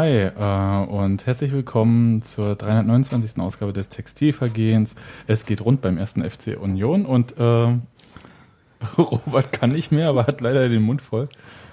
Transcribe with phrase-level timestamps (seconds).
[0.00, 3.38] Hi äh, und herzlich willkommen zur 329.
[3.38, 4.94] Ausgabe des Textilvergehens.
[5.26, 7.42] Es geht rund beim ersten FC Union und äh,
[8.96, 11.28] Robert kann nicht mehr, aber hat leider den Mund voll.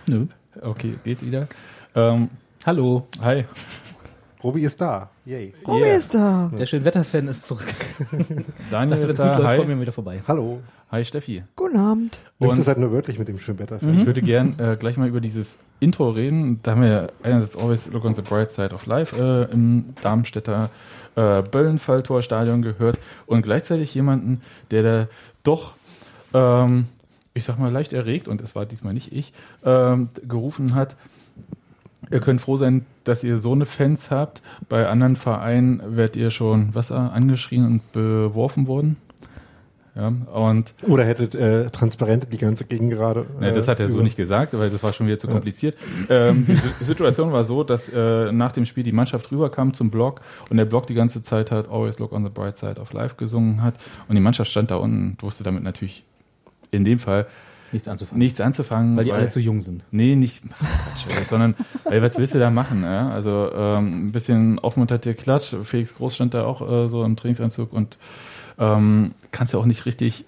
[0.10, 0.26] Nö.
[0.62, 1.48] Okay, geht wieder.
[1.96, 2.28] Ähm,
[2.66, 3.08] Hallo.
[3.22, 3.46] hi.
[4.44, 5.10] Robi ist da.
[5.24, 5.54] Yay.
[5.66, 5.96] Robi Yeah.
[5.96, 6.52] ist da.
[6.60, 7.74] Der Schönwetterfan ist zurück.
[8.70, 9.38] Daniel Dachte, ist da.
[9.38, 9.58] läuft, Hi.
[9.58, 10.22] kommen wir wieder vorbei.
[10.28, 10.60] Hallo.
[10.90, 11.44] Hi Steffi.
[11.58, 12.20] Guten Abend.
[12.40, 13.80] Nimmst Und- es halt nur wörtlich mit dem Schönwetter.
[13.84, 16.62] Ich würde gern äh, gleich mal über dieses Intro reden.
[16.64, 20.70] Da haben wir einerseits Always Look on the Bright Side of Life äh, im Darmstädter
[21.16, 25.08] äh, Böllenfalltor-Stadion gehört und gleichzeitig jemanden, der da
[25.44, 25.74] doch,
[26.34, 26.86] ähm,
[27.34, 29.34] ich sag mal, leicht erregt, und es war diesmal nicht ich,
[29.66, 30.96] ähm, gerufen hat,
[32.12, 34.42] ihr könnt froh sein, dass ihr so eine Fans habt.
[34.70, 38.96] Bei anderen Vereinen werdet ihr schon, was, äh, angeschrien und beworfen worden.
[39.98, 43.26] Ja, und Oder hättet äh, Transparente die ganze Gegend gerade.
[43.40, 45.76] Ne, das hat er so nicht gesagt, weil das war schon wieder zu kompliziert.
[46.08, 49.90] Ähm, die Si- Situation war so, dass äh, nach dem Spiel die Mannschaft rüberkam zum
[49.90, 52.94] Block und der Block die ganze Zeit hat Always Look on the Bright Side of
[52.94, 53.74] Life gesungen hat
[54.08, 56.04] und die Mannschaft stand da unten und wusste damit natürlich
[56.70, 57.26] in dem Fall
[57.72, 58.20] Nichts anzufangen.
[58.20, 58.96] nichts anzufangen.
[58.98, 59.84] weil die alle zu jung sind.
[59.92, 61.56] Nee, nicht, Quatsch, sondern,
[61.86, 62.84] ey, was willst du da machen?
[62.84, 63.10] Ja?
[63.10, 65.56] Also ähm, ein bisschen aufmunterte Klatsch.
[65.64, 67.98] Felix Groß stand da auch äh, so im Trainingsanzug und
[68.60, 70.26] ähm, kannst ja auch nicht richtig,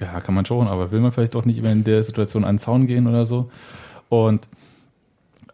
[0.00, 2.56] ja, kann man schon, aber will man vielleicht doch nicht immer in der Situation an
[2.56, 3.50] den Zaun gehen oder so.
[4.08, 4.46] Und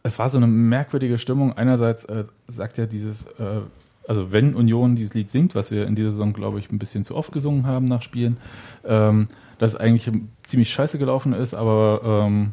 [0.03, 1.53] es war so eine merkwürdige Stimmung.
[1.57, 3.61] Einerseits äh, sagt ja dieses, äh,
[4.07, 7.05] also wenn Union dieses Lied singt, was wir in dieser Saison, glaube ich, ein bisschen
[7.05, 8.37] zu oft gesungen haben nach Spielen,
[8.85, 10.11] ähm, dass es eigentlich
[10.43, 12.53] ziemlich scheiße gelaufen ist, aber ähm,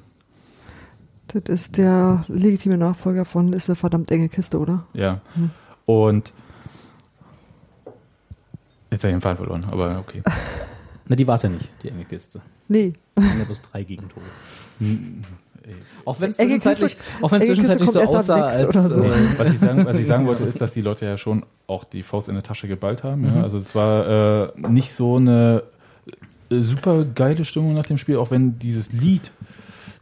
[1.27, 4.85] Das ist der legitime Nachfolger von ist eine verdammt enge Kiste, oder?
[4.93, 5.21] Ja.
[5.33, 5.49] Hm.
[5.85, 6.33] Und
[8.91, 10.21] jetzt habe ich den Faden verloren, aber okay.
[11.07, 12.41] Na, die war es ja nicht, die enge Kiste.
[12.67, 12.93] Nee.
[13.17, 14.21] Ja bloß drei Gegentore.
[16.05, 19.03] Auch wenn es zwischenzeitlich, auch wenn es enge Kiste zwischenzeitlich so aussah, als so.
[19.03, 21.83] äh, Was ich sagen, was ich sagen wollte, ist, dass die Leute ja schon auch
[21.83, 23.21] die Faust in der Tasche geballt haben.
[23.21, 23.37] Mhm.
[23.37, 23.43] Ja?
[23.43, 25.63] Also es war äh, nicht so eine
[26.49, 29.31] äh, super geile Stimmung nach dem Spiel, auch wenn dieses Lied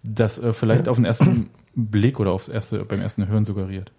[0.03, 3.91] das äh, vielleicht auf den ersten Blick oder aufs erste, beim ersten Hören suggeriert.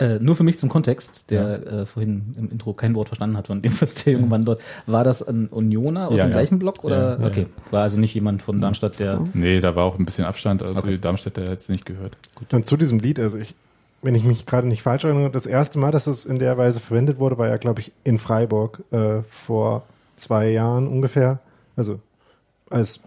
[0.00, 3.48] Äh, nur für mich zum Kontext, der äh, vorhin im Intro kein Wort verstanden hat
[3.48, 4.60] von dem, was der junge Mann dort.
[4.86, 6.36] War das ein Unioner aus Ja, dem ja.
[6.36, 6.84] gleichen Block?
[6.84, 7.16] Oder?
[7.16, 7.46] Ja, ja, okay.
[7.72, 9.20] War also nicht jemand von Darmstadt, der.
[9.34, 10.90] Nee, da war auch ein bisschen Abstand, also Okay.
[10.92, 12.16] die Darmstädter jetzt nicht gehört.
[12.52, 13.56] Und zu diesem Lied, also ich,
[14.02, 16.78] wenn ich mich gerade nicht falsch erinnere, das erste Mal, dass es in der Weise
[16.78, 19.82] verwendet wurde, war ja, glaube ich, in Freiburg äh, vor
[20.14, 21.40] zwei Jahren ungefähr.
[21.76, 21.98] Also
[22.70, 23.00] als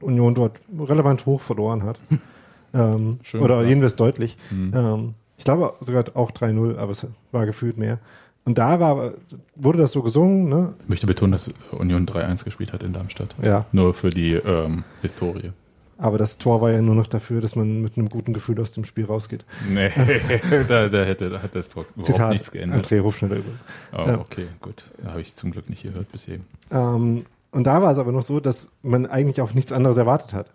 [0.00, 1.98] Union dort relevant hoch verloren hat.
[2.72, 4.38] ähm, Schön oder jedenfalls deutlich.
[4.50, 4.72] Mhm.
[4.74, 7.98] Ähm, ich glaube sogar auch 3-0, aber es war gefühlt mehr.
[8.44, 9.12] Und da war,
[9.56, 10.74] wurde das so gesungen, ne?
[10.82, 13.34] Ich möchte betonen, dass Union 3-1 gespielt hat in Darmstadt.
[13.42, 13.66] Ja.
[13.72, 15.52] Nur für die ähm, Historie.
[15.96, 18.72] Aber das Tor war ja nur noch dafür, dass man mit einem guten Gefühl aus
[18.72, 19.44] dem Spiel rausgeht.
[19.68, 19.90] Nee,
[20.68, 22.86] da, da, hätte, da hat das Tor überhaupt Zitat nichts geändert.
[22.86, 23.60] André Hofschneider übrigens.
[23.92, 24.84] Oh, okay, gut.
[25.02, 26.46] Da habe ich zum Glück nicht gehört bis eben.
[26.70, 30.34] Ähm, und da war es aber noch so, dass man eigentlich auch nichts anderes erwartet
[30.34, 30.46] hat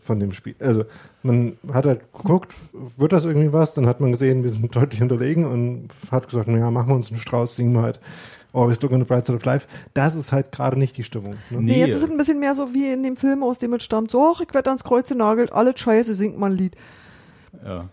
[0.00, 0.54] von dem Spiel.
[0.60, 0.84] Also
[1.22, 2.54] man hat halt geguckt,
[2.96, 3.74] wird das irgendwie was?
[3.74, 7.10] Dann hat man gesehen, wir sind deutlich unterlegen und hat gesagt, naja, machen wir uns
[7.10, 8.00] einen Strauß, singen wir halt
[8.52, 9.66] Always Look on the Bright Side of Life.
[9.94, 11.32] Das ist halt gerade nicht die Stimmung.
[11.50, 11.60] Ne?
[11.60, 11.78] Nee, Nee.
[11.80, 14.12] jetzt ist es ein bisschen mehr so wie in dem Film, aus dem es stammt.
[14.12, 16.76] So, ach, ich werd ans Kreuz genagelt, alles scheiße, singt mal ein Lied.
[17.64, 17.88] Ja,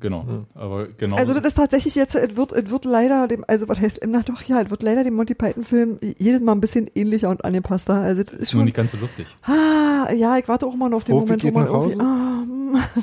[0.00, 0.46] genau.
[0.54, 1.16] Aber genau.
[1.16, 4.22] Also das ist tatsächlich jetzt, es wird, es wird leider dem, also was heißt, na
[4.22, 7.44] doch, ja, es wird leider dem Monty Python Film jedes Mal ein bisschen ähnlicher und
[7.44, 7.94] angepasster.
[7.94, 9.26] Also das ist ist nur schon, nicht ganz so lustig.
[9.42, 11.72] ah, ja, ich warte auch mal noch auf den Profi Moment, wo geht man nach
[11.72, 13.02] irgendwie, ah, hm,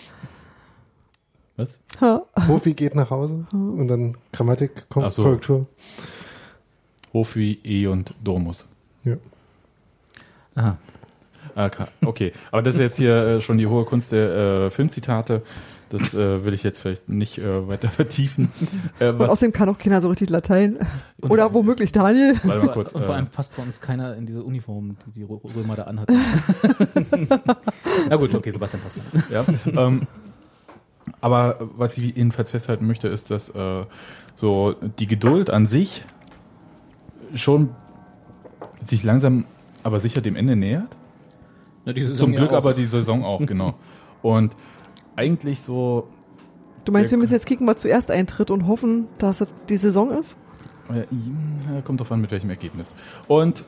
[1.58, 1.80] Was?
[2.00, 5.24] ha, Profi geht nach Hause und dann Grammatik, Kom Ach so.
[5.24, 5.66] Korrektur.
[7.14, 8.66] Hofi, E und Domus.
[9.04, 9.16] Ja.
[10.56, 10.78] Aha.
[11.56, 14.72] Ah, ka- Okay, aber das ist jetzt hier äh, schon die hohe Kunst der äh,
[14.72, 15.42] Filmzitate.
[15.90, 18.50] Das äh, will ich jetzt vielleicht nicht äh, weiter vertiefen.
[19.00, 20.78] Äh, und außdem kann auch keiner so richtig Latein.
[21.22, 22.36] Oder womöglich Daniel.
[22.44, 22.92] warte mal kurz.
[22.94, 25.76] Und vor äh, allem passt bei uns keiner in diese Uniform, die die Rö- Römer
[25.76, 26.10] da anhat.
[28.10, 29.00] Na gut, okay, Sebastian passt.
[29.32, 30.02] Ja, ähm,
[31.22, 33.86] aber was ich jedenfalls festhalten möchte, ist, dass äh,
[34.36, 36.06] so die Geduld an sich
[37.36, 37.70] schon
[38.86, 39.46] sich langsam,
[39.84, 40.88] aber sicher dem Ende nähert.
[41.86, 42.58] Na, Zum ja Glück auch.
[42.58, 43.76] aber die Saison auch, genau.
[44.22, 44.54] Und
[45.19, 46.07] eigentlich so,
[46.86, 50.12] Du meinst, wir müssen jetzt kicken, was zuerst eintritt und hoffen, dass es die Saison
[50.18, 50.38] ist?
[50.92, 51.06] äh,
[51.74, 52.95] ja, kommt drauf an, mit welchem Ergebnis.
[53.27, 53.63] Und,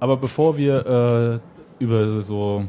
[0.00, 1.40] aber bevor wir
[1.80, 2.64] äh, über so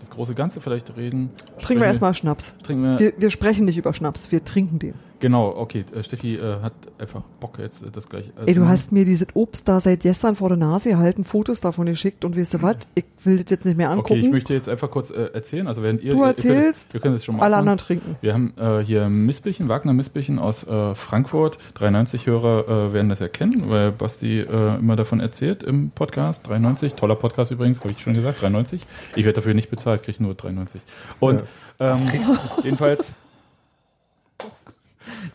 [0.00, 1.30] das große Ganze vielleicht reden,
[1.60, 2.54] Trinken wir erstmal Schnaps.
[2.66, 4.94] Wir, Wir, wir sprechen nicht über Schnaps, wir trinken den.
[5.24, 5.86] Genau, okay.
[5.96, 8.30] äh, Steffi äh, hat einfach Bock jetzt äh, das gleich.
[8.44, 11.86] Ey, du hast mir dieses Obst da seit gestern vor der Nase gehalten, Fotos davon
[11.86, 12.76] geschickt und weißt du was?
[12.94, 14.12] Ich will das jetzt nicht mehr angucken.
[14.12, 15.66] Okay, ich möchte jetzt einfach kurz äh, erzählen.
[15.66, 17.78] Also während ihr Du ihr- erzählst, ihr könnt, ihr könnt es schon mal Alle anderen
[17.78, 18.16] trinken.
[18.20, 21.56] Wir haben äh, hier Mispelchen, Wagner Mispelchen aus äh, Frankfurt.
[21.72, 26.46] 93 Hörer äh, werden das erkennen, weil Basti äh, immer davon erzählt im Podcast.
[26.48, 28.82] 93, toller Podcast übrigens, habe ich schon gesagt, 93.
[29.16, 30.82] Ich werde dafür nicht bezahlt, kriege nur 93.
[31.18, 31.44] Und
[31.80, 31.98] ähm,
[32.62, 33.06] jedenfalls,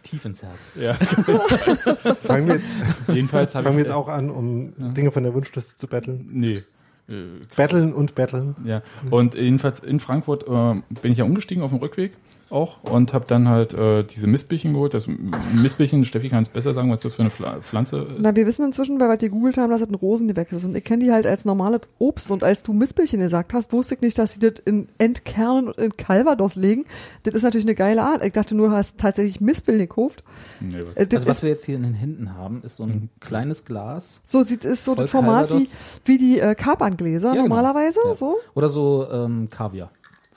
[0.03, 0.73] Tief ins Herz.
[0.79, 0.93] ja,
[2.23, 2.69] Fangen wir jetzt,
[3.07, 6.27] jedenfalls fangen wir jetzt auch an, um Dinge von der Wunschliste zu betteln.
[6.31, 6.63] nee.
[7.09, 7.23] Äh,
[7.55, 8.55] Betteln und betteln.
[8.65, 12.11] Ja, und jedenfalls in Frankfurt äh, bin ich ja umgestiegen auf dem Rückweg
[12.51, 14.93] auch und habe dann halt äh, diese Mistbierchen geholt.
[14.93, 18.19] Das Mistbierchen, Steffi kann es besser sagen, was das für eine Pfla- Pflanze ist.
[18.19, 20.65] Na, wir wissen inzwischen, weil wir gegoogelt haben, dass das ein Rosengewächs ist.
[20.65, 22.31] Und ich kenne die halt als normales Obst.
[22.31, 25.77] Und als du Mistbällchen gesagt hast, wusste ich nicht, dass sie das in Entkernen und
[25.77, 26.85] in Calvados legen.
[27.23, 28.23] Das ist natürlich eine geile Art.
[28.23, 30.23] Ich dachte nur, du hast tatsächlich Mistbällen gekauft.
[30.59, 32.83] Nee, was- Äh, Das Also was wir jetzt hier in den Händen haben, ist so
[32.83, 34.21] ein kleines Glas.
[34.25, 35.69] so sieht ist so das Format wie, Calvados.
[36.05, 37.47] wie die äh, Kapern-Gläser Ja, genau.
[37.55, 37.99] normalerweise.
[38.05, 38.13] Ja.
[38.13, 38.37] So.
[38.55, 39.91] Oder so ähm, Kaviar.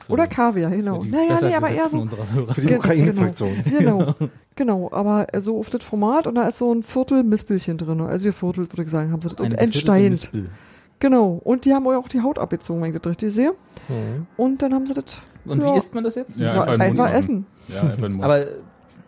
[0.09, 1.01] Oder Kaviar, genau.
[1.01, 2.07] für die Naja, nee, aber eher so.
[2.53, 3.51] Für die Ge- Ukraine-Fraktion.
[3.79, 4.15] Genau,
[4.57, 8.01] genau, aber so auf das Format und da ist so ein Viertel Mispelchen drin.
[8.01, 9.39] Also geviertelt, würde ich sagen, haben sie das.
[9.41, 10.31] Und entsteint.
[10.99, 11.41] Genau.
[11.43, 13.53] Und die haben auch die Haut abgezogen, wenn ich das richtig sehe.
[13.89, 14.27] Mhm.
[14.37, 15.05] Und dann haben sie das.
[15.45, 15.73] Und Ja.
[15.75, 16.39] wie isst man das jetzt?
[16.39, 17.47] Ja, einfach einfach essen.
[17.69, 18.09] Ja, einfach.
[18.25, 18.45] Aber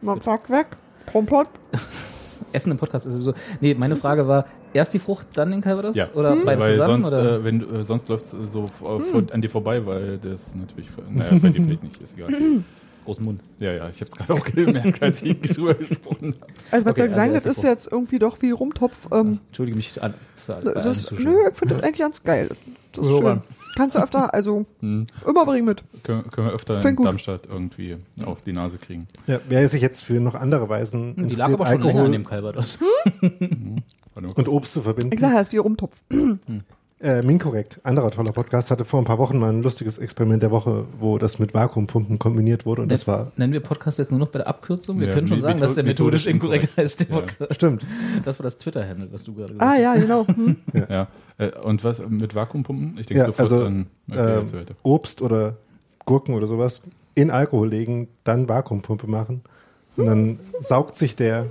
[0.00, 0.67] Man zack weg.
[1.12, 1.49] Komplott.
[2.55, 3.35] Essen im Podcast ist sowieso.
[3.61, 5.97] Nee, meine Frage war, erst die Frucht, dann den Calvados?
[5.97, 6.09] Ja.
[6.15, 7.03] Oder beides weil zusammen?
[7.03, 7.37] sonst, oder?
[7.37, 10.53] äh, wenn, du- äh, sonst läuft es so vor, vor, an dir vorbei, weil das
[10.55, 12.29] natürlich, naja, bei dir vielleicht nicht, ist egal.
[13.05, 13.41] Großen Mund.
[13.59, 16.53] Ja, ja, ich habe es gerade auch gemerkt, als ich drüber gesprochen habe.
[16.71, 18.97] Also was Okay, soll ich sagen, also das ist jetzt irgendwie doch wie Rumtopf.
[19.12, 22.49] Ähm, Entschuldige mich an, für alle, das, nö, ich finde das eigentlich ganz geil.
[22.93, 23.43] Das ist Ja, schön.
[23.76, 25.06] Kannst du öfter, also Hm.
[25.26, 25.82] immer bringen mit.
[26.05, 27.06] Können, können wir öfter Find in gut.
[27.06, 27.93] Darmstadt irgendwie
[28.25, 29.09] auf die Nase kriegen.
[29.26, 31.97] Ja, wer sich jetzt für noch andere Weisen Hm, Die lag aber schon länger an
[31.97, 32.79] Alkohol dem Calvados.
[34.15, 34.49] Mal und.
[34.49, 35.19] Obst zu Ich verbinden.
[35.19, 35.97] sage, er ist wie Rumtopf.
[37.05, 40.51] Äh, Minkorrekt, anderer toller Podcast, hatte vor ein paar Wochen mal ein lustiges Experiment der
[40.51, 44.21] Woche, wo das mit Vakuumpumpen kombiniert wurde und das war, Nennen wir Podcast jetzt nur
[44.21, 44.99] noch bei der Abkürzung?
[45.01, 46.79] Wir Ja, können schon sagen, dass der methodisch methodisch inkorrekt inkorrekt.
[46.79, 47.15] heißt, der Ja.
[47.21, 47.55] Podcast.
[47.56, 47.83] stimmt.
[48.25, 49.81] Das war das Twitter-Handle, was du gerade gesagt Ah hast.
[49.83, 50.27] ja, genau.
[50.27, 50.56] Hm.
[50.89, 52.97] Ja, äh, und was mit Vakuumpumpen?
[52.99, 54.65] Ich denke Ja, sofort also an okay, äh.
[54.83, 55.57] Obst oder
[56.07, 56.85] Gurken oder sowas
[57.15, 59.43] in Alkohol legen, dann Vakuumpumpe machen
[59.99, 61.50] und dann saugt sich der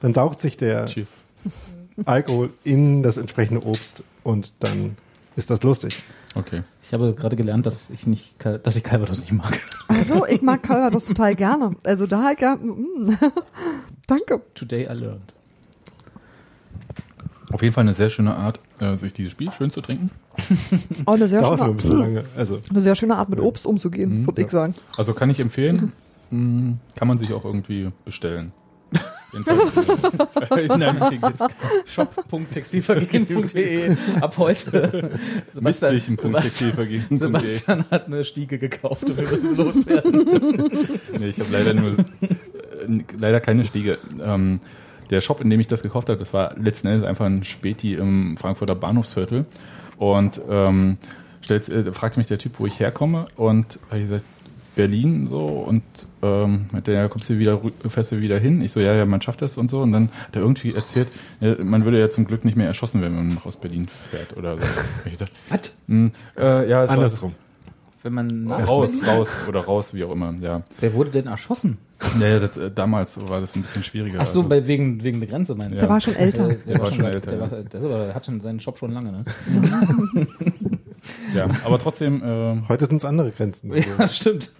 [0.00, 1.08] dann saugt sich der Cheers.
[2.04, 4.96] Alkohol in das entsprechende Obst und dann
[5.36, 6.02] ist das lustig.
[6.34, 6.62] Okay.
[6.82, 9.56] Ich habe gerade gelernt, dass ich nicht, dass ich Calvados nicht mag.
[9.88, 11.76] Also, ich mag Calvados total gerne.
[11.84, 13.16] Also da halt gar, mm.
[14.08, 14.40] Danke.
[14.54, 15.32] Today I learned.
[17.52, 20.10] Auf jeden Fall eine sehr schöne Art, äh, sich dieses Spiel schön zu trinken.
[21.04, 22.24] Auch eine sehr, Dauert nur ein schöne, bisschen lange.
[22.36, 24.26] Also eine sehr schöne Art mit Obst umzugehen, Mhm.
[24.26, 24.74] würde ich sagen.
[24.96, 25.92] Also kann ich empfehlen.
[26.30, 28.52] Hm, Kann man sich auch irgendwie bestellen.
[29.34, 31.42] Äh, Nein, jetzt
[31.86, 35.10] shop.textilvergehen.de ab heute.
[35.52, 37.06] Sebastian, Sebastian.
[37.10, 40.24] Sebastian hat eine Stiege gekauft und wir müssen loswerden.
[41.18, 43.98] Nee, ich habe leider nur, äh, leider keine Stiege.
[44.22, 44.60] Ähm,
[45.10, 47.94] der Shop, in dem ich das gekauft habe, das war letzten Endes einfach ein Späti
[47.94, 49.46] im Frankfurter Bahnhofsviertel.
[49.96, 50.98] Und ähm,
[51.40, 53.26] stellt, äh, fragt mich der Typ, wo ich herkomme.
[53.36, 54.24] Und hab ich gesagt,
[54.74, 55.46] Berlin so.
[55.46, 55.82] Und
[56.22, 58.60] ähm, meinte, ja, kommst du wieder, fährst du wieder hin?
[58.62, 59.80] Ich so, ja, ja, man schafft das und so.
[59.82, 61.08] Und dann hat er irgendwie erzählt,
[61.40, 63.86] ja, man würde ja zum Glück nicht mehr erschossen werden, wenn man noch aus Berlin
[64.10, 64.62] fährt oder so.
[64.64, 65.72] Und ich dachte, Was?
[65.86, 67.32] hm, äh, ja, es war- andersrum.
[68.02, 70.60] Wenn man Raus, raus oder raus, wie auch immer, ja.
[70.78, 71.78] Wer wurde denn erschossen?
[72.20, 74.18] Ja, ja das, äh, damals war das ein bisschen schwieriger.
[74.20, 75.80] Ach so, Also, bei, wegen, wegen der Grenze meinst du?
[75.80, 76.48] Der war schon älter.
[76.48, 78.92] Der, der war schon älter, Der, war, der, war, der hat schon seinen Shop schon
[78.92, 79.24] lange, ne?
[81.34, 83.72] ja, aber trotzdem, äh, Heute sind es andere Grenzen.
[83.98, 84.50] Ja, stimmt.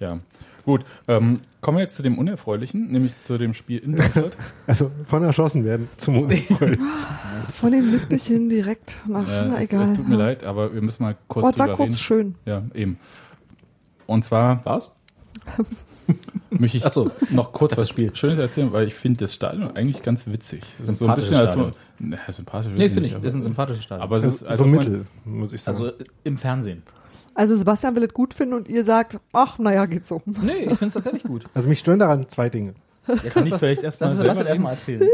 [0.00, 0.18] Ja.
[0.64, 4.34] Gut, ähm, kommen wir jetzt zu dem Unerfreulichen, nämlich zu dem Spiel in Darmstadt.
[4.66, 6.78] Also von erschossen werden zum Unerfreulich.
[7.54, 9.90] Von den Lispelchen direkt nach, Äh, na egal.
[9.90, 11.98] es tut mir leid, aber wir müssen mal kurz Oh, das war drüber kurz reden.
[11.98, 12.34] schön.
[12.46, 12.98] Ja, eben.
[14.06, 14.90] Und zwar Was?
[16.50, 17.10] möchte ich Ach so.
[17.30, 18.14] noch kurz Das was Spiel.
[18.16, 20.62] Schönes erzählen, weil ich finde das Stadion eigentlich ganz witzig.
[20.80, 21.56] Es ist so ein bisschen als.
[21.98, 22.72] Na, sympathisch.
[22.76, 23.14] Nee, finde ich.
[23.14, 24.02] Das ist ein sympathisches Stadion.
[24.02, 25.76] aber es ist Also, als so mittel, muss ich sagen.
[25.78, 25.92] also
[26.24, 26.82] im Fernsehen.
[27.34, 30.22] Also Sebastian will es gut finden und ihr sagt, ach, naja, geht so.
[30.24, 31.44] Nee, ich finde es tatsächlich gut.
[31.54, 32.74] Also mich stören daran zwei Dinge.
[33.08, 35.08] Jetzt Kann ich vielleicht erstmal es selber Sebastian erstmal erzählen.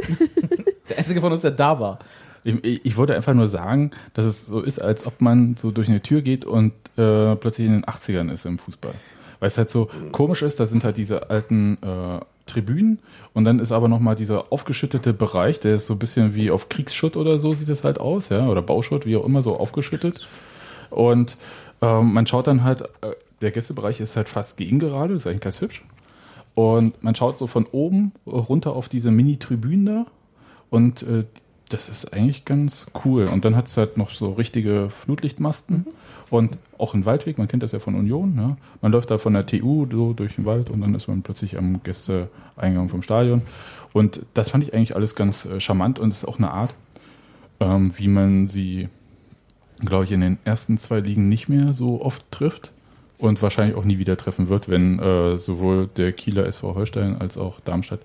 [0.89, 1.99] Der einzige von uns, der da war.
[2.45, 5.71] Ich, ich ich wollte einfach nur sagen, dass es so ist, als ob man so
[5.71, 8.95] durch eine Tür geht und äh, plötzlich in den 80ern ist im Fußball.
[9.39, 12.99] Weil es halt so komisch ist, da sind halt diese alten äh, Tribünen
[13.35, 16.69] und dann ist aber nochmal dieser aufgeschüttete Bereich, der ist so ein bisschen wie auf
[16.69, 20.27] Kriegsschutt oder so sieht es halt aus, ja, oder Bauschutt, wie auch immer, so aufgeschüttet.
[20.91, 21.37] Und
[21.83, 25.61] ähm, man schaut dann halt, äh, der Gästebereich ist halt fast gegengerade, ist eigentlich ganz
[25.61, 25.85] hübsch.
[26.55, 30.07] Und man schaut so von oben runter auf diese Mini-Tribünen da.
[30.69, 31.25] Und äh,
[31.69, 33.27] das ist eigentlich ganz cool.
[33.27, 35.87] Und dann hat es halt noch so richtige Flutlichtmasten
[36.29, 37.39] und auch ein Waldweg.
[37.39, 38.35] Man kennt das ja von Union.
[38.35, 38.57] Ne?
[38.83, 41.57] Man läuft da von der TU so durch den Wald und dann ist man plötzlich
[41.57, 43.43] am Gästeeingang vom Stadion.
[43.93, 46.75] Und das fand ich eigentlich alles ganz äh, charmant und es ist auch eine Art,
[47.61, 48.89] ähm, wie man sie,
[49.87, 52.71] glaube ich, in den ersten zwei Ligen nicht mehr so oft trifft
[53.19, 57.37] und wahrscheinlich auch nie wieder treffen wird, wenn äh, sowohl der Kieler SV Holstein als
[57.37, 58.01] auch Darmstadt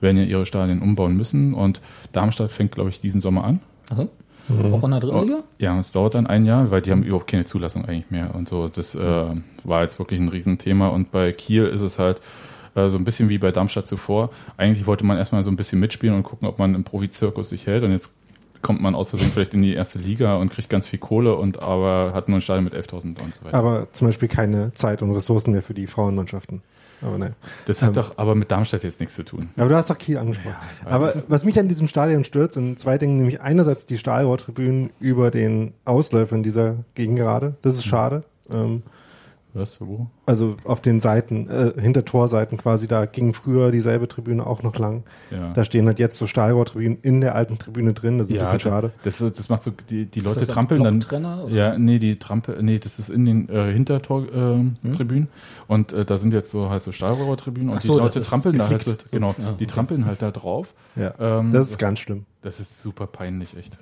[0.00, 1.80] werden ja ihre Stadien umbauen müssen und
[2.12, 3.60] Darmstadt fängt, glaube ich, diesen Sommer an.
[3.88, 4.08] Also,
[4.50, 5.38] auch in der dritten Liga?
[5.58, 8.48] Ja, es dauert dann ein Jahr, weil die haben überhaupt keine Zulassung eigentlich mehr und
[8.48, 8.68] so.
[8.68, 9.24] Das äh,
[9.64, 12.20] war jetzt wirklich ein Riesenthema und bei Kiel ist es halt
[12.74, 14.30] äh, so ein bisschen wie bei Darmstadt zuvor.
[14.56, 17.66] Eigentlich wollte man erstmal so ein bisschen mitspielen und gucken, ob man im Profizirkus sich
[17.66, 18.10] hält und jetzt
[18.62, 21.60] kommt man aus Versehen vielleicht in die erste Liga und kriegt ganz viel Kohle und
[21.62, 23.56] aber hat nur ein Stadion mit 11.000 und so weiter.
[23.56, 26.62] Aber zum Beispiel keine Zeit und Ressourcen mehr für die Frauenmannschaften.
[27.02, 27.34] Aber ne.
[27.66, 29.50] das hat ähm, doch aber mit Darmstadt jetzt nichts zu tun.
[29.56, 30.54] Aber du hast doch Kiel angesprochen.
[30.84, 35.32] Aber was mich an diesem Stadion stört, sind zwei Dinge, nämlich einerseits die Stahlrohrtribünen über
[35.32, 37.54] den Ausläufern dieser Gegengerade.
[37.62, 38.22] Das ist schade.
[38.50, 38.82] Ähm,
[39.54, 39.80] Was?
[39.80, 40.06] Wo?
[40.24, 44.78] also auf den Seiten, äh, hinter Torseiten quasi, da ging früher dieselbe Tribüne auch noch
[44.78, 45.04] lang.
[45.30, 45.52] Ja.
[45.52, 48.18] Da stehen halt jetzt so Stahlrohrtribünen in der alten Tribüne drin.
[48.18, 48.92] Das ist ein bisschen schade.
[49.02, 51.02] Das, das macht so, die, die Ist Leute trampeln dann.
[51.02, 51.48] Oder?
[51.48, 54.78] Ja, nee, die Trampe, nee, das ist in den äh, Hintertor-Tribünen.
[54.84, 55.28] Äh, Tribünen.
[55.68, 58.68] Und äh, da sind jetzt so halt so Stahlrohrtribünen und so, die Leute trampeln da
[58.68, 59.66] halt so, genau, Ja, die okay.
[59.66, 60.72] trampeln halt da drauf.
[60.96, 61.14] Ja.
[61.18, 62.24] Ähm, das ist ganz schlimm.
[62.40, 63.78] Das ist super peinlich, echt.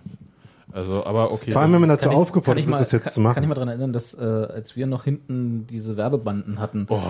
[0.73, 1.53] Also, aber okay.
[1.53, 3.35] Vor allem, wenn man dazu ich- aufgefordert wird, mal- das jetzt kann, zu machen.
[3.35, 7.01] Kann ich mal daran erinnern, dass äh, als wir noch hinten diese Werbebanden hatten, Oh,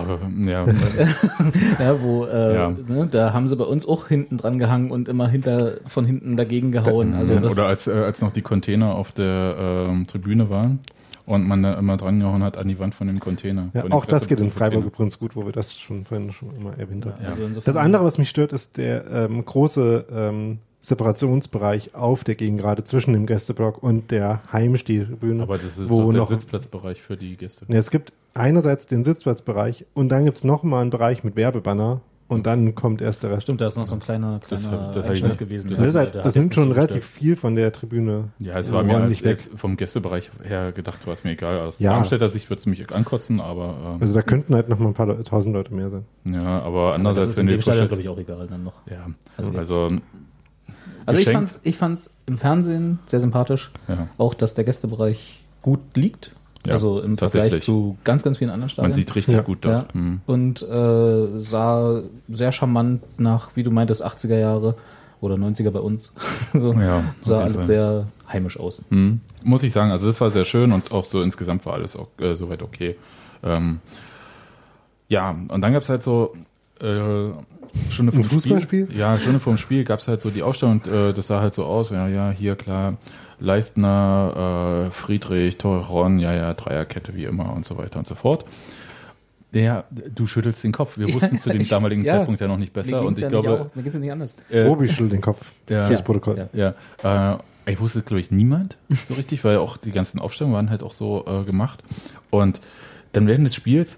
[0.45, 0.65] ja,
[1.79, 2.69] ja, wo äh, Ja.
[2.87, 6.37] ne, da haben sie bei uns auch hinten dran gehangen und immer hinter von hinten
[6.37, 7.13] dagegen gehauen.
[7.13, 9.55] Also das, Oder als, äh, als noch die Container auf der
[9.89, 10.79] ähm, Tribüne waren
[11.25, 13.69] und man da immer dran gehauen hat an die Wand von dem Container.
[13.73, 14.51] Ja, von dem auch das geht in.
[14.51, 17.15] Freiburg übrigens gut, wo wir das schon vorhin schon immer erwähnt haben.
[17.21, 17.29] Ja.
[17.29, 22.83] also Das andere, was mich stört, ist der ähm, große ähm, Separationsbereich auf der Gegengrade
[22.83, 25.43] zwischen dem Gästeblock und der Heimspieltribüne.
[25.43, 27.65] Aber das ist wo der noch, Sitzplatzbereich für die Gäste.
[27.67, 32.01] Ja, es gibt einerseits den Sitzplatzbereich und dann gibt's noch mal einen Bereich mit Werbebanner
[32.27, 33.43] und dann kommt erst der Rest.
[33.43, 35.69] Stimmt, da ist noch so ein kleiner, Das kleiner das nicht- gewesen.
[35.75, 38.29] Das, ist halt, das nimmt schon relativ viel von der Tribüne.
[38.39, 41.59] Ja, es war mir als, als vom Gästebereich her gedacht, war es mir egal.
[41.59, 41.91] Aus Ja.
[41.93, 44.93] Darmstädter Sicht würde es mich ankotzen, aber ähm, Also da könnten halt noch mal ein
[44.93, 46.05] paar tausend Leute mehr sein.
[46.23, 48.63] ja, aber Das andererseits, ist wenn in du dem Stadion, glaube ich, auch egal dann
[48.63, 48.75] noch.
[48.89, 49.89] ja, Also also,
[51.17, 53.71] Also ich fand's, ich fand's im Fernsehen sehr sympathisch.
[53.87, 56.31] ja, Auch, dass der Gästebereich gut liegt.
[56.65, 57.63] Ja, also im Vergleich tatsächlich.
[57.63, 58.91] zu ganz, ganz vielen anderen Stadien.
[58.91, 59.41] man sieht richtig Ja.
[59.41, 59.79] gut ja.
[59.79, 59.93] dort.
[59.93, 60.21] Hm.
[60.27, 64.75] Und äh, sah sehr charmant nach, wie du meintest, 80er Jahre
[65.21, 66.11] oder 90er bei uns.
[66.53, 66.75] so,
[67.23, 67.65] sah alles Fall.
[67.65, 68.83] sehr heimisch aus.
[68.89, 69.21] Hm.
[69.43, 72.09] Muss ich sagen, also das war sehr schön und auch so insgesamt war alles auch
[72.19, 72.95] äh, soweit okay.
[73.43, 73.79] Ähm,
[75.09, 76.33] ja, und dann gab es halt so
[76.81, 77.31] äh,
[77.89, 78.85] Stunde vorm Fußballspiel?
[78.87, 78.97] Spiel.
[78.99, 81.53] Ja, Stunde vorm Spiel gab es halt so die Ausstellung und äh, das sah halt
[81.53, 82.97] so aus, ja, ja, hier klar,
[83.39, 88.45] Leistner, äh, Friedrich, Torron, ja, ja, Dreierkette wie immer und so weiter und so fort.
[89.53, 89.83] Ja,
[90.15, 90.97] du schüttelst den Kopf.
[90.97, 92.17] Wir wussten zu dem ich- damaligen ja.
[92.17, 94.33] Zeitpunkt ja noch nicht besser und ich ja glaube, auch, mir geht's ja nicht anders.
[94.49, 95.87] äh, Robi schüttelt den Kopf ja.
[95.87, 96.05] fürs Ja.
[96.05, 96.47] Protokoll.
[96.53, 96.73] Ja.
[97.03, 97.33] ja,
[97.65, 100.83] äh, ich wusste, glaube ich, niemand so richtig, weil auch die ganzen Aufstellungen waren halt
[100.83, 101.83] auch so äh, gemacht.
[102.29, 102.61] Und
[103.11, 103.97] dann während des Spiels,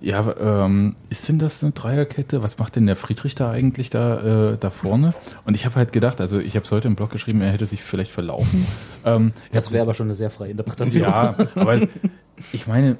[0.00, 2.42] ja, ähm, ist denn das eine Dreierkette?
[2.42, 5.12] Was macht denn der Friedrich da eigentlich da, äh, da vorne?
[5.44, 7.66] Und ich habe halt gedacht, also ich habe es heute im Blog geschrieben, er hätte
[7.66, 8.66] sich vielleicht verlaufen.
[9.02, 11.04] Ähm, Das wäre aber schon eine sehr freie Interpretation.
[11.04, 11.78] ja, aber
[12.52, 12.98] ich meine,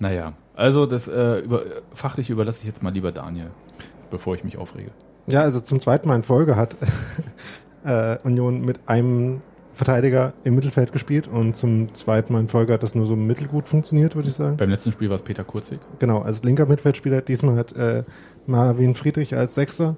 [0.00, 1.62] naja, also das äh, über,
[1.94, 3.50] fachlich überlasse ich jetzt mal lieber Daniel,
[4.10, 4.90] bevor ich mich aufrege.
[5.26, 6.76] Ja, also zum zweiten Mal in Folge hat
[7.86, 9.40] äh, Union mit einem
[9.78, 13.68] Verteidiger im Mittelfeld gespielt und zum zweiten Mal in Folge hat das nur so mittelgut
[13.68, 14.56] funktioniert, würde ich sagen.
[14.56, 15.78] Beim letzten Spiel war es Peter Kurzweg.
[16.00, 17.20] Genau, als linker Mittelfeldspieler.
[17.20, 18.02] Diesmal hat äh,
[18.48, 19.96] Marvin Friedrich als Sechser,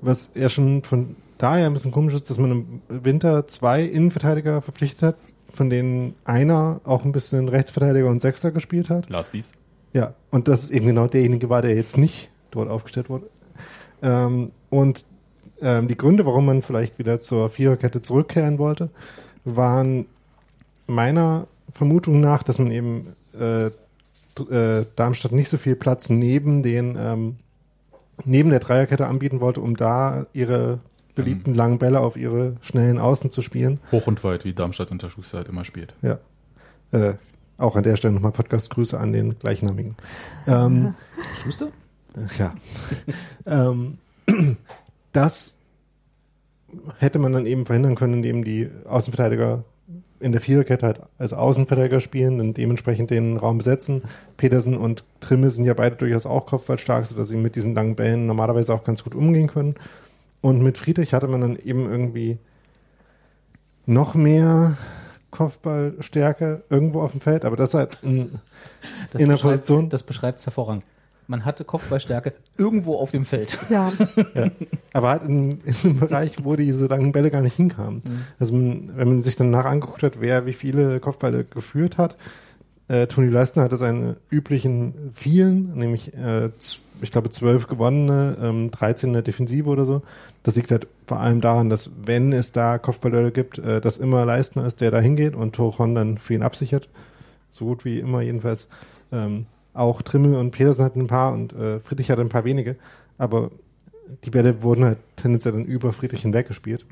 [0.00, 4.62] was ja schon von daher ein bisschen komisch ist, dass man im Winter zwei Innenverteidiger
[4.62, 5.16] verpflichtet hat,
[5.52, 9.10] von denen einer auch ein bisschen Rechtsverteidiger und Sechser gespielt hat.
[9.10, 9.52] Lars Dies.
[9.92, 13.28] Ja, und das ist eben genau derjenige war, der jetzt nicht dort aufgestellt wurde.
[14.00, 15.04] Ähm, und
[15.60, 18.90] die Gründe, warum man vielleicht wieder zur Viererkette zurückkehren wollte,
[19.44, 20.06] waren
[20.86, 26.96] meiner Vermutung nach, dass man eben äh, äh, Darmstadt nicht so viel Platz neben den
[26.98, 27.36] ähm,
[28.24, 30.80] neben der Dreierkette anbieten wollte, um da ihre
[31.14, 33.80] beliebten langen Bälle auf ihre schnellen Außen zu spielen.
[33.90, 35.94] Hoch und weit, wie Darmstadt unter Schuster halt immer spielt.
[36.02, 36.18] Ja.
[36.92, 37.14] Äh,
[37.58, 39.94] auch an der Stelle nochmal Podcast-Grüße an den gleichnamigen.
[40.46, 40.94] Ähm,
[41.42, 41.68] Schuster?
[42.38, 42.54] Ja.
[43.46, 43.98] ähm,
[45.18, 45.58] das
[46.98, 49.64] hätte man dann eben verhindern können, indem die Außenverteidiger
[50.20, 54.02] in der Viererkette halt als Außenverteidiger spielen und dementsprechend den Raum besetzen.
[54.36, 58.26] Petersen und Trimme sind ja beide durchaus auch kopfballstark, sodass sie mit diesen langen Bällen
[58.26, 59.74] normalerweise auch ganz gut umgehen können.
[60.40, 62.38] Und mit Friedrich hatte man dann eben irgendwie
[63.86, 64.76] noch mehr
[65.32, 68.38] Kopfballstärke irgendwo auf dem Feld, aber das halt in,
[69.10, 69.88] Das in der Position.
[69.88, 70.84] Das beschreibt es hervorragend.
[71.28, 73.58] Man hatte Kopfballstärke irgendwo auf dem Feld.
[73.68, 73.92] Ja,
[74.34, 74.50] Ja.
[74.94, 78.02] Aber halt in, in einem Bereich, wo diese langen Bälle gar nicht hinkamen.
[78.40, 82.16] Also man, wenn man sich dann nach angeguckt hat, wer wie viele Kopfbälle geführt hat,
[82.88, 86.48] äh, Toni Leistner hatte seine üblichen vielen, nämlich äh,
[87.02, 90.00] ich glaube zwölf gewonnene, ähm, 13 in der Defensive oder so.
[90.42, 94.24] Das liegt halt vor allem daran, dass wenn es da Kopfballduelle gibt, äh, dass immer
[94.24, 96.88] Leistner ist, der da hingeht und Torchon dann für ihn absichert.
[97.50, 98.68] So gut wie immer jedenfalls.
[99.12, 99.44] Ähm,
[99.74, 102.76] auch Trimmel und Petersen hatten ein paar und äh, Friedrich hatte ein paar wenige.
[103.16, 103.50] Aber
[104.24, 106.86] die Bälle wurden halt tendenziell dann über Friedrich hinweggespielt.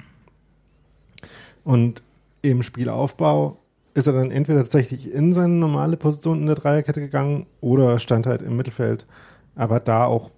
[1.64, 2.02] Und
[2.42, 3.58] im Spielaufbau
[3.94, 8.26] ist er dann entweder tatsächlich in seine normale Position in der Dreierkette gegangen oder stand
[8.26, 9.06] halt im Mittelfeld,
[9.54, 10.30] aber da auch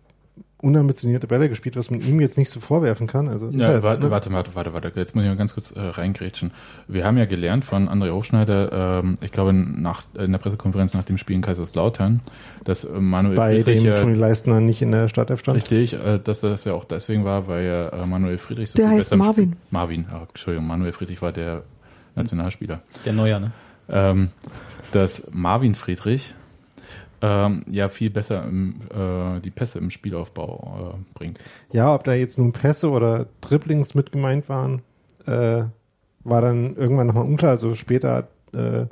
[0.61, 3.29] unambitionierte Bälle gespielt, was man ihm jetzt nicht so vorwerfen kann.
[3.29, 4.11] Also Ja, halt, warte, ne?
[4.11, 4.93] warte, warte, warte, warte.
[4.97, 6.51] Jetzt muss ich mal ganz kurz äh, reingrätschen.
[6.89, 11.05] Wir haben ja gelernt von André Hochschneider, ähm, ich glaube nach, in der Pressekonferenz nach
[11.05, 12.21] dem Spiel in Kaiserslautern,
[12.65, 15.59] dass äh, Manuel bei Friedrich dem ja Toni Leistner nicht in der Startelf stand.
[15.59, 19.15] richtig, äh, dass das ja auch deswegen war, weil äh, Manuel Friedrich so Der heißt
[19.17, 19.51] Marvin.
[19.53, 21.63] Spiel- Marvin, ah, Entschuldigung, Manuel Friedrich war der
[22.17, 22.81] Nationalspieler.
[23.05, 23.53] Der Neuer, ne?
[23.91, 24.29] ähm,
[24.93, 26.35] dass Marvin Friedrich
[27.21, 31.39] ähm, ja viel besser im, äh, die Pässe im Spielaufbau äh, bringt.
[31.73, 34.83] Ja, ob da jetzt nun Pässe oder Dribblings mit gemeint waren,
[35.27, 35.65] äh,
[36.25, 37.53] war dann irgendwann nochmal unklar.
[37.53, 38.87] Also später hat äh,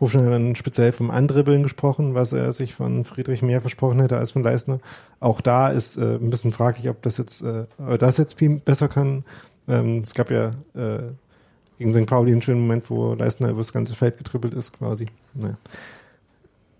[0.00, 4.32] Hofschneider dann speziell vom Andribbeln gesprochen, was er sich von Friedrich mehr versprochen hätte als
[4.32, 4.80] von Leistner.
[5.20, 7.64] Auch da ist äh, ein bisschen fraglich, ob das jetzt, äh,
[7.98, 9.24] das jetzt viel besser kann.
[9.68, 11.02] Ähm, es gab ja äh,
[11.78, 12.06] gegen St.
[12.06, 15.06] Pauli einen schönen Moment, wo Leistner über das ganze Feld getribbelt ist quasi.
[15.34, 15.56] Naja.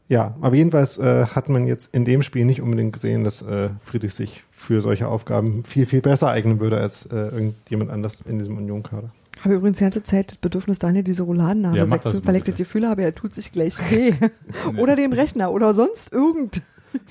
[0.09, 3.71] Ja, aber jedenfalls äh, hat man jetzt in dem Spiel nicht unbedingt gesehen, dass äh,
[3.85, 8.39] Friedrich sich für solche Aufgaben viel, viel besser eignen würde als äh, irgendjemand anders in
[8.39, 9.11] diesem Union-Kader.
[9.43, 12.29] habe übrigens die ganze Zeit das Bedürfnis, Daniel diese Rouladennabe Ja, mach das wegzu, mal
[12.29, 12.55] weil ich das.
[12.55, 14.13] Gefühl habe, er tut sich gleich weh.
[14.79, 16.63] oder dem Rechner oder sonst irgend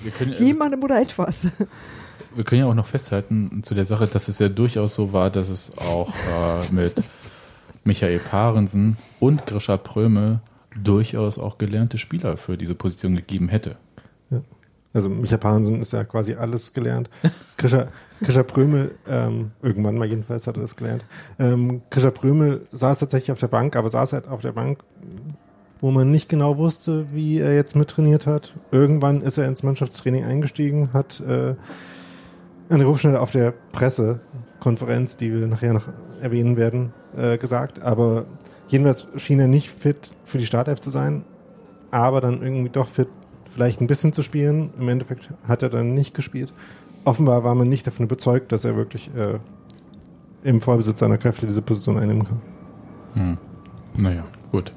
[0.02, 1.42] Wir können, ja- jemandem oder etwas.
[2.34, 5.28] wir können ja auch noch festhalten zu der Sache, dass es ja durchaus so war,
[5.28, 6.94] dass es auch äh, mit
[7.84, 10.40] Michael Parensen und Grisha Prömel
[10.82, 13.76] durchaus auch gelernte Spieler für diese Position gegeben hätte.
[14.96, 17.10] Also Micha Pahnsen ist ja quasi alles gelernt.
[17.58, 17.88] Krischer,
[18.22, 21.04] Krischer Prömel, ähm, irgendwann mal jedenfalls hat er das gelernt.
[21.38, 24.78] Ähm, Krischer Prömel saß tatsächlich auf der Bank, aber saß halt auf der Bank,
[25.82, 28.54] wo man nicht genau wusste, wie er jetzt mittrainiert hat.
[28.70, 31.56] Irgendwann ist er ins Mannschaftstraining eingestiegen, hat äh,
[32.70, 35.88] eine Rufschnelle auf der Pressekonferenz, die wir nachher noch
[36.22, 37.82] erwähnen werden, äh, gesagt.
[37.82, 38.24] Aber
[38.68, 41.24] jedenfalls schien er nicht fit für die Startelf zu sein,
[41.90, 43.08] aber dann irgendwie doch fit,
[43.50, 44.70] vielleicht ein bisschen zu spielen.
[44.78, 46.52] Im Endeffekt hat er dann nicht gespielt.
[47.04, 49.38] Offenbar war man nicht davon überzeugt, dass er wirklich äh,
[50.42, 52.42] im Vollbesitz seiner Kräfte diese Position einnehmen kann.
[53.14, 53.38] Hm.
[53.96, 54.72] Naja, gut.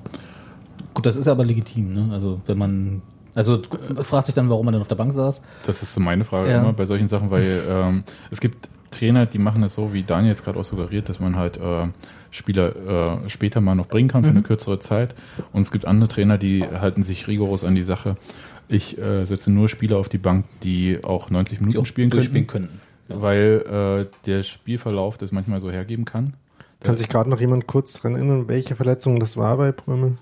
[0.93, 2.09] Gut, das ist aber legitim, ne?
[2.13, 3.01] Also wenn man
[3.35, 3.61] also
[4.01, 5.41] fragt sich dann, warum man denn auf der Bank saß.
[5.65, 6.61] Das ist so meine Frage Ja.
[6.61, 10.31] immer bei solchen Sachen, weil ähm, es gibt Trainer, die machen es so, wie Daniel
[10.31, 11.87] jetzt gerade auch suggeriert, dass man halt äh,
[12.31, 15.15] Spieler äh, später mal noch bringen kann für eine kürzere Zeit.
[15.53, 18.17] Und es gibt andere Trainer, die halten sich rigoros an die Sache.
[18.67, 22.09] Ich äh, setze nur Spieler auf die Bank, die auch 90 Minuten Die auch spielen
[22.11, 22.79] können, können.
[23.07, 26.33] weil äh, der Spielverlauf das manchmal so hergeben kann.
[26.81, 30.13] Kann sich gerade noch jemand kurz dran erinnern, welche Verletzung das war bei Prömel?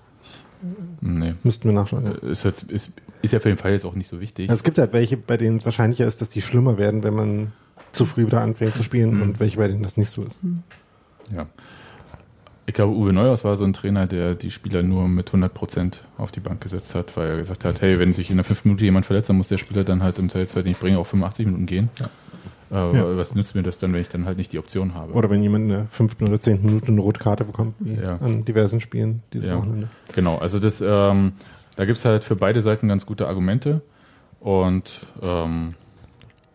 [1.01, 1.35] Nee.
[1.43, 2.05] Müssten wir nachschauen.
[2.05, 2.29] Ja.
[2.29, 4.49] Ist, jetzt, ist, ist ja für den Fall jetzt auch nicht so wichtig.
[4.49, 7.51] Es gibt halt welche, bei denen es wahrscheinlicher ist, dass die schlimmer werden, wenn man
[7.93, 9.21] zu früh wieder anfängt zu spielen Mhm.
[9.21, 10.39] und welche, bei denen das nicht so ist.
[11.35, 11.45] Ja.
[12.69, 16.03] Ich glaube, Uwe Neuhaus war so ein Trainer, der die Spieler nur mit 100 Prozent
[16.17, 18.65] auf die Bank gesetzt hat, weil er gesagt hat, hey, wenn sich in der 5
[18.65, 21.07] Minute jemand verletzt, dann muss der Spieler dann halt im Zweifelsfall, den ich bringe, auf
[21.07, 21.89] 85 Minuten gehen.
[22.69, 23.15] Äh, Ja.
[23.17, 25.13] Was nützt mir das dann, wenn ich dann halt nicht die Option habe?
[25.13, 28.17] Oder wenn jemand in der fünften oder zehnten Minute eine rote Karte bekommt, wie Ja.
[28.17, 29.57] an diversen Spielen dieses Ja.
[29.57, 29.87] Wochenende.
[30.13, 31.31] Genau, also das, ähm,
[31.77, 33.81] da gibt's halt für beide Seiten ganz gute Argumente.
[34.41, 35.73] Und ähm,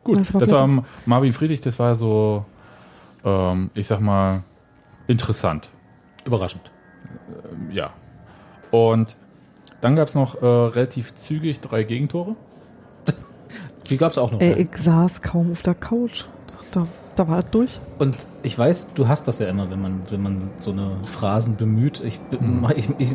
[0.04, 0.84] gut, Das das war war, gut.
[1.06, 2.44] Marvin Friedrich, das war so,
[3.24, 4.42] ähm, ich sag mal,
[5.06, 5.70] interessant.
[6.24, 6.70] Überraschend.
[7.70, 7.90] Ja.
[8.70, 9.16] Und
[9.80, 12.36] dann gab's noch äh, relativ zügig drei Gegentore.
[13.90, 14.40] Die gab es auch noch.
[14.40, 16.24] Ey, ich saß kaum auf der Couch.
[16.70, 17.80] Da, da war das durch.
[17.98, 21.56] Und ich weiß, du hast das ja immer, wenn man, wenn man so eine Phrasen
[21.56, 22.00] bemüht.
[22.02, 22.38] Ich, be-
[22.76, 23.14] ich, ich,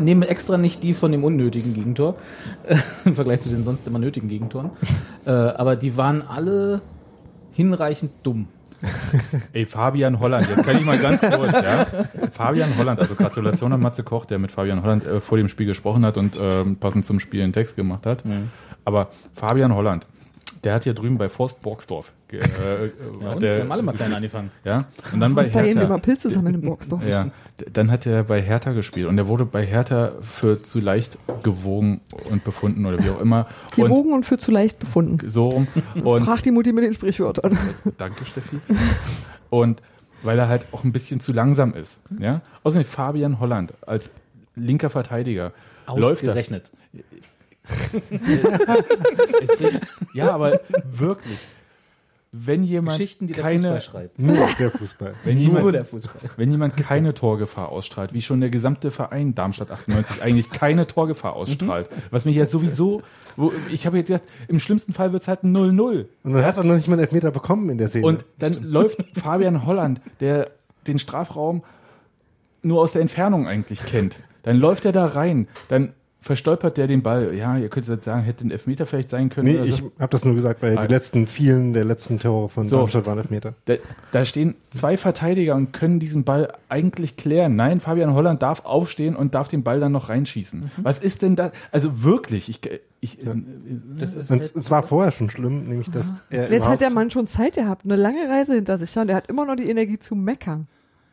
[0.00, 2.16] nehme extra nicht die von dem unnötigen Gegentor
[3.04, 4.70] im Vergleich zu den sonst immer nötigen Gegentoren.
[5.26, 6.80] äh, aber die waren alle
[7.52, 8.48] hinreichend dumm.
[9.52, 11.86] Ey, Fabian Holland, jetzt kann ich mal ganz kurz, ja.
[12.32, 15.66] Fabian Holland, also Gratulation an Matze Koch, der mit Fabian Holland äh, vor dem Spiel
[15.66, 18.22] gesprochen hat und ähm, passend zum Spiel einen Text gemacht hat.
[18.84, 20.06] Aber Fabian Holland,
[20.68, 23.40] der hat hier drüben bei Forst Borgsdorf, äh, äh, Ja, hat und?
[23.42, 24.50] Wir der, haben alle mal klein angefangen.
[24.64, 27.08] ja, und dann bei Da eben immer Hertha, Pilze sammeln im Boxdorf.
[27.08, 27.30] ja,
[27.72, 32.02] dann hat er bei Hertha gespielt und er wurde bei Hertha für zu leicht gewogen
[32.28, 33.46] und befunden oder wie auch immer.
[33.78, 35.18] Und Gewogen und für zu leicht befunden.
[35.30, 35.68] so rum.
[36.04, 37.56] Und Frag die Mutti mit den Sprichwörtern.
[37.96, 38.58] Danke, Steffi.
[39.48, 39.80] Und
[40.22, 41.98] weil er halt auch ein bisschen zu langsam ist.
[42.18, 42.42] Ja?
[42.62, 44.10] Außerdem Fabian Holland als
[44.54, 45.52] linker Verteidiger.
[45.96, 46.34] Läuft er.
[50.14, 51.38] Ja, aber wirklich.
[52.30, 54.18] Wenn jemand Geschichten, die der keine, Fußball schreibt.
[54.18, 55.14] Nur der Fußball.
[55.24, 56.30] wenn Nur jemand, der Fußball.
[56.36, 61.32] wenn jemand keine Torgefahr ausstrahlt, wie schon der gesamte Verein Darmstadt 98 eigentlich keine Torgefahr
[61.32, 63.00] ausstrahlt, was mich ja sowieso,
[63.36, 66.04] wo, ich habe jetzt gedacht, im schlimmsten Fall wird es halt ein 0-0.
[66.22, 68.06] Und man hat auch noch nicht mal einen Elfmeter bekommen in der Szene.
[68.06, 70.50] Und dann läuft Fabian Holland, der
[70.86, 71.62] den Strafraum
[72.62, 74.18] nur aus der Entfernung eigentlich kennt.
[74.42, 77.32] Dann läuft er da rein, dann verstolpert der den Ball.
[77.34, 79.48] Ja, ihr könnt jetzt sagen, hätte ein Elfmeter vielleicht sein können.
[79.48, 79.92] nee, oder ich so.
[80.00, 80.86] habe das nur gesagt, weil Ah.
[80.86, 82.78] die letzten vielen der letzten Tore von So.
[82.78, 83.54] Darmstadt waren Elfmeter.
[83.66, 83.74] Da,
[84.12, 87.54] da stehen zwei Verteidiger und können diesen Ball eigentlich klären.
[87.56, 90.70] Nein, Fabian Holland darf aufstehen und darf den Ball dann noch reinschießen.
[90.78, 91.52] Was ist denn das?
[91.70, 92.60] Also wirklich, ich,
[93.00, 93.18] ich
[93.98, 96.80] Das ist Und es, es war vorher schon schlimm, nämlich dass er Und jetzt hat
[96.80, 98.92] der Mann schon Zeit gehabt, eine lange Reise hinter sich.
[98.94, 100.66] Ja, und er hat immer noch die Energie zu meckern.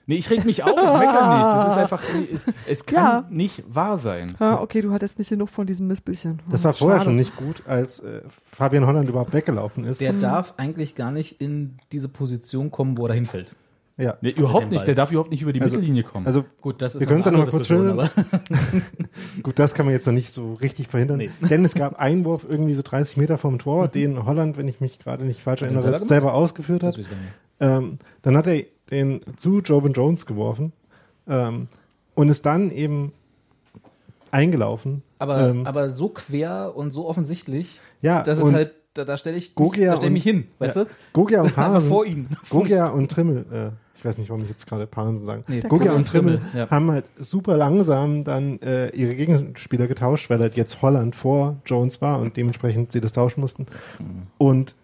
[0.08, 1.44] Nee, ich reg mich auf, ich mecker nicht.
[1.44, 2.42] Das ist einfach, es,
[2.80, 3.26] es kann Ja.
[3.30, 4.36] nicht wahr sein.
[4.40, 6.42] Ja, okay, du hattest nicht genug von diesem Missbildchen.
[6.50, 7.06] Das war vorher Schade.
[7.10, 10.02] schon nicht gut, als äh, Fabian Holland überhaupt weggelaufen ist.
[10.02, 13.52] der darf eigentlich gar nicht in diese Position kommen, wo er hinfällt.
[13.98, 14.16] ja.
[14.22, 14.80] Nee, überhaupt nicht.
[14.80, 14.86] Ball.
[14.86, 16.26] Der darf überhaupt nicht über die Also- Mittellinie kommen.
[16.26, 18.10] Also Gut, das ist Wir können es ja noch mal andere kurz schildern.
[19.44, 21.18] Gut, das kann man jetzt noch nicht so richtig verhindern.
[21.18, 21.30] Nee.
[21.50, 25.00] Denn es gab Einwurf irgendwie so 30 Meter vom Tor, den Holland, wenn ich mich
[25.00, 26.36] gerade nicht falsch erinnere, selber gemacht?
[26.36, 27.00] ausgeführt hat.
[27.60, 30.74] Ähm, dann hat er den zu Jovan Jones geworfen
[31.28, 31.68] ähm,
[32.14, 33.12] und ist dann eben
[34.32, 35.02] eingelaufen.
[35.20, 39.38] Aber, ähm, aber so quer und so offensichtlich, ja, dass es halt, da, da stelle
[39.38, 40.90] ich, Gogia da stell ich mich und- hin, weißt ja, du?
[41.14, 42.28] Gogia und Parensen, vor ihm.
[42.50, 45.44] Gogia und Trimmel, äh, ich weiß nicht, warum ich jetzt gerade Parensen sagen.
[45.48, 46.70] Nee, Gogia und Trimmel Trimmel, ja.
[46.70, 52.02] haben halt super langsam dann äh, ihre Gegenspieler getauscht, weil halt jetzt Holland vor Jones
[52.02, 53.66] war und dementsprechend sie das tauschen mussten.
[54.00, 54.28] Mhm.
[54.38, 54.76] Und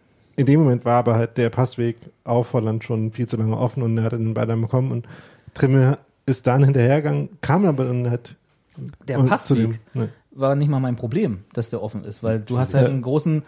[0.41, 3.81] in dem Moment war aber halt der Passweg auf Holland schon viel zu lange offen
[3.83, 5.05] und er hat den Ball dann bekommen und
[5.53, 8.35] Trimmel ist dann hinterhergegangen, kam aber dann halt
[9.07, 10.09] Der Passweg zu dem- ne.
[10.31, 12.91] war nicht mal mein Problem, dass der offen ist, weil du hast halt Ja.
[12.93, 13.43] einen großen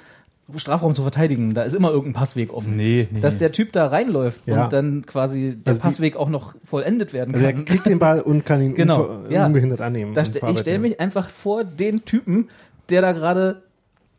[0.57, 1.53] Strafraum zu verteidigen.
[1.53, 2.75] Da ist immer irgendein Passweg offen.
[2.75, 3.21] nee, nee.
[3.21, 4.65] Dass der Typ da reinläuft Ja.
[4.65, 7.63] und dann quasi der Also die- Passweg auch noch vollendet werden Also er kann.
[7.65, 9.45] kriegt den Ball und kann ihn Genau, ja.
[9.45, 10.13] unbehindert annehmen.
[10.25, 12.49] Ste ich stelle mich einfach vor den Typen,
[12.89, 13.62] der da gerade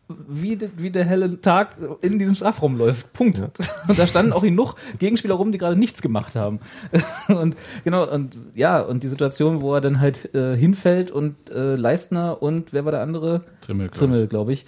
[0.09, 3.13] wie, de, wie der helle Tag in diesen Strafraum läuft.
[3.15, 3.39] Punkt.
[3.39, 3.49] Ja.
[3.89, 6.61] Und da standen auch genug Gegenspieler rum, die gerade nichts gemacht haben.
[7.29, 11.75] Und genau, und ja, und die Situation, wo er dann halt äh, hinfällt und äh,
[11.75, 13.43] Leistner und wer war der andere?
[13.63, 14.67] Trimmel, Trimmel, glaube ich.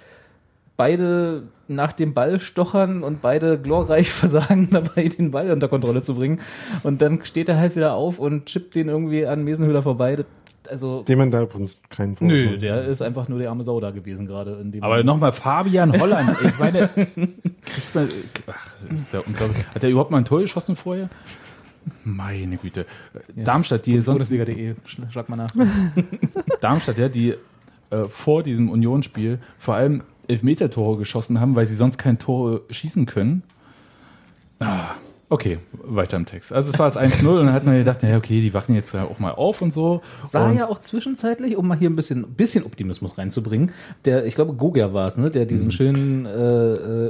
[0.76, 6.14] Beide nach dem Ball stochern und beide glorreich versagen dabei, den Ball unter Kontrolle zu
[6.14, 6.40] bringen.
[6.82, 10.16] Und dann steht er halt wieder auf und chippt den irgendwie an Mesenhöhler vorbei.
[10.16, 10.26] Das-
[10.68, 13.80] Also, Dem man da übrigens keinen Vorwurf nö, der ist einfach nur der arme Sau
[13.80, 16.36] da gewesen gerade in dem Aber nochmal Fabian Holland.
[16.42, 18.08] Ich meine, kriegt man,
[18.46, 19.66] ach, das ist ja unglaublich.
[19.74, 21.08] Hat er überhaupt mal ein Tor geschossen vorher?
[22.04, 22.86] Meine Güte.
[23.34, 25.50] Darmstadt, die sonst, Bundesliga.de, schlag schlag mal nach.
[26.60, 27.34] Darmstadt, ja, die
[27.90, 33.06] äh, vor diesem Unionsspiel vor allem Elfmeter-Tore geschossen haben, weil sie sonst kein Tor schießen
[33.06, 33.44] können.
[34.58, 34.94] Ah,
[35.28, 36.52] okay, weiter im Text.
[36.52, 38.94] Also es war das 1-0 und dann hat man gedacht, naja, okay, die wachen jetzt
[38.94, 40.02] ja auch mal auf und so.
[40.30, 43.72] Sah und ja auch zwischenzeitlich, um mal hier ein bisschen, bisschen Optimismus reinzubringen,
[44.04, 46.30] der, ich glaube, Gogia war es, ne, der diesen schönen äh,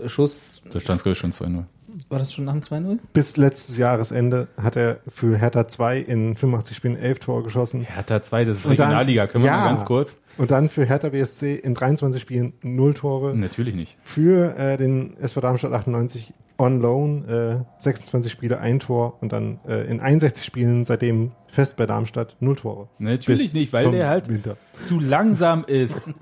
[0.04, 1.64] äh, Schuss, da stand es glaube ich schon 2-0.
[2.08, 2.98] war das schon nach dem 2-0?
[3.12, 7.82] Bis letztes Jahresende hat er für Hertha 2 in 85 Spielen 11 Tore geschossen.
[7.82, 9.58] Hertha 2, das ist Regionalliga, können wir Ja.
[9.58, 10.16] mal ganz kurz?
[10.38, 13.34] Und dann für Hertha BSC in 23 Spielen 0 Tore.
[13.36, 13.96] Natürlich nicht.
[14.04, 19.58] Für äh, den SV Darmstadt 98 on loan äh, 26 Spiele, ein Tor und dann
[19.68, 22.88] äh, in 61 Spielen seitdem fest bei Darmstadt 0 Tore.
[22.98, 24.56] Natürlich Bis nicht, weil der halt Winter.
[24.88, 26.04] zu langsam ist.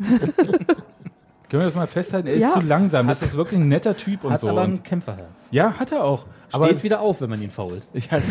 [1.50, 2.26] Können wir das mal festhalten?
[2.26, 2.52] Er ist Ja.
[2.54, 3.06] zu langsam.
[3.06, 4.48] Das ist wirklich ein netter Typ und Hat so.
[4.48, 5.28] aber Und, ein Kämpferherz.
[5.50, 6.26] ja, hat er auch.
[6.50, 7.82] Aber Steht wieder auf, wenn man ihn fault.
[7.92, 8.24] ich halt,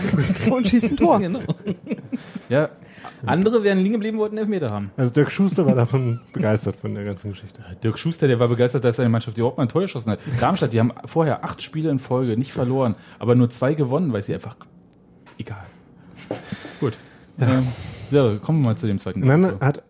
[0.52, 1.20] Und schießt ein Tor.
[1.24, 1.40] Genau.
[2.50, 2.70] ja,
[3.26, 4.92] Andere wären liegen geblieben, wollten Elfmeter haben.
[4.98, 7.62] Also Dirk Schuster war davon begeistert von der ganzen Geschichte.
[7.84, 10.20] Dirk Schuster, der war begeistert, dass seine Mannschaft überhaupt mal ein Tor geschossen hat.
[10.40, 14.24] Darmstadt, die haben vorher acht Spiele in Folge nicht verloren, aber nur zwei gewonnen, weil
[14.24, 14.56] sie einfach
[15.38, 15.64] egal.
[16.80, 16.94] Gut.
[17.40, 17.68] Ähm,
[18.12, 19.22] so, kommen wir mal zu dem zweiten.
[19.22, 19.58] Tor.
[19.60, 19.84] hat,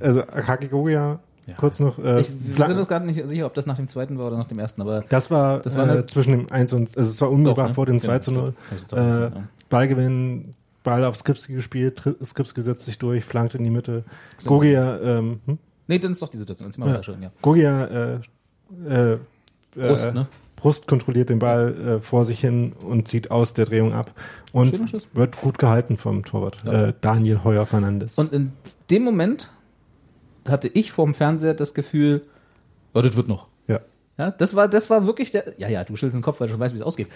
[0.00, 1.20] also Akaki Gogia
[1.56, 1.98] kurz noch.
[1.98, 2.28] Äh, Ich,
[2.58, 4.58] wir sind uns gerade nicht sicher, ob das nach dem zweiten war oder nach dem
[4.58, 7.64] ersten, aber das war, Das war äh, zwischen dem 1 und, also es war unmittelbar
[7.64, 7.74] Doch, ne?
[7.74, 8.54] vor dem Genau, 2 zu 0.
[8.70, 9.30] das ist doch- Äh, ja.
[9.70, 10.50] Ballgewinn,
[10.82, 14.04] Ball auf Skripski gespielt, Skripski setzt sich durch, flankt in die Mitte.
[14.44, 15.58] Gogia, ähm, hm?
[15.86, 16.72] Nee, dann ist doch die Situation.
[16.78, 17.02] Mal Ja.
[17.02, 17.30] schon, ja.
[17.42, 18.20] Gogia, äh,
[18.86, 19.18] äh,
[19.74, 20.26] Brust, äh, ne?
[20.56, 24.12] Brust kontrolliert den Ball äh, vor sich hin und zieht aus der Drehung ab.
[24.52, 24.74] Und
[25.14, 26.58] wird gut gehalten vom Torwart.
[26.64, 26.88] Ja.
[26.88, 28.18] Äh, Daniel Heuer Fernandes.
[28.18, 28.52] Und in
[28.90, 29.50] dem Moment
[30.48, 32.22] hatte ich vorm Fernseher das Gefühl,
[32.94, 33.46] oh, das wird noch.
[34.18, 34.24] Ja.
[34.24, 35.54] Ja, das war, das war wirklich der.
[35.58, 37.08] Ja, ja, du schüttelst den Kopf, weil du schon weißt, wie es ausgeht.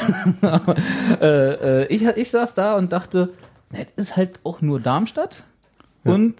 [0.42, 0.74] Aber,
[1.20, 3.30] äh, äh, ich, ich saß da und dachte,
[3.70, 5.44] na, das ist halt auch nur Darmstadt.
[6.04, 6.36] Und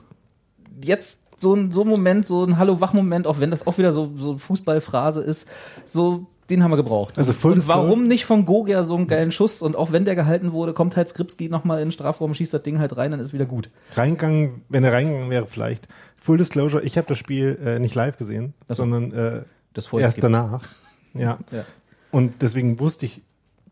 [0.83, 4.13] jetzt so ein, so ein Moment, so ein Hallo-Wach-Moment, auch wenn das auch wieder so,
[4.17, 5.49] so Fußballphrase ist,
[5.87, 7.19] so, den haben wir gebraucht.
[7.19, 9.63] Also Full und warum nicht von Gogia so einen geilen Schuss?
[9.63, 12.63] Und auch wenn der gehalten wurde, kommt halt Skripski nochmal in den Strafraum, schießt das
[12.63, 13.71] Ding halt rein, dann ist wieder gut.
[13.93, 15.87] Reingegangen, wenn er reingegangen wäre, vielleicht.
[16.17, 18.75] Full Disclosure, ich habe das Spiel äh, nicht live gesehen, Ach so.
[18.83, 19.43] sondern äh,
[19.75, 20.25] Das vorher erst gibt.
[20.25, 20.63] danach.
[21.15, 21.39] Ja.
[21.51, 21.65] Ja.
[22.11, 23.23] Und deswegen wusste ich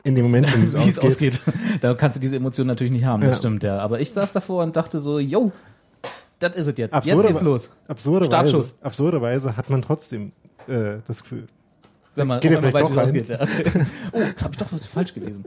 [0.02, 1.40] in dem Moment, schon, wie es ausgeht.
[1.80, 3.36] Da kannst du diese Emotion natürlich nicht haben, das Ja.
[3.36, 3.78] stimmt, ja.
[3.78, 5.52] Aber ich saß davor und dachte so, yo,
[6.38, 6.94] das ist es jetzt.
[7.04, 7.70] Jetzt geht's los.
[7.88, 8.78] Absurderweise, Startschuss.
[8.82, 10.32] absurderweise hat man trotzdem
[10.66, 11.46] äh, das Gefühl.
[12.14, 13.28] Wenn man, Geht wenn man weiß, wie ausgeht.
[13.28, 13.38] Ja.
[14.12, 15.44] Oh, habe ich doch was falsch gelesen.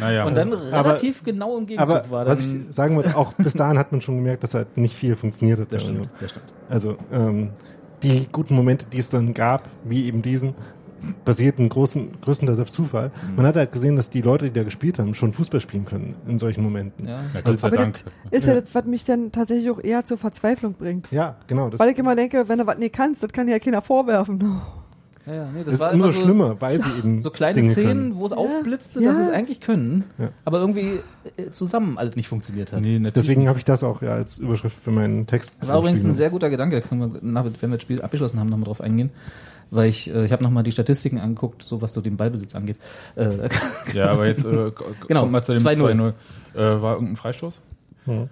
[0.00, 2.66] Naja, Und dann Aber- relativ genau im Gegenzug Aber war was dann.
[2.68, 5.58] ich sagen wollte, auch bis dahin hat man schon gemerkt, dass halt nicht viel funktioniert
[5.60, 5.72] hat.
[5.72, 6.46] das stimmt, das stimmt.
[6.68, 7.50] Also ähm,
[8.04, 10.54] die guten Momente, die es dann gab, wie eben diesen,
[11.24, 13.08] basierten großen, größtenteils auf Zufall.
[13.08, 13.36] Mhm.
[13.36, 16.14] Man hat halt gesehen, dass die Leute, die da gespielt haben, schon Fußball spielen können
[16.26, 17.06] in solchen Momenten.
[17.06, 17.20] Ja.
[17.32, 17.94] ja, Gott sei Aber Dank.
[17.94, 18.60] das ist ja.
[18.60, 21.10] das, was mich dann tatsächlich auch eher zur Verzweiflung bringt.
[21.10, 21.70] Ja, genau.
[21.70, 24.60] Das, Weil ich immer denke, wenn du was nicht kannst, das kann ja keiner vorwerfen.
[25.26, 27.30] Ja, ja, nee, das, das ist war umso immer so, schlimmer, weil sie eben so
[27.30, 29.10] kleine Dinge Szenen, wo es Ja, aufblitzte, ja.
[29.12, 30.28] dass es eigentlich können, Ja.
[30.44, 31.00] aber irgendwie
[31.38, 32.82] äh, zusammen alles nicht funktioniert hat.
[32.82, 32.98] Nee.
[33.14, 35.56] Deswegen habe ich das auch ja als Überschrift für meinen Text.
[35.60, 38.02] Das war übrigens ein sehr guter Gedanke, da können wir, nach, wenn wir das Spiel
[38.02, 39.10] abgeschlossen haben, nochmal drauf eingehen.
[39.70, 42.76] Weil ich, äh, ich habe nochmal die Statistiken angeguckt, so was so den Ballbesitz angeht.
[43.16, 43.48] Äh,
[43.94, 44.72] ja, aber jetzt äh,
[45.08, 45.76] Genau, kommt mal zu dem 2-0.
[45.94, 46.12] 2-0.
[46.54, 47.60] Äh, war irgendein Freistoß.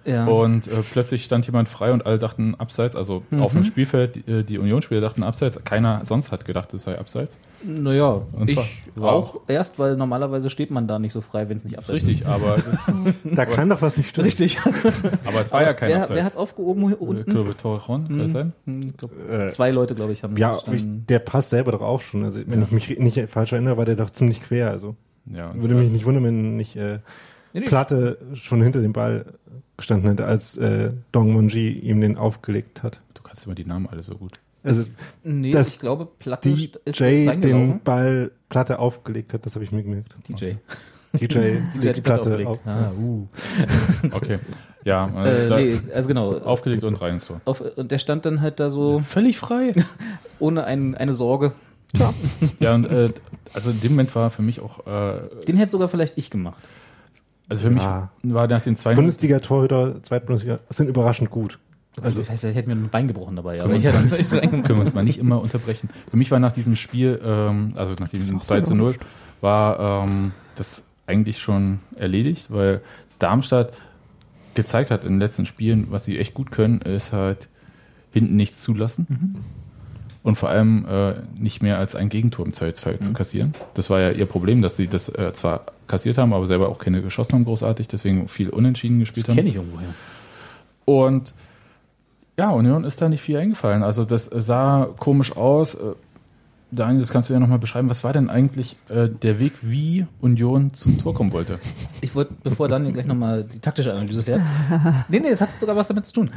[0.05, 0.27] Ja.
[0.27, 3.41] Und äh, plötzlich stand jemand frei und alle dachten abseits, also Mhm.
[3.41, 6.97] auf dem Spielfeld, die, äh, die Unionsspieler dachten abseits, keiner sonst hat gedacht, es sei
[6.99, 7.39] abseits.
[7.65, 8.59] Naja, Und ich
[9.01, 11.89] auch erst, weil normalerweise steht man da nicht so frei, wenn es nicht Das ist
[11.95, 12.79] abseits richtig, aber es, ist,
[13.35, 14.25] Da kann doch was nicht stimmen.
[14.25, 14.59] Richtig.
[15.25, 16.23] aber es war ja kein wer, wer Abseits.
[16.25, 17.57] hat's aufgehoben hier Äh, unten?
[17.57, 18.53] Torrejon, kann das sein?
[18.65, 21.81] Hm, ich glaub, Äh, zwei Leute, glaube ich, haben Ja, ich, der Pass selber doch
[21.81, 22.23] auch schon.
[22.25, 22.65] Also wenn Ja.
[22.65, 24.69] ich mich nicht falsch erinnere, war der doch ziemlich quer.
[24.69, 26.99] Also Ja, würde mich nicht wundern, wenn nicht äh,
[27.53, 27.61] nee.
[27.61, 29.25] Platte schon hinter dem Ball
[29.77, 32.99] gestanden hätte, als äh, Dong Monji ihm den aufgelegt hat.
[33.13, 34.39] du kannst immer die Namen alle so gut.
[34.63, 34.85] Also
[35.23, 37.81] Nee, dass ich glaube, Platte DJ ist den.
[37.83, 40.15] Ball Platte aufgelegt hat, das habe ich mir gemerkt.
[40.27, 40.53] DJ.
[41.13, 41.37] DJ DJ
[41.89, 42.47] hat die Platte Platte aufgelegt.
[42.47, 42.59] auf.
[42.65, 43.27] Ah, uh.
[44.11, 44.39] Okay.
[44.85, 46.37] Ja, Äh, äh, da, nee, also genau.
[46.39, 47.41] aufgelegt und rein Tor.
[47.45, 49.73] Auf, und der stand dann halt da so Völlig frei.
[50.39, 51.53] ohne ein, eine Sorge.
[52.59, 53.11] ja, und äh,
[53.53, 56.61] also in dem Moment war für mich auch, äh, Den hätte sogar vielleicht ich gemacht.
[57.49, 58.09] Also für mich Ja.
[58.23, 61.59] war nach den zwei Bundesliga-Torhüter, Zweitbundesliga, sind überraschend gut.
[62.01, 64.31] Also vielleicht, vielleicht hätte mir ein Bein gebrochen dabei, aber Können ich wir, hätte uns
[64.31, 65.89] mal nicht können wir uns mal nicht immer unterbrechen.
[66.09, 68.95] Für mich war nach diesem Spiel, ähm, also nach diesem 2 zu 0,
[69.41, 72.81] war ähm, das eigentlich schon erledigt, weil
[73.19, 73.73] Darmstadt
[74.55, 77.47] gezeigt hat in den letzten Spielen, was sie echt gut können, ist halt
[78.11, 79.35] hinten nichts zulassen.
[80.23, 83.53] Und vor allem äh, nicht mehr als ein Gegentor im Zweifelsfall zu kassieren.
[83.73, 86.79] Das war ja ihr Problem, dass sie das äh, zwar kassiert haben, aber selber auch
[86.79, 89.35] keine geschossen haben großartig, deswegen viel unentschieden gespielt Das haben.
[89.35, 89.93] kenne ich irgendwoher.
[90.85, 91.33] Und
[92.37, 93.83] ja, Union ist da nicht viel eingefallen.
[93.83, 95.77] Also das äh, sah komisch aus.
[96.75, 97.89] Daniel, das kannst du ja nochmal beschreiben.
[97.89, 101.59] Was war denn eigentlich äh, der Weg, wie Union zum Tor kommen wollte?
[102.01, 104.41] Ich wollte, bevor Daniel gleich nochmal die taktische Analyse fährt.
[105.07, 106.31] Nee, nee, es hat sogar was damit zu tun.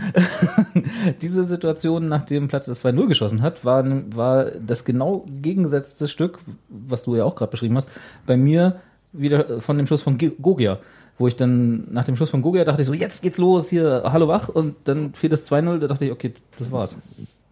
[1.22, 7.04] Diese Situation, nachdem Platte das 2-0 geschossen hat, war, war das genau gegengesetzte Stück, was
[7.04, 7.90] du ja auch gerade beschrieben hast,
[8.26, 8.76] bei mir
[9.12, 10.78] wieder von dem Schuss von Gogia.
[11.18, 14.02] Wo ich dann nach dem Schuss von Gogia dachte ich so, jetzt geht's los, hier,
[14.04, 16.98] hallo wach, und dann fiel das 2-0, da dachte ich, okay, das war's.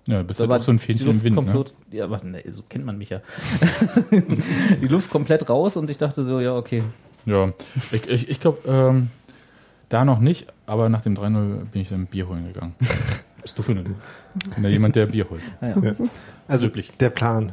[0.06, 1.36] Ja, bist Da du auch so ein die Fähnchen Luft im Wind.
[1.36, 1.52] Ne?
[1.52, 3.20] komplett, ja, aber nee, so kennt man mich ja.
[4.82, 6.82] die Luft komplett raus und ich dachte so, ja, okay.
[7.24, 7.52] Ja,
[7.90, 9.10] ich, ich, ich glaube, ähm,
[9.88, 12.74] da noch nicht, aber nach dem 3-0 bin ich dann Bier holen gegangen.
[13.42, 13.84] Bist du für eine
[14.56, 15.42] Na, jemand, der Bier holt.
[16.48, 16.92] Also Üblich.
[16.98, 17.52] der Plan.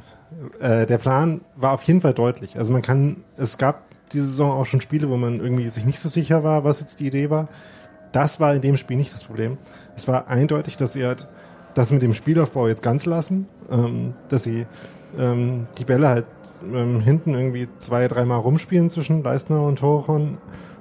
[0.60, 2.58] Äh, der Plan war auf jeden Fall deutlich.
[2.58, 3.84] Also man kann, es gab
[4.14, 7.02] diese Saison auch schon Spiele, wo man irgendwie sich nicht so sicher war, was jetzt
[7.02, 7.50] die Idee war.
[8.14, 9.58] Das war in dem Spiel nicht das Problem.
[9.96, 11.28] Es war eindeutig, dass sie halt
[11.74, 14.66] das mit dem Spielaufbau jetzt ganz lassen, ähm, dass sie
[15.18, 16.26] ähm, die Bälle halt
[16.74, 20.38] ähm, hinten irgendwie zwei, dreimal rumspielen zwischen Leistner und Torchon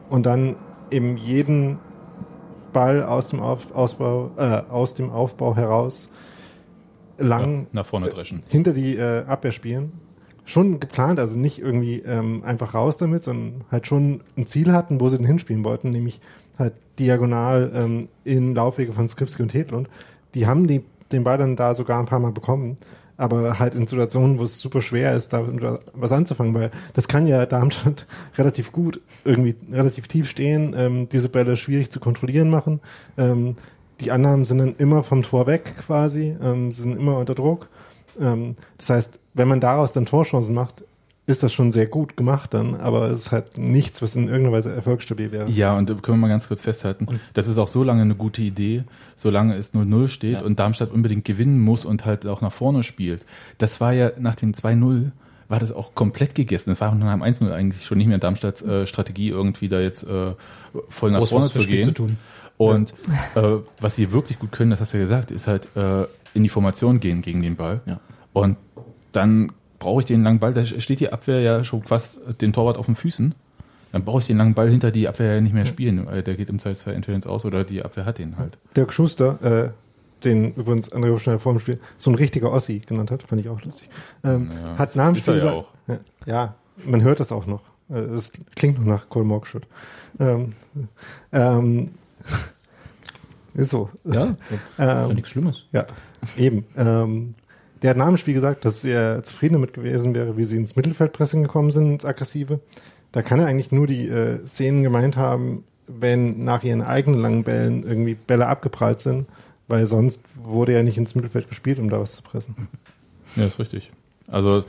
[0.09, 0.57] und dann
[0.91, 1.79] eben jeden
[2.73, 6.11] Ball aus dem Auf Ausbau, äh, aus dem Aufbau heraus
[7.19, 8.43] lang Ja, nach vorne dreschen.
[8.49, 9.93] hinter die äh, Abwehr spielen.
[10.45, 15.01] Schon geplant, also nicht irgendwie ähm, einfach raus damit, sondern halt schon ein Ziel hatten,
[15.01, 16.21] wo sie den hinspielen wollten, nämlich
[16.59, 19.89] halt diagonal ähm, in Laufwege von Skripski und Hedlund.
[20.35, 22.77] Die haben die, den Ball dann da sogar ein paar Mal bekommen,
[23.17, 25.47] aber halt in Situationen, wo es super schwer ist, da
[25.93, 28.07] was anzufangen, weil das kann ja Darmstadt
[28.39, 32.81] relativ gut irgendwie relativ tief stehen, ähm, diese Bälle schwierig zu kontrollieren machen.
[33.19, 33.57] Ähm,
[34.01, 37.69] die Annahmen sind dann immer vom Tor weg quasi, ähm, sie sind immer unter Druck.
[38.19, 40.85] Ähm, das heißt, wenn man daraus dann Torchancen macht,
[41.31, 44.57] ist das schon sehr gut gemacht dann, aber es ist halt nichts, was in irgendeiner
[44.57, 45.49] Weise erfolgsstabil wäre.
[45.51, 48.15] Ja, und da können wir mal ganz kurz festhalten, das ist auch so lange eine
[48.15, 48.85] gute Idee,
[49.17, 50.43] solange es 0-0 steht Ja.
[50.45, 53.23] und Darmstadt unbedingt gewinnen muss und halt auch nach vorne spielt.
[53.59, 55.11] Das war ja nach dem 2-0
[55.49, 56.71] war das auch komplett gegessen.
[56.71, 60.05] Das war nach dem 1-0 eigentlich schon nicht mehr Darmstadts äh, Strategie, irgendwie da jetzt
[60.09, 60.35] äh,
[60.89, 61.85] voll nach Groß vorne zu Spiel gehen.
[61.87, 62.19] zu tun.
[62.57, 62.95] Und
[63.35, 66.45] äh, was sie wirklich gut können, das hast du ja gesagt, ist halt äh, in
[66.45, 67.81] die Formation gehen gegen den Ball.
[67.87, 67.99] Ja.
[68.33, 68.59] Und
[69.13, 72.77] dann brauche ich den langen Ball, da steht die Abwehr ja schon fast den Torwart
[72.79, 73.35] auf den Füßen.
[73.91, 76.07] Dann brauche ich den langen Ball hinter die Abwehr ja nicht mehr spielen.
[76.07, 78.57] weil Der geht im Zweifelsfall entweder ins Aus oder die Abwehr hat den halt.
[78.77, 79.71] Dirk Schuster, äh,
[80.25, 83.49] den übrigens André Hofschneider vor dem Spiel so ein richtiger Ossi genannt hat, fand ich
[83.49, 83.89] auch lustig.
[84.23, 85.73] Ähm, Ja, hat nach dem Spiel ja auch.
[86.27, 87.63] ja, man hört das auch noch.
[87.89, 89.67] Äh, Es klingt noch nach Cole Morgshut.
[90.21, 90.53] Ähm,
[91.33, 91.91] ähm,
[93.55, 93.91] ist so.
[94.05, 94.37] Ja, ist
[94.79, 95.65] ja Ähm, nichts Schlimmes.
[95.73, 95.87] Ja,
[96.37, 96.65] eben.
[96.77, 97.35] Ähm,
[97.83, 101.43] der hat dem Spiel gesagt, dass er zufrieden damit gewesen wäre, wie sie ins Mittelfeldpressing
[101.43, 102.61] gekommen sind, ins Aggressive.
[103.13, 107.45] Da kann er eigentlich nur die äh, Szenen gemeint haben, wenn nach ihren eigenen langen
[107.45, 109.27] Bällen irgendwie Bälle abgeprallt sind,
[109.67, 112.55] weil sonst wurde er nicht ins Mittelfeld gespielt, um da was zu pressen.
[113.37, 113.93] Ja, ist richtig.
[114.27, 114.65] Also,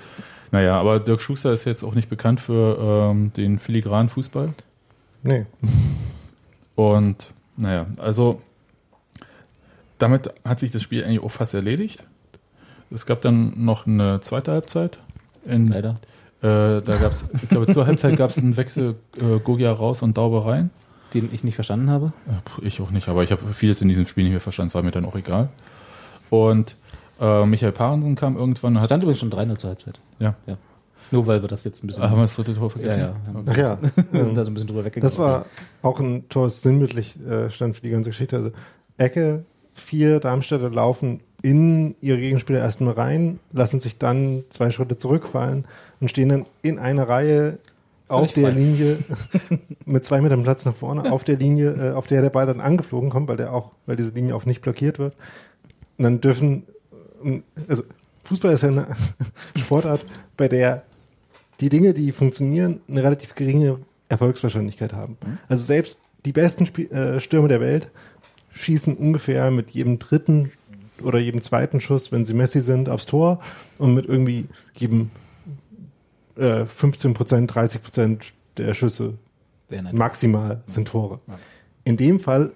[0.51, 4.53] naja, aber Dirk Schuster ist jetzt auch nicht bekannt für ähm, den filigranen Fußball.
[5.23, 5.47] Nee.
[6.75, 8.39] Und naja, also
[9.97, 12.03] damit hat sich das Spiel eigentlich auch fast erledigt.
[12.93, 14.99] Es gab dann noch eine zweite Halbzeit.
[15.45, 15.99] In, Leider.
[16.41, 20.01] Äh, da gab es, ich glaube, zur Halbzeit gab es einen Wechsel äh, Gogia raus
[20.01, 20.71] und Daube rein.
[21.13, 22.13] Den ich nicht verstanden habe.
[22.61, 24.81] Ich auch nicht, aber ich habe vieles in diesem Spiel nicht mehr verstanden, es war
[24.81, 25.49] mir dann auch egal.
[26.29, 26.75] Und
[27.19, 28.87] äh, Michael Parensen kam irgendwann und hat.
[28.87, 29.99] Stand übrigens schon 3-0 zur Halbzeit.
[30.19, 30.35] Ja.
[30.47, 30.57] ja.
[31.11, 32.03] Nur weil wir das jetzt ein bisschen.
[32.03, 32.99] Ah, haben wir das dritte Tor ja, vergessen?
[33.01, 33.43] ja.
[33.45, 33.77] Ach ja.
[34.11, 35.03] Wir sind da so ein bisschen drüber weggegangen.
[35.03, 35.45] Das war
[35.81, 38.37] auch ein Tor, das sinnbildlich äh, stand für die ganze Geschichte.
[38.37, 38.51] Also
[38.97, 45.65] Ecke, vier Darmstädter laufen in ihre Gegenspieler erstmal rein, lassen sich dann zwei Schritte zurückfallen
[45.99, 47.57] und stehen dann in einer Reihe
[48.07, 48.51] auf der.
[48.51, 48.99] Linie
[49.85, 52.59] mit zwei Metern Platz nach vorne, auf der Linie, äh, auf der der Ball dann
[52.59, 55.15] angeflogen kommt, weil der auch, weil diese Linie auch nicht blockiert wird.
[55.97, 56.63] Und dann dürfen,
[57.23, 57.83] ähm, also
[58.25, 58.87] Fußball ist ja eine
[59.55, 60.01] Sportart,
[60.37, 60.83] bei der
[61.59, 65.17] die Dinge, die funktionieren, eine relativ geringe Erfolgswahrscheinlichkeit haben.
[65.47, 67.89] Also selbst die besten Spie äh, Stürmer der Welt
[68.51, 70.51] schießen ungefähr mit jedem dritten
[71.03, 73.39] oder jedem zweiten Schuss, wenn sie Messi sind, aufs Tor
[73.77, 75.09] und mit irgendwie jedem
[76.37, 78.23] äh, 15 Prozent, 30 Prozent
[78.57, 79.13] der Schüsse
[79.93, 81.19] maximal sind Tore.
[81.83, 82.51] In dem Fall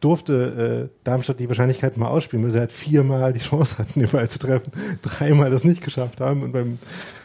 [0.00, 4.08] durfte äh, Darmstadt die Wahrscheinlichkeit mal ausspielen, weil sie halt viermal die Chance hatten, den
[4.08, 6.78] Ball zu treffen, dreimal das nicht geschafft haben und beim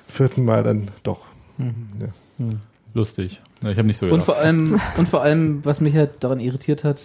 [0.08, 1.26] vierten Mal dann doch.
[1.58, 2.46] Ja.
[2.94, 3.42] Lustig.
[3.64, 4.26] Ja, ich habe nicht so Und gedacht.
[4.26, 7.00] vor allem, und vor allem, was mich halt daran irritiert hat,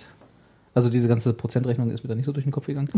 [0.74, 2.88] also diese ganze Prozentrechnung ist mir da nicht so durch den Kopf gegangen.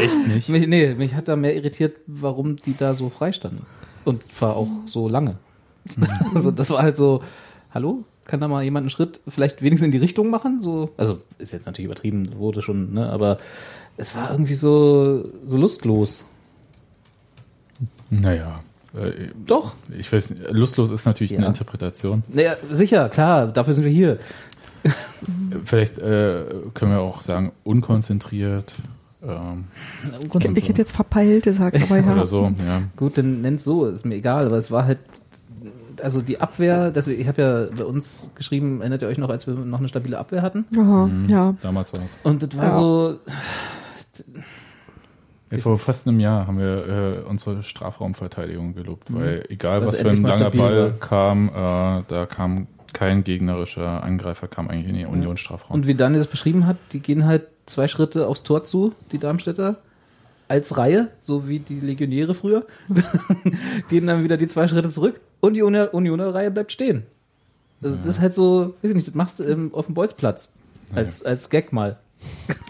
[0.00, 0.48] Echt nicht.
[0.48, 3.64] Mich, nee, mich hat da mehr irritiert, warum die da so frei standen.
[4.04, 5.36] Und zwar auch so lange.
[6.34, 7.22] also das war halt so,
[7.70, 8.04] hallo?
[8.24, 10.60] Kann da mal jemand einen Schritt vielleicht wenigstens in die Richtung machen?
[10.60, 13.08] So, also ist jetzt natürlich übertrieben, wurde schon, ne?
[13.08, 13.38] Aber
[13.96, 16.26] es war irgendwie so, so lustlos.
[18.10, 18.60] Naja.
[18.94, 19.72] Äh, Doch.
[19.98, 21.38] ich weiß nicht, lustlos ist natürlich Ja.
[21.38, 22.22] eine Interpretation.
[22.28, 24.18] Naja, sicher, klar, dafür sind wir hier.
[25.64, 28.72] Vielleicht äh, können wir auch sagen, unkonzentriert
[29.22, 29.64] ähm,
[30.38, 32.12] Ich, ich hätte jetzt verpeilt gesagt, aber ja.
[32.12, 32.52] oder so.
[32.66, 32.82] Ja.
[32.96, 34.98] Gut, dann nennt's so, ist mir egal, aber es war halt,
[36.02, 39.46] also die Abwehr, das, ich habe ja bei uns geschrieben, erinnert ihr euch noch, als
[39.48, 40.64] wir noch eine stabile Abwehr hatten?
[40.78, 41.54] Aha, ja.
[41.62, 42.10] Damals war es.
[42.22, 42.70] Und das war Ja.
[42.70, 43.18] so,
[45.50, 46.86] Ja, vor fast einem Jahr haben wir
[47.24, 50.90] äh, unsere Strafraumverteidigung gelobt, weil egal Also was für ein langer Ball war.
[50.98, 55.74] kam, äh, da kam kein gegnerischer Angreifer, kam eigentlich in den Union-Strafraum.
[55.74, 59.18] und wie Daniel das beschrieben hat, die gehen halt zwei Schritte aufs Tor zu, die
[59.18, 59.76] Darmstädter,
[60.48, 62.64] als Reihe, so wie die Legionäre früher,
[63.90, 67.04] gehen dann wieder die zwei Schritte zurück und die Uni- Unioner Reihe bleibt stehen.
[67.82, 70.54] Also das ist halt so, weiß ich nicht, das machst du im, auf dem Bolzplatz.
[70.94, 71.98] Als, als Gag mal.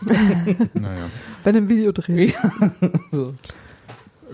[0.74, 1.06] naja.
[1.44, 2.36] Wenn du ein Video drehst.
[3.10, 3.32] So.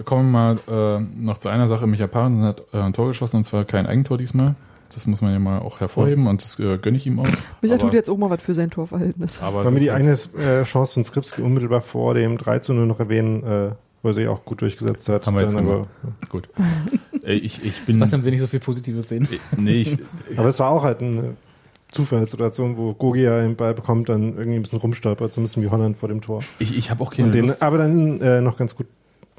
[0.05, 1.87] Kommen wir mal äh, noch zu einer Sache.
[1.87, 4.57] Micha Parensen hat äh, ein Tor geschossen und zwar kein Eigentor diesmal,
[4.95, 7.27] Das muss man ja mal auch hervorheben und das äh, gönne ich ihm auch.
[7.61, 9.41] Micha tut jetzt auch mal was für sein Torverhältnis.
[9.43, 12.87] Aber Wollen wir die eine äh, Chance von Skripski unmittelbar vor dem 3 zu 0
[12.87, 13.71] noch erwähnen, äh,
[14.03, 15.27] wo er sich auch gut durchgesetzt hat.
[15.27, 15.87] Haben wir jetzt aber,
[16.29, 16.49] Gut.
[17.25, 17.95] Äh, ich, ich bin.
[17.95, 19.27] Sebastian will nicht so viel Positives sehen.
[19.33, 19.99] Äh, Nee, ich,
[20.37, 21.37] aber es war auch halt eine
[21.91, 25.69] Zufallssituation, wo Gogia den Ball bekommt, dann irgendwie ein bisschen rumstolpert, so ein bisschen wie
[25.71, 26.43] Holland vor dem Tor.
[26.59, 27.63] ich, ich habe auch keine den, Lust.
[27.63, 28.87] aber dann äh, noch ganz gut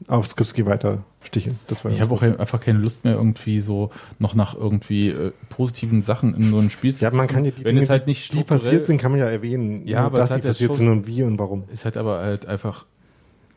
[0.07, 1.57] auf Skripski weiter sticheln.
[1.67, 5.31] Das war Ich habe auch einfach keine Lust mehr, irgendwie so noch nach irgendwie äh,
[5.49, 7.89] positiven Sachen in so ein Spiel zu Ja, man kann ja die Wenn Dinge, es
[7.89, 9.87] halt nicht die passiert sind, kann man ja erwähnen.
[9.87, 11.63] Ja, aber dass sie ja passiert schon- sind und wie und warum.
[11.73, 12.85] Es hat aber halt einfach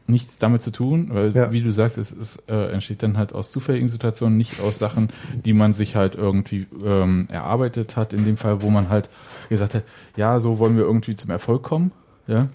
[0.07, 1.53] nichts damit zu tun, weil, Ja.
[1.53, 5.09] wie du sagst, es, es äh, entsteht dann halt aus zufälligen Situationen, nicht aus Sachen,
[5.45, 9.11] die man sich halt irgendwie ähm, erarbeitet hat, in dem Fall, wo man halt
[9.51, 9.83] gesagt hat,
[10.17, 11.93] ja, so wollen wir irgendwie zum Erfolg kommen,
[12.27, 12.49] ja,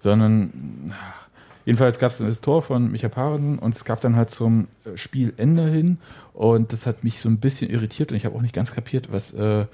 [0.00, 0.50] sondern
[0.90, 1.25] ach,
[1.66, 4.96] jedenfalls gab es das Tor von Micha Parensen und es gab dann halt zum äh,
[4.96, 5.98] Spielende hin
[6.32, 9.12] und das hat mich so ein bisschen irritiert und ich habe auch nicht ganz kapiert,
[9.12, 9.66] was äh,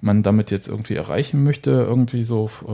[0.00, 2.64] man damit jetzt irgendwie erreichen möchte, irgendwie so f-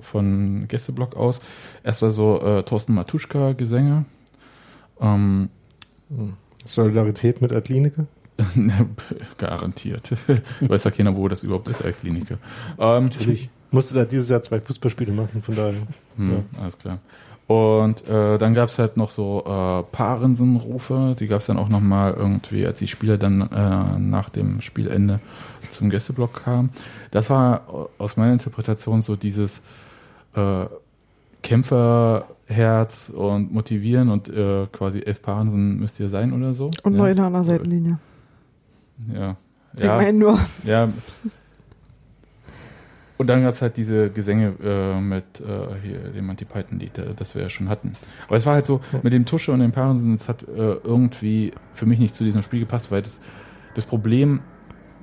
[0.00, 1.40] von Gästeblock aus.
[1.84, 4.04] Erst war so äh, Thorsten Matuschka-Gesänge.
[5.00, 5.48] Ähm,
[6.64, 8.06] Solidarität mit Adlinike.
[9.38, 10.10] garantiert.
[10.60, 12.38] Weiß ja keiner, wo das überhaupt ist, Altklinike.
[12.78, 15.74] Ähm, Ich musste da dieses Jahr zwei Fußballspiele machen, von daher.
[16.16, 16.98] Hm, Alles klar.
[17.52, 21.68] Und äh, dann gab es halt noch so äh, Parensen-Rufe, die gab es dann auch
[21.68, 25.20] nochmal irgendwie, als die Spieler dann äh, nach dem Spielende
[25.70, 26.70] zum Gästeblock kamen.
[27.10, 29.60] Das war aus meiner Interpretation so dieses
[30.34, 30.64] äh,
[31.42, 36.70] Kämpferherz und motivieren und äh, quasi elf Parensen müsst ihr sein oder so.
[36.84, 37.04] Und ja.
[37.04, 37.98] an der Seitenlinie.
[39.12, 39.36] Ja.
[39.74, 39.96] Ich Ja.
[39.96, 40.88] meine nur, Ja.
[43.18, 45.44] Und dann gab es halt diese Gesänge äh, mit äh,
[45.82, 47.92] hier, dem Monty Python-Lied, äh, das wir ja schon hatten.
[48.26, 50.46] Aber es war halt so, mit dem Tusche und dem Parensen, es hat äh,
[50.84, 53.20] irgendwie für mich nicht zu diesem Spiel gepasst, weil das,
[53.74, 54.40] das Problem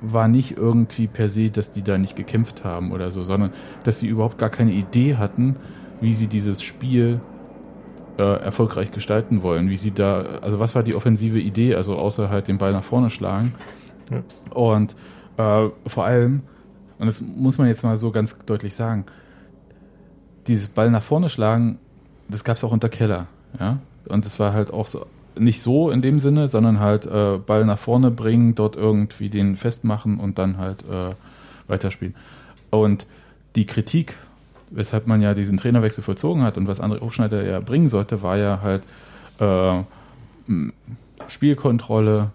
[0.02, 3.54] war nicht irgendwie per se, dass die da nicht gekämpft haben oder so, sondern
[3.84, 5.58] dass sie überhaupt gar keine Idee hatten,
[6.02, 7.20] wie sie dieses Spiel
[8.18, 12.30] äh, erfolgreich gestalten wollen, wie sie da, also was war die offensive Idee, also außer
[12.30, 13.54] halt den Ball nach vorne schlagen.
[14.10, 14.24] Ja.
[14.54, 14.96] Und
[15.38, 16.44] äh, vor allem,
[17.00, 19.06] und das muss man jetzt mal so ganz deutlich sagen,
[20.48, 21.80] dieses Ball nach vorne schlagen,
[22.28, 23.28] das gab es auch unter Keller,
[23.60, 23.80] ja.
[24.08, 25.06] Und es war halt auch so,
[25.38, 29.56] nicht so in dem Sinne, sondern halt äh, Ball nach vorne bringen, dort irgendwie den
[29.56, 31.12] festmachen und dann halt äh,
[31.68, 32.16] weiterspielen.
[32.70, 33.06] Und
[33.56, 34.16] die Kritik,
[34.70, 38.38] weshalb man ja diesen Trainerwechsel vollzogen hat und was André Hochschneider ja bringen sollte, war
[38.38, 38.84] ja halt
[39.40, 39.84] äh,
[41.28, 42.32] Spielkontrolle,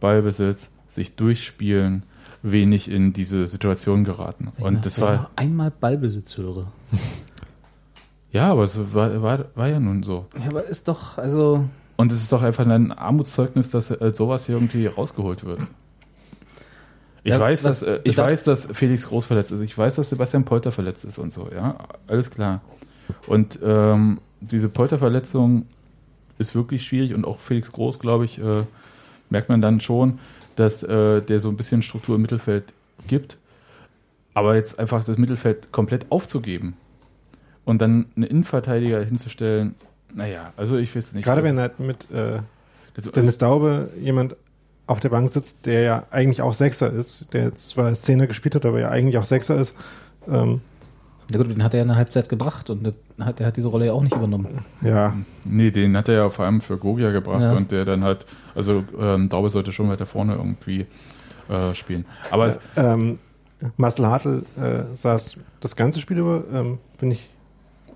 [0.00, 2.02] Ballbesitz, sich durchspielen,
[2.42, 4.52] wenig in diese Situation geraten.
[4.58, 6.66] Und das war, einmal Ballbesitz höre.
[8.32, 10.26] ja, aber es war, war, war ja nun so.
[10.38, 11.64] Ja, aber ist doch, also.
[11.96, 15.60] Und es ist doch einfach ein Armutszeugnis, dass äh, sowas hier irgendwie rausgeholt wird.
[17.22, 19.60] Ich, Ja, weiß, was- dass, äh, ich weiß, dass Felix Groß verletzt ist.
[19.60, 21.76] Ich weiß, dass Sebastian Polter verletzt ist und so, ja.
[22.06, 22.62] Alles klar.
[23.26, 25.66] Und ähm, diese Polter-Verletzung
[26.38, 28.62] ist wirklich schwierig und auch Felix Groß, glaube ich, äh,
[29.28, 30.18] merkt man dann schon,
[30.60, 32.64] dass äh, der so ein bisschen Struktur im Mittelfeld
[33.08, 33.38] gibt.
[34.34, 36.76] Aber jetzt einfach das Mittelfeld komplett aufzugeben
[37.64, 39.74] und dann einen Innenverteidiger hinzustellen,
[40.14, 41.24] naja, also ich weiß nicht.
[41.24, 42.40] Gerade wenn halt mit äh,
[43.14, 44.36] Dennis Daube jemand
[44.86, 48.26] auf der Bank sitzt, der ja eigentlich auch Sechser ist, der jetzt zwar als Zehner
[48.26, 49.74] gespielt hat, aber ja eigentlich auch Sechser ist.
[50.28, 50.60] Ähm,
[51.30, 53.86] Ja gut, den hat er ja eine Halbzeit gebracht und hat, er hat diese Rolle
[53.86, 54.48] ja auch nicht übernommen.
[54.82, 55.14] ja,
[55.44, 57.52] Nee, den hat er ja vor allem für Gogia gebracht Ja.
[57.52, 60.86] und der dann halt, also ähm, Daube sollte schon weiter vorne irgendwie
[61.48, 62.04] äh, spielen.
[62.30, 63.18] Aber es, ähm,
[63.76, 67.28] Marcel Hartl äh, saß das ganze Spiel über, ähm, bin ich,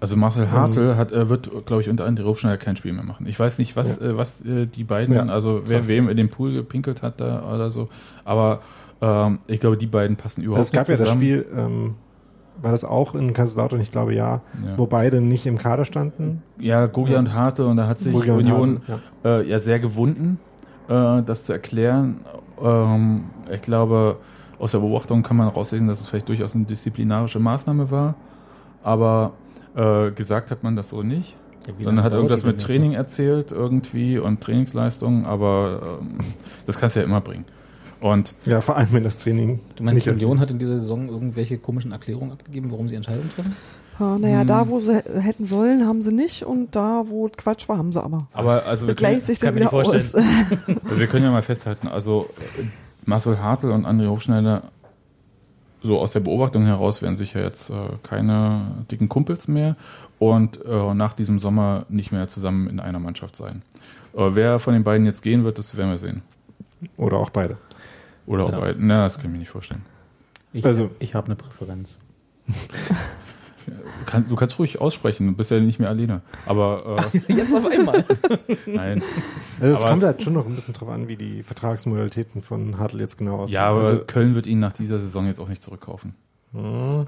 [0.01, 3.27] also Marcel Hartl hat, äh, wird, glaube ich, unter André Rufschneider kein Spiel mehr machen.
[3.27, 5.25] Ich weiß nicht, was, äh, was äh, die beiden, Ja.
[5.27, 7.89] also wer Das- wem in den Pool gepinkelt hat da oder so.
[8.25, 8.61] Aber
[9.01, 11.23] ähm, ich glaube, die beiden passen überhaupt es gab ja nicht das zusammen.
[11.23, 11.95] Spiel, ähm,
[12.61, 14.77] war das auch in Kaiserslautern, ich glaube ja, Ja.
[14.79, 16.43] wo beide nicht im Kader standen.
[16.59, 19.39] Ja, Gogia und Hartl und da hat sich Gogia Union Hartl, ja.
[19.41, 20.39] äh, ja sehr gewunden,
[20.89, 22.21] äh, das zu erklären.
[22.63, 24.19] Ähm, ich glaube,
[24.59, 28.15] aus der Beobachtung kann man rauslesen, dass es vielleicht durchaus eine disziplinarische Maßnahme war,
[28.83, 29.33] aber
[29.77, 31.37] äh, gesagt hat man das so nicht.
[31.81, 36.19] Sondern hat irgendwas mit Training erzählt irgendwie und Trainingsleistung, aber ähm,
[36.67, 37.47] das kannst du ja immer bringen.
[38.05, 41.09] Und Ja, vor allem wenn das Training Du meinst, nicht Union hat in dieser Saison
[41.09, 43.57] irgendwelche komischen Erklärungen abgegeben, warum sie Entscheidungen treffen?
[43.99, 44.47] ja, naja, Hm.
[44.47, 48.03] da wo sie hätten sollen, haben sie nicht und da wo Quatsch war, haben sie
[48.05, 48.19] aber.
[48.35, 50.03] aber also wir können, sich kann mir nicht vorstellen.
[50.85, 52.29] also wir können ja mal festhalten, also
[53.07, 54.65] Marcel Hartl und André Hofschneider
[55.83, 59.77] so aus der Beobachtung heraus werden sicher jetzt äh, keine dicken Kumpels mehr
[60.19, 63.63] und äh, nach diesem Sommer nicht mehr zusammen in einer Mannschaft sein.
[64.15, 66.21] Äh, wer von den beiden jetzt gehen wird, das werden wir sehen.
[66.99, 67.57] oder auch beide.
[68.27, 68.59] Oder Ja.
[68.59, 69.83] ob er, na, das kann ich mir nicht vorstellen.
[70.53, 71.99] Ich, Also- ich habe eine Präferenz.
[72.47, 72.53] Du,
[74.07, 76.21] kann, du kannst ruhig aussprechen, du bist ja nicht mehr alleine.
[76.47, 77.99] Aber Jetzt auf einmal.
[77.99, 79.03] äh, nein.
[79.61, 82.43] Also es Aber kommt es- halt schon noch ein bisschen drauf an, wie die Vertragsmodalitäten
[82.43, 83.55] von Hartl jetzt genau aussehen.
[83.57, 86.15] Ja, aber also, Köln wird ihn nach dieser Saison jetzt auch nicht zurückkaufen.
[86.53, 87.07] mh,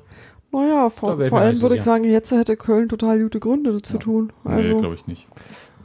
[0.53, 3.99] Naja, vor, vor allem würde ich sagen, jetzt hätte Köln total gute Gründe das zu
[3.99, 4.33] tun.
[4.45, 5.27] nee, Also, glaube ich nicht.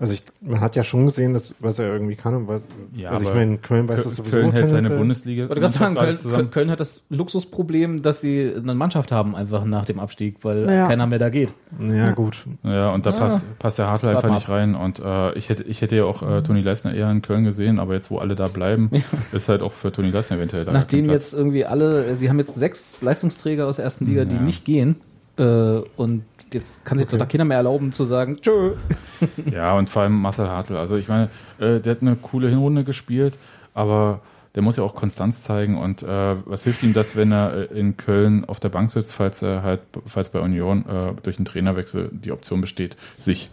[0.02, 3.12] Also ich, man hat ja schon gesehen, dass, was er irgendwie kann und was, Ja,
[3.12, 4.90] also ich aber meine, Köln weiß Köln, das sowieso Köln hält seine.
[4.90, 5.44] Bundesliga.
[5.44, 6.52] Ich wollte gerade sagen, Köln, zusammen.
[6.52, 10.88] Köln hat das Luxusproblem, dass sie eine Mannschaft haben, einfach nach dem Abstieg, weil Ja.
[10.88, 11.54] keiner mehr da geht.
[11.80, 12.46] Ja, gut.
[12.64, 13.20] Ja, und da Ah.
[13.20, 14.76] passt, passt der Hartl einfach nicht rein.
[14.76, 17.80] Und äh, ich hätte, ich hätte ja auch äh, Toni Leisner eher in Köln gesehen,
[17.80, 18.90] aber jetzt, wo alle da bleiben,
[19.32, 20.72] ist halt auch für Toni Leisner eventuell da.
[20.74, 24.42] Nachdem jetzt irgendwie alle, wir haben jetzt sechs Leistungsträger aus der ersten Liga, die Ja.
[24.42, 24.96] nicht gehen.
[25.38, 26.24] Äh, und
[26.54, 28.74] jetzt kann sich doch da keiner mehr erlauben zu sagen, tschö.
[29.52, 30.76] Ja, und vor allem Marcel Hartl.
[30.78, 31.30] Also ich meine,
[31.60, 33.36] äh, der hat eine coole Hinrunde gespielt,
[33.74, 34.22] aber
[34.56, 35.78] der muss ja auch Konstanz zeigen.
[35.78, 39.14] Und äh, was hilft ihm das, wenn er äh, in Köln auf der Bank sitzt,
[39.14, 43.50] falls er halt, falls bei Union äh, durch einen Trainerwechsel die Option besteht, sich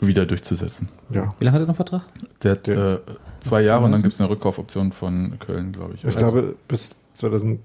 [0.00, 0.88] wieder durchzusetzen.
[1.10, 1.34] Ja.
[1.38, 2.02] Wie lange hat er noch Vertrag?
[2.42, 2.98] Der hat Der- äh,
[3.40, 6.00] zwei Jahre und dann gibt es eine Rückkaufoption von Köln, glaube ich.
[6.04, 6.16] Ich oder?
[6.18, 7.60] glaube, bis 2020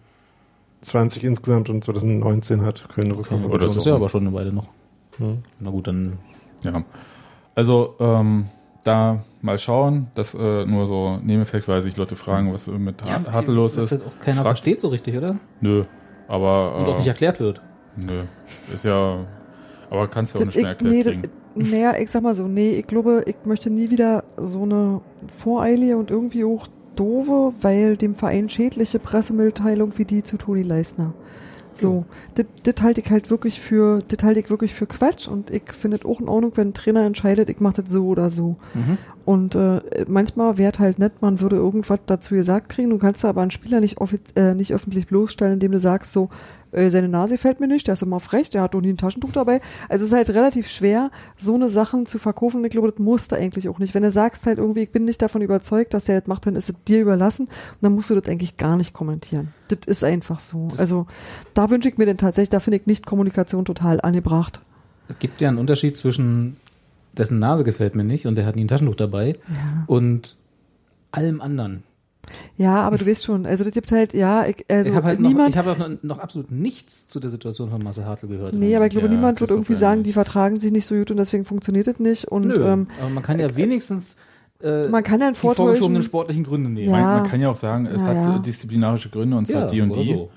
[1.23, 3.59] insgesamt und 2019 hat Köln eine Oder Rückkaufoption.
[3.59, 4.67] Das ist ja aber schon eine Weile noch.
[5.17, 5.39] Hm.
[5.59, 6.17] Na gut, dann
[6.63, 6.83] Ja.
[7.55, 8.45] Also, ähm,
[8.83, 13.51] da mal schauen, das äh, nur so nebeneffektweise ich Leute fragen, was mit Har- Hartl
[13.51, 13.91] los ist.
[13.91, 15.35] jetzt auch keiner Frag- versteht so richtig, oder?
[15.61, 15.83] Nö,
[16.27, 17.61] aber Und auch nicht äh, erklärt wird.
[17.95, 18.23] nö,
[18.73, 19.19] ist ja,
[19.89, 21.21] aber kannst du auch das- nicht schnell ich, nee, erklärt kriegen.
[21.55, 25.01] das- naja, ich sag mal so, nee, ich glaube, ich möchte nie wieder so eine
[25.37, 31.13] voreilige und irgendwie auch doofe, weil dem Verein schädliche Pressemitteilung wie die zu Toni Leisner.
[31.75, 35.49] So, das das halte ich halt wirklich für, das halte ich wirklich für Quatsch und
[35.49, 38.29] ich finde es auch in Ordnung, wenn ein Trainer entscheidet, ich mache das so oder
[38.29, 38.57] so.
[38.73, 38.97] Mhm.
[39.25, 42.89] Und äh, manchmal wäre halt nett, man würde irgendwas dazu gesagt kriegen.
[42.89, 43.97] Du kannst aber einen Spieler nicht,
[44.35, 46.29] äh, nicht öffentlich bloßstellen, indem du sagst so,
[46.73, 48.97] äh, seine Nase fällt mir nicht, der ist immer frech, der hat doch nie ein
[48.97, 49.61] Taschentuch dabei.
[49.89, 52.57] Also es ist halt relativ schwer, so eine Sachen zu verkaufen.
[52.57, 53.93] Und ich glaube, das musst du eigentlich auch nicht.
[53.93, 56.55] Wenn du sagst halt irgendwie, ich bin nicht davon überzeugt, dass der das macht, dann
[56.55, 57.45] ist es dir überlassen.
[57.45, 59.53] Und dann musst du das eigentlich gar nicht kommentieren.
[59.67, 60.69] Das ist einfach so.
[60.77, 61.07] also
[61.53, 64.61] da wünsche ich mir denn tatsächlich, da finde ich nicht Kommunikation total angebracht.
[65.07, 66.57] Es gibt ja einen Unterschied zwischen
[67.17, 69.37] dessen Nase gefällt mir nicht und der hat nie ein Taschentuch dabei
[69.87, 70.37] und
[71.11, 71.83] allem anderen.
[72.57, 75.19] Ja, aber du weißt schon, also das gibt halt, ja, ich, also ich habe halt
[75.19, 78.27] noch, niemand, ich habe auch noch, noch absolut nichts zu der Situation von Marcel Hartl
[78.27, 78.53] gehört.
[78.53, 80.07] Nee, aber ich glaube, Ja, niemand wird irgendwie sagen, nicht.
[80.07, 82.25] die vertragen sich nicht so gut und deswegen funktioniert das nicht.
[82.25, 84.15] Und Nö, ähm, aber man kann ja wenigstens
[84.61, 86.91] äh, man kann ja einen die vorgeschobenen sportlichen Gründe nehmen.
[86.93, 87.01] Ja.
[87.01, 89.67] Man, man kann ja auch sagen, es Ja, hat äh, disziplinarische Gründe und zwar Ja,
[89.67, 90.05] die und die.
[90.05, 90.29] so.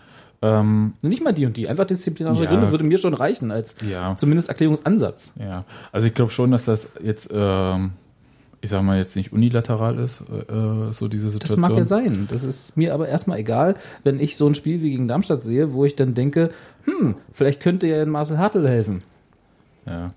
[0.42, 2.50] Ähm, Nicht mal die und die, einfach disziplinarische Ja.
[2.50, 5.32] Gründe würde mir schon reichen als ja, zumindest Erklärungsansatz.
[5.38, 5.64] ja.
[5.92, 7.92] Also ich glaube schon, dass das jetzt, ähm,
[8.66, 11.60] ich sag mal, jetzt nicht unilateral ist, äh, so diese Das Situation.
[11.60, 12.26] mag ja sein.
[12.28, 15.72] Das ist mir aber erstmal egal, wenn ich so ein Spiel wie gegen Darmstadt sehe,
[15.72, 16.50] wo ich dann denke,
[16.84, 19.02] hm, vielleicht könnte ja Marcel Hartl helfen.
[19.86, 20.12] Ja.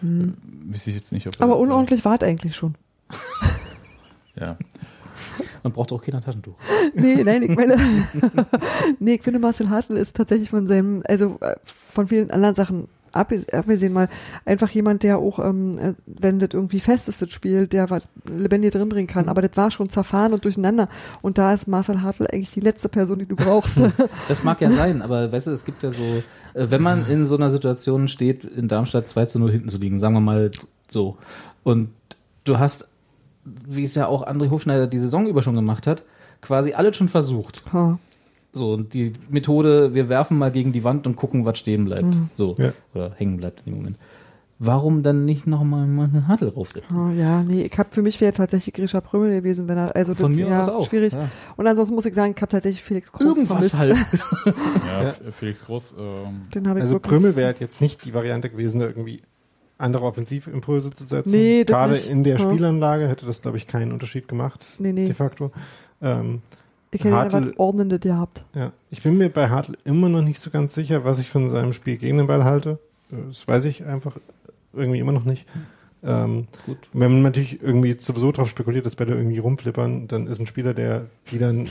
[0.00, 0.34] Hm.
[0.70, 2.74] Weiß ich jetzt nicht, ob aber das- unordentlich war es eigentlich schon.
[4.36, 4.56] Ja.
[5.62, 6.54] Man braucht auch kein Taschentuch.
[6.94, 7.76] Nee, nein, ich meine,
[8.98, 12.88] nee, ich finde Marcel Hartl ist tatsächlich von seinem, also äh, von vielen anderen Sachen
[13.14, 14.08] abgesehen mal
[14.44, 18.02] einfach jemand, der auch, ähm, äh, wenn das irgendwie fest ist, das Spiel, der was
[18.28, 19.28] lebendig drin bringen kann.
[19.28, 20.88] Aber das war schon zerfahren und durcheinander.
[21.22, 23.78] Und da ist Marcel Hartl eigentlich die letzte Person, die du brauchst.
[24.28, 26.02] Das mag ja sein, aber weißt du, es gibt ja so,
[26.54, 29.78] äh, wenn man in so einer Situation steht, in Darmstadt 2 zu 0 hinten zu
[29.78, 30.50] liegen, sagen wir mal
[30.88, 31.18] so,
[31.62, 31.88] und
[32.44, 32.90] du hast,
[33.44, 36.02] wie es ja auch André Hofschneider die Saison über schon gemacht hat,
[36.40, 37.62] quasi alles schon versucht.
[37.72, 37.98] Ha.
[38.54, 42.14] So, und die Methode, wir werfen mal gegen die Wand und gucken, was stehen bleibt.
[42.32, 42.54] So.
[42.58, 42.72] Ja.
[42.94, 43.96] Oder hängen bleibt in dem Moment.
[44.60, 46.96] Warum dann nicht nochmal mal eine Hartl draufsetzen?
[46.96, 50.14] Ah, ja, nee, ich habe für mich wäre tatsächlich Grisha Prömel gewesen, wenn er, also
[50.14, 50.88] Von das, mir ja, auch.
[50.88, 51.12] schwierig.
[51.12, 51.28] Ja.
[51.56, 53.78] Und ansonsten muss ich sagen, ich habe tatsächlich Felix Groß Irgendwas vermisst.
[53.78, 53.96] halt.
[54.86, 57.00] Ja, Felix Groß, ähm, Den habe ich Also.
[57.00, 59.22] Prömel wäre jetzt nicht die Variante gewesen, da irgendwie
[59.76, 61.32] andere Offensivimpulse zu setzen.
[61.32, 62.08] Nee, das Gerade nicht.
[62.08, 62.48] in der Ja.
[62.48, 65.50] Spielanlage hätte das, glaube ich, keinen Unterschied gemacht, Nee, nee, de facto.
[66.00, 66.42] Ähm,
[66.94, 68.44] ich hätte Hartl- einfach Ordnendes gehabt.
[68.54, 68.72] ja.
[68.90, 71.72] Ich bin mir bei Hartl immer noch nicht so ganz sicher, was ich von seinem
[71.72, 72.78] Spiel gegen den Ball halte.
[73.10, 74.16] Das weiß ich einfach
[74.72, 75.46] irgendwie immer noch nicht.
[76.06, 76.76] Ähm, Gut.
[76.92, 80.74] wenn man natürlich irgendwie sowieso drauf spekuliert, dass Bälle irgendwie rumflippern, dann ist ein Spieler,
[80.74, 81.70] der die dann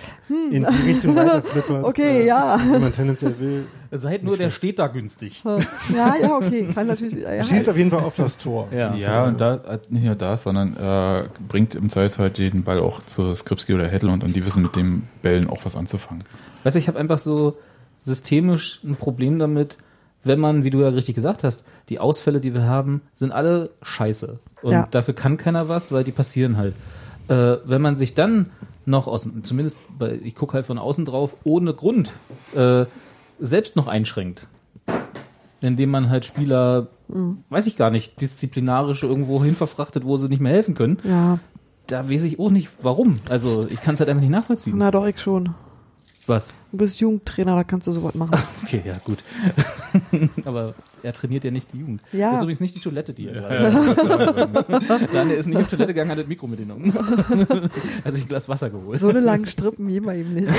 [0.51, 1.77] in die Richtung weiterflippert.
[1.77, 1.83] Hm.
[1.83, 2.59] Okay, ja.
[2.59, 3.65] Wie man tendenziell will.
[3.91, 5.43] Seid nur, der steht da günstig.
[5.43, 7.13] Ja, ja, okay, kann natürlich.
[7.13, 8.69] Ja, Schießt auf jeden Fall auf das Tor.
[8.71, 13.05] ja, und da hat nicht nur das, sondern äh, bringt im Zweifelsfall den Ball auch
[13.05, 16.23] zu Skripski oder Hedlund und die wissen mit den Bällen auch was anzufangen.
[16.63, 17.57] Weißt du, ich habe einfach so
[17.99, 19.77] systemisch ein Problem damit,
[20.23, 23.69] wenn man, wie du ja richtig gesagt hast, die Ausfälle, die wir haben, sind alle
[23.81, 24.39] scheiße.
[24.61, 24.87] Und Ja.
[24.91, 26.73] dafür kann keiner was, weil die passieren halt.
[27.27, 28.49] Äh, wenn man sich dann
[28.85, 32.11] noch aus, zumindest bei, ich gucke halt von außen drauf, ohne Grund
[32.55, 32.85] äh,
[33.39, 34.47] selbst noch einschränkt.
[35.61, 36.87] Indem man halt Spieler,
[37.49, 40.97] weiß ich gar nicht, disziplinarisch irgendwo hin verfrachtet, wo sie nicht mehr helfen können.
[41.05, 41.39] Ja,
[41.87, 43.19] Da weiß ich auch nicht, warum.
[43.29, 44.73] Also ich kann es halt einfach nicht nachvollziehen.
[44.77, 45.53] na doch, ich schon.
[46.27, 46.53] Was?
[46.71, 48.37] Du bist Jugendtrainer, da kannst du sowas machen.
[48.63, 49.19] Okay, ja, gut.
[50.45, 52.01] Aber er trainiert ja nicht die Jugend.
[52.11, 52.29] Ja.
[52.31, 55.05] Das ist übrigens nicht die Toilette, die er gerade.
[55.13, 56.91] Nein, er ist nicht auf Toilette gegangen, hat das Mikro mitgenommen.
[58.03, 58.99] also ich ein Glas Wasser geholt.
[58.99, 60.51] So eine langen Strippen geben wir ihm nicht.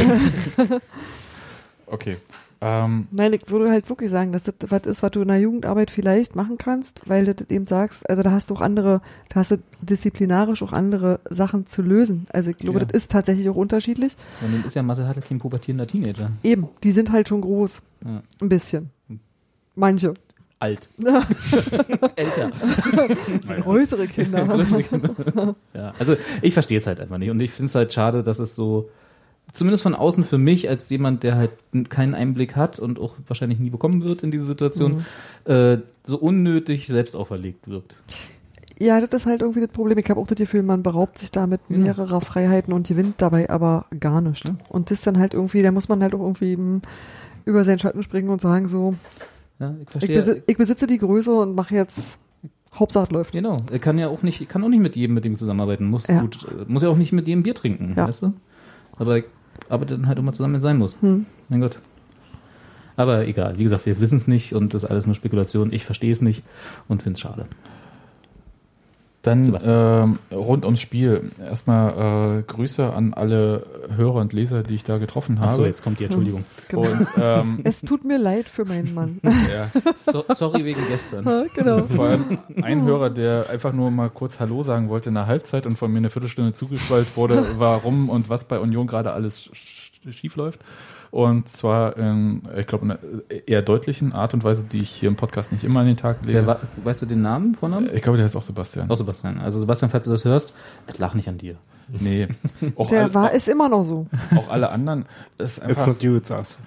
[1.86, 2.18] Okay.
[2.66, 5.38] Ähm, Nein, ich würde halt wirklich sagen, dass das was ist, was du in der
[5.38, 9.02] Jugendarbeit vielleicht machen kannst, weil du das eben sagst, also da hast du auch andere,
[9.28, 12.26] da hast du disziplinarisch auch andere Sachen zu lösen.
[12.32, 12.84] Also ich glaube, Ja.
[12.86, 14.16] das ist tatsächlich auch unterschiedlich.
[14.40, 16.30] Und dann ist ja Marcel Hartl kein pubertierender Teenager.
[16.42, 17.82] Eben, die sind halt schon groß.
[18.04, 18.22] Ja.
[18.40, 18.90] Ein bisschen.
[19.74, 20.14] Manche.
[20.60, 20.88] Alt.
[22.16, 22.50] Älter.
[23.62, 25.54] Größere Kinder.
[25.74, 27.30] ja, also ich verstehe es halt einfach nicht.
[27.30, 28.88] Und ich finde es halt schade, dass es so,
[29.54, 31.50] zumindest von außen für mich, als jemand, der halt
[31.88, 35.04] keinen Einblick hat und auch wahrscheinlich nie bekommen wird in diese Situation,
[35.44, 37.96] äh, so unnötig selbst auferlegt wirkt.
[38.80, 39.96] Ja, das ist halt irgendwie das Problem.
[39.98, 41.78] Ich habe auch das Gefühl, man beraubt sich damit Ja.
[41.78, 44.44] mehrerer Freiheiten und gewinnt dabei aber gar nicht.
[44.44, 44.56] Ja.
[44.68, 46.82] Und das dann halt irgendwie, da muss man halt auch irgendwie mm,
[47.44, 48.94] über seinen Schatten springen und sagen so,
[49.60, 50.16] Ja, ich ich, verstehe.
[50.16, 52.18] besi ich besitze die Größe und mache jetzt,
[52.74, 53.30] Hauptsache läuft.
[53.30, 56.08] Genau, er kann ja auch nicht, kann auch nicht mit jedem mit dem zusammenarbeiten, muss
[56.08, 56.20] Ja.
[56.22, 58.08] gut, äh, muss ja auch nicht mit jedem Bier trinken, Ja.
[58.08, 58.32] weißt du?
[58.96, 59.22] Aber
[59.68, 60.96] arbeitet dann halt mal zusammen, wenn sein muss.
[61.00, 61.26] Hm.
[61.48, 61.78] Mein Gott.
[62.96, 65.72] Aber egal, wie gesagt, wir wissen es nicht und das ist alles nur Spekulation.
[65.72, 66.44] Ich verstehe es nicht
[66.86, 67.46] und finde es schade.
[69.24, 71.30] Dann ähm, rund ums Spiel.
[71.40, 73.66] Erstmal äh, Grüße an alle
[73.96, 75.48] Hörer und Leser, die ich da getroffen habe.
[75.48, 76.44] Achso, jetzt kommt die Entschuldigung.
[76.68, 76.82] Genau.
[76.82, 79.20] Und ähm, Es tut mir leid für meinen Mann.
[79.24, 79.70] ja,
[80.12, 81.24] So, sorry wegen gestern.
[81.34, 81.84] Ja, genau.
[81.84, 85.64] vor allem ein Hörer, der einfach nur mal kurz Hallo sagen wollte in der Halbzeit
[85.64, 89.48] und von mir eine Viertelstunde zugeschwallt wurde, warum und was bei Union gerade alles
[90.12, 90.60] schief läuft.
[91.10, 93.00] Und zwar in, ich glaube, in einer
[93.46, 96.24] eher deutlichen Art und Weise, die ich hier im Podcast nicht immer an den Tag
[96.24, 96.38] lege.
[96.40, 97.88] Wer war, weißt du den Namen, Vornamen?
[97.94, 98.90] ich glaube, der heißt auch Sebastian.
[98.90, 99.38] Auch Sebastian.
[99.38, 100.54] Also Sebastian, falls du das hörst,
[100.86, 101.54] es lag nicht an dir.
[101.88, 102.28] Nee.
[102.76, 104.06] Auch, Der alle, war, ist immer noch so.
[104.34, 105.04] auch alle anderen.
[105.36, 106.58] Es ist It's einfach not you, it's us.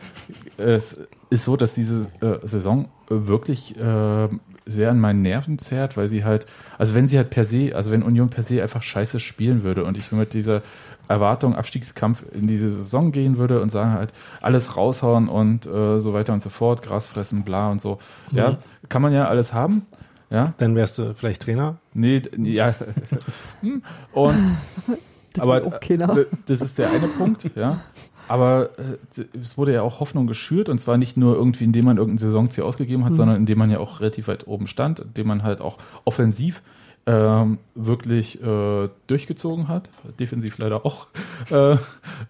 [0.57, 4.29] es ist so, dass diese äh, Saison wirklich äh,
[4.67, 6.45] sehr an meinen Nerven zerrt, weil sie halt,
[6.77, 9.85] also wenn sie halt per se, also wenn Union per se einfach scheiße spielen würde
[9.85, 10.61] und ich mit dieser
[11.08, 16.14] Erwartung, Abstiegskampf in diese Saison gehen würde und sagen halt, alles raushauen und äh, so
[16.14, 17.99] weiter und so fort, Gras fressen, bla und so.
[18.32, 18.58] Ja,
[18.89, 19.86] kann man ja alles haben.
[20.30, 21.78] Ja, Dann wärst du vielleicht Trainer.
[21.93, 22.74] nee, ja.
[23.62, 23.82] Hm.
[24.14, 24.36] und
[25.34, 27.80] Das aber d- das ist der eine Punkt, ja.
[28.28, 28.72] Aber
[29.18, 32.18] äh, es wurde ja auch Hoffnung geschürt und zwar nicht nur irgendwie, indem man irgendein
[32.18, 35.62] Saisonziel ausgegeben hat, sondern indem man ja auch relativ weit oben stand, indem man halt
[35.62, 36.62] auch offensiv
[37.08, 39.89] ähm, wirklich äh, durchgezogen hat,
[40.20, 41.08] defensiv leider auch
[41.51, 41.78] äh, äh,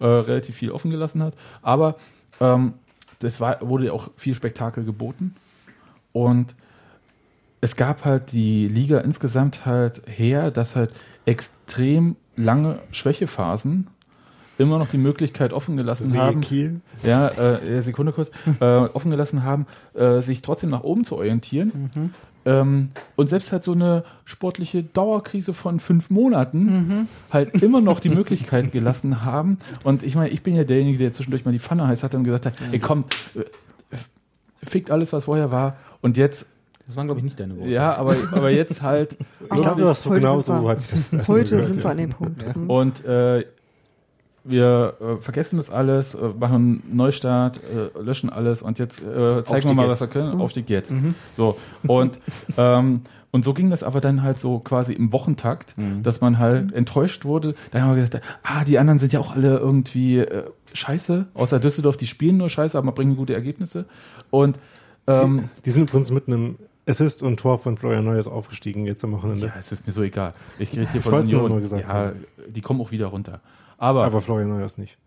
[0.00, 1.34] relativ viel offen gelassen hat.
[1.60, 1.96] Aber
[2.40, 2.74] ähm,
[3.18, 5.34] das war, wurde ja auch viel Spektakel geboten
[6.12, 6.54] und
[7.60, 10.92] es gab halt die Liga insgesamt halt her, dass halt
[11.26, 13.88] extrem lange Schwächephasen
[14.58, 16.80] immer noch die Möglichkeit offen gelassen haben, Kiel.
[17.02, 21.90] ja, äh, Sekunde kurz, äh, offen gelassen haben, äh, sich trotzdem nach oben zu orientieren.
[22.48, 28.08] Ähm, und selbst halt so eine sportliche Dauerkrise von fünf Monaten halt immer noch die
[28.08, 29.58] Möglichkeit gelassen haben.
[29.84, 32.24] Und ich meine, ich bin ja derjenige, der zwischendurch mal die Pfanne heiß hatte und
[32.24, 33.40] gesagt hat, ey komm, äh,
[34.62, 35.76] fickt alles, was vorher war.
[36.00, 36.46] Und jetzt,
[36.86, 37.70] Das waren, glaube ich, nicht deine Worte.
[37.70, 39.16] ja, aber, aber jetzt halt
[39.54, 40.78] Ich glaube, du hast so Heute genau sind wir-
[41.24, 41.90] so Heute sind wir ja.
[41.90, 42.44] an dem Punkt.
[42.54, 42.70] Hm.
[42.70, 43.44] Und äh,
[44.48, 49.44] wir äh, vergessen das alles, äh, machen einen Neustart, äh, löschen alles und jetzt äh,
[49.44, 49.90] zeigen wir mal, jetzt.
[49.92, 50.34] was wir können.
[50.34, 50.40] Mhm.
[50.40, 50.92] Aufstieg jetzt.
[51.34, 51.56] So.
[51.86, 52.18] Und,
[52.56, 56.02] ähm, und so ging das aber dann halt so quasi im Wochentakt, Mhm.
[56.02, 57.54] dass man halt enttäuscht wurde.
[57.70, 61.60] Da haben wir gesagt, ah, die anderen sind ja auch alle irgendwie äh, scheiße, außer
[61.60, 63.84] Düsseldorf, die spielen nur scheiße, aber bringen gute Ergebnisse.
[64.30, 64.58] Und
[65.06, 69.12] ähm, Die sind übrigens mit einem Assist und Tor von Florian Neuers aufgestiegen jetzt am
[69.12, 69.46] Wochenende.
[69.48, 70.32] ja, es ist mir so egal.
[70.58, 71.58] Ich rede hier von wollt's nur Union.
[71.58, 72.24] mal gesagt ja, haben.
[72.48, 73.40] die kommen auch wieder runter.
[73.78, 74.98] Aber, Aber Florian Neuers nicht.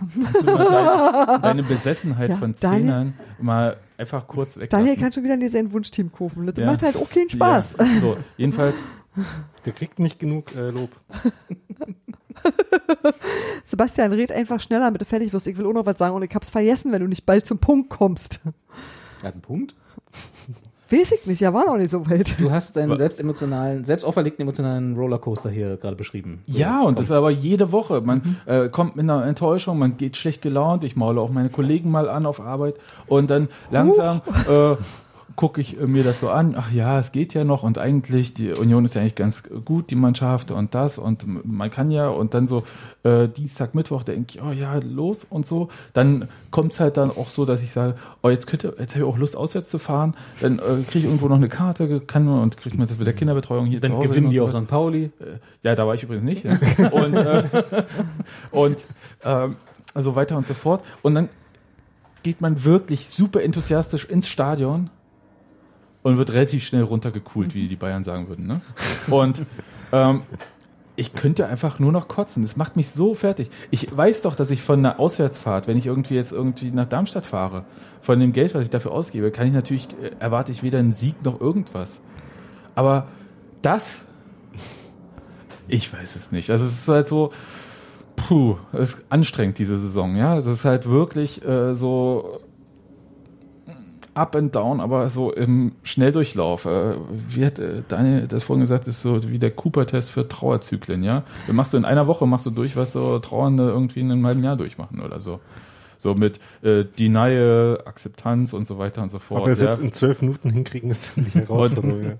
[0.00, 4.70] kannst du mal deine, deine Besessenheit Ja, von Daniel- Zehnern mal einfach kurz weg.
[4.70, 6.46] Daniel kann schon wieder in sein Wunschteam kaufen.
[6.46, 6.66] Das Ja.
[6.66, 7.76] macht halt auch keinen Spaß.
[7.78, 7.86] Ja.
[8.00, 8.74] So, jedenfalls,
[9.64, 10.90] Der kriegt nicht genug äh, Lob.
[13.64, 15.46] Sebastian, red einfach schneller, damit du fertig wirst.
[15.46, 17.58] Ich will auch noch was sagen und ich hab's vergessen, wenn du nicht bald zum
[17.58, 18.40] Punkt kommst.
[19.22, 19.74] Er hat einen Punkt.
[20.90, 22.38] Weiß ich nicht, ja, war noch nicht so weit.
[22.38, 26.42] Du hast deinen selbst emotionalen, selbst auferlegten emotionalen Rollercoaster hier gerade beschrieben.
[26.46, 27.14] So, ja, und das komm.
[27.14, 28.00] ist aber jede Woche.
[28.02, 31.90] Man äh, kommt mit einer Enttäuschung, man geht schlecht gelaunt, ich maule auch meine Kollegen
[31.90, 32.76] mal an auf Arbeit
[33.06, 34.76] und dann langsam äh,
[35.36, 38.34] gucke ich äh, mir das so an, ach ja, es geht ja noch und eigentlich,
[38.34, 42.08] die Union ist ja eigentlich ganz gut, die Mannschaft und das und man kann ja
[42.08, 42.64] und dann so
[43.02, 45.68] äh, Dienstag, Mittwoch denke ich, oh ja, los und so.
[45.92, 49.04] Dann kommt es halt dann auch so, dass ich sage, oh, jetzt könnte, jetzt habe
[49.04, 52.24] ich auch Lust, auswärts zu fahren, dann äh, kriege ich irgendwo noch eine Karte, kann
[52.24, 54.40] man und kriegt man das mit der Kinderbetreuung hier Dann zu Hause gewinnen hin die
[54.40, 54.60] und auf so.
[54.60, 54.68] St.
[54.68, 55.10] Pauli.
[55.62, 56.44] Ja, da war ich übrigens nicht.
[56.44, 56.58] Ja.
[56.90, 57.42] Und, äh,
[58.50, 58.84] und
[59.24, 59.56] ähm,
[59.94, 60.84] also weiter und so fort.
[61.02, 61.28] Und dann
[62.22, 64.90] geht man wirklich super enthusiastisch ins Stadion
[66.04, 68.46] und wird relativ schnell runtergekühlt, wie die Bayern sagen würden.
[68.46, 68.60] Ne?
[69.10, 69.42] Und
[69.90, 70.22] ähm,
[70.96, 72.42] ich könnte einfach nur noch kotzen.
[72.42, 73.50] Das macht mich so fertig.
[73.70, 77.26] Ich weiß doch, dass ich von einer Auswärtsfahrt, wenn ich irgendwie jetzt irgendwie nach Darmstadt
[77.26, 77.64] fahre,
[78.02, 80.92] von dem Geld, was ich dafür ausgebe, kann ich natürlich, äh, erwarte ich weder einen
[80.92, 82.00] Sieg noch irgendwas.
[82.74, 83.08] Aber
[83.62, 84.02] das,
[85.68, 86.50] ich weiß es nicht.
[86.50, 87.32] Also es ist halt so,
[88.14, 90.36] puh, es ist anstrengend diese Saison, ja.
[90.36, 92.40] Es ist halt wirklich äh, so
[94.14, 96.64] up and down, aber so im Schnelldurchlauf.
[96.64, 96.94] Äh,
[97.28, 101.24] wie hat äh, Daniel das vorhin gesagt, ist so wie der Cooper-Test für Trauerzyklen, ja.
[101.46, 104.26] Du machst du in einer Woche machst du durch, was so Trauernde irgendwie in einem
[104.26, 105.40] halben Jahr durchmachen oder so.
[105.98, 109.42] So mit äh, Denial, Akzeptanz und so weiter und so fort.
[109.42, 109.68] Ob wir es ja.
[109.68, 112.02] jetzt in zwölf Minuten hinkriegen, ist dann die Herausforderung.
[112.04, 112.14] ja.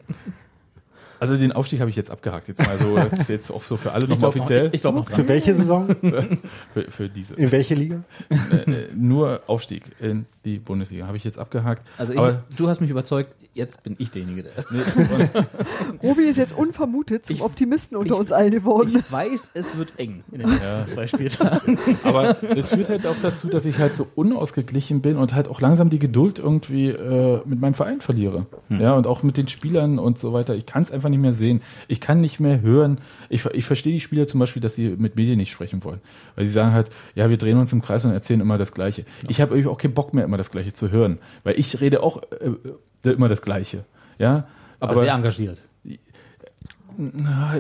[1.21, 2.49] Also den Aufstieg habe ich jetzt abgehakt.
[2.49, 4.71] Jetzt mal so, jetzt, jetzt auch so für alle nochmal glaub noch- offiziell.
[4.73, 5.17] ich glaube noch dran.
[5.17, 5.89] Für welche Saison?
[6.75, 7.35] für, für diese.
[7.35, 8.03] In welche Liga?
[8.31, 11.07] äh, nur Aufstieg in die Bundesliga.
[11.07, 11.87] Habe ich jetzt abgehakt.
[11.99, 14.53] Also ich, Aber, du hast mich überzeugt, jetzt bin ich derjenige, der.
[14.71, 14.81] nee,
[16.03, 18.97] Robi ist jetzt unvermutet zum Ich- Optimisten unter uns allen geworden.
[18.99, 21.79] Ich weiß, es wird eng in den nächsten zwei Spieltagen.
[22.05, 25.61] aber es führt halt auch dazu, dass ich halt so unausgeglichen bin und halt auch
[25.61, 28.47] langsam die Geduld irgendwie äh, mit meinem Verein verliere.
[28.69, 30.55] Ja, und auch mit den Spielern und so weiter.
[30.55, 31.63] Ich kann es einfach nicht mehr sehen.
[31.89, 32.99] Ich kann nicht mehr hören.
[33.29, 36.01] Ich, ich verstehe die Spieler zum Beispiel, dass sie mit Medien nicht sprechen wollen.
[36.37, 39.05] Weil sie sagen halt, ja, wir drehen uns im Kreis und erzählen immer das Gleiche.
[39.29, 41.19] Ich habe irgendwie auch keinen Bock mehr, immer das Gleiche zu hören.
[41.45, 42.23] Weil ich rede auch
[43.05, 43.85] äh, immer das Gleiche.
[44.19, 44.49] Ja,
[44.81, 45.59] Aber, sehr engagiert.
[46.97, 47.55] Na,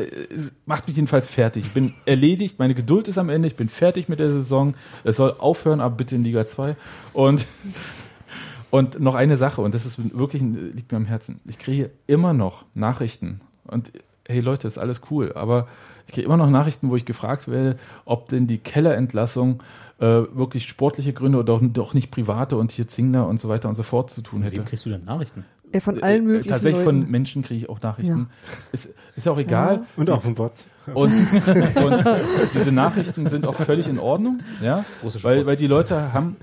[0.66, 1.66] macht mich jedenfalls fertig.
[1.66, 4.74] Ich bin erledigt, meine Geduld ist am Ende, ich bin fertig mit der Saison.
[5.04, 6.76] Es soll aufhören, aber bitte in Liga 2.
[7.12, 7.46] Und,
[8.70, 11.40] und noch eine Sache, und das ist wirklich, liegt mir am Herzen.
[11.46, 13.40] Ich kriege immer noch Nachrichten.
[13.64, 13.92] Und
[14.26, 15.68] hey Leute, ist alles cool, aber
[16.06, 19.62] ich kriege immer noch Nachrichten, wo ich gefragt werde, ob denn die Kellerentlassung
[19.98, 23.68] äh, wirklich sportliche Gründe oder doch, doch nicht private und hier Zingler und so weiter
[23.68, 24.56] und so fort zu tun hätte.
[24.56, 25.44] Wem kriegst du denn Nachrichten?
[25.72, 27.02] Ey, von allen Äh, möglichen Tatsächlich Leuten.
[27.02, 28.28] von Menschen kriege ich auch Nachrichten.
[28.72, 29.84] Ist, ist ja auch egal.
[29.96, 30.68] Und auch von Bots.
[30.86, 31.12] Und,
[31.74, 32.04] und
[32.54, 34.84] diese Nachrichten sind auch völlig in Ordnung, ja,
[35.22, 36.36] weil, weil die Leute haben,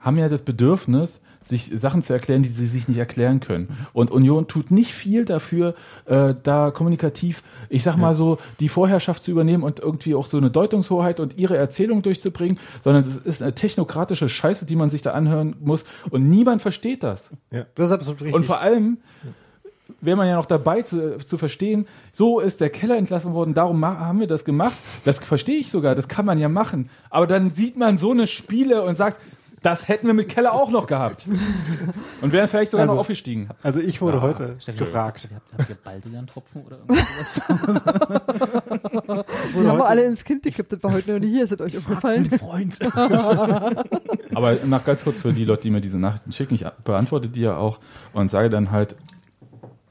[0.00, 3.68] haben ja das Bedürfnis, sich Sachen zu erklären, die sie sich nicht erklären können.
[3.92, 5.74] Und Union tut nicht viel dafür,
[6.04, 10.36] äh, da kommunikativ, ich sag mal so, die Vorherrschaft zu übernehmen und irgendwie auch so
[10.36, 15.02] eine Deutungshoheit und ihre Erzählung durchzubringen, sondern es ist eine technokratische Scheiße, die man sich
[15.02, 17.30] da anhören muss und niemand versteht das.
[17.50, 18.34] Ja, das ist absolut richtig.
[18.34, 18.98] Und vor allem
[20.00, 23.84] wäre man ja noch dabei zu, zu verstehen, so ist der Keller entlassen worden, darum
[23.84, 24.76] haben wir das gemacht.
[25.04, 26.90] Das verstehe ich sogar, das kann man ja machen.
[27.08, 29.18] Aber dann sieht man so eine Spiele und sagt,
[29.62, 31.24] das hätten wir mit Keller auch noch gehabt.
[32.22, 33.48] Und wären vielleicht sogar Also- noch aufgestiegen.
[33.62, 35.28] also ich wurde heute Steffi, gefragt.
[35.34, 37.42] Habt, habt ihr Baldrian-Tropfen oder irgendwas?
[39.54, 41.60] Die haben wir alle ins Kind gekippt, das war heute noch nie hier, ist das
[41.60, 42.30] euch aufgefallen?
[42.30, 42.78] Freund.
[44.34, 47.40] Aber nach ganz kurz für die Leute, die mir diese Nachrichten schicken, ich beantworte die
[47.42, 47.80] ja auch
[48.12, 48.96] und sage dann halt,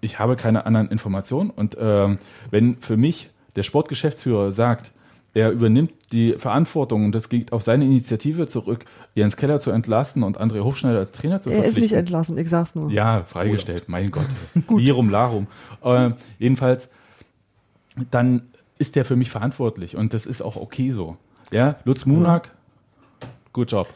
[0.01, 1.49] ich habe keine anderen Informationen.
[1.49, 2.19] Und ähm,
[2.51, 4.91] wenn für mich der Sportgeschäftsführer sagt,
[5.39, 8.85] er übernimmt die Verantwortung und das geht auf seine Initiative zurück,
[9.15, 11.81] Jens Keller zu entlasten und André Hofschneider als Trainer zu Er ist verpflichten.
[11.83, 12.91] nicht entlassen, ich sag's nur.
[12.91, 14.27] Ja, freigestellt, mein Gott.
[14.69, 15.47] Lirum Larum.
[15.83, 16.89] Äh, jedenfalls,
[18.11, 18.43] dann
[18.77, 21.17] ist der für mich verantwortlich und das ist auch okay so.
[21.51, 22.51] Ja, Lutz Munak,
[23.53, 23.87] good job.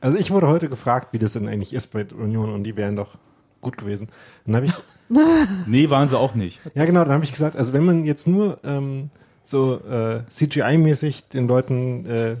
[0.00, 2.96] Also ich wurde heute gefragt, wie das denn eigentlich ist bei Union und die wären
[2.96, 3.16] doch
[3.60, 4.08] gut gewesen.
[4.46, 4.72] Dann habe ich,
[5.66, 6.60] Nee, waren sie auch nicht.
[6.74, 9.10] ja genau, dann habe ich gesagt, also wenn man jetzt nur ähm,
[9.44, 12.36] so äh, CGI-mäßig den Leuten äh,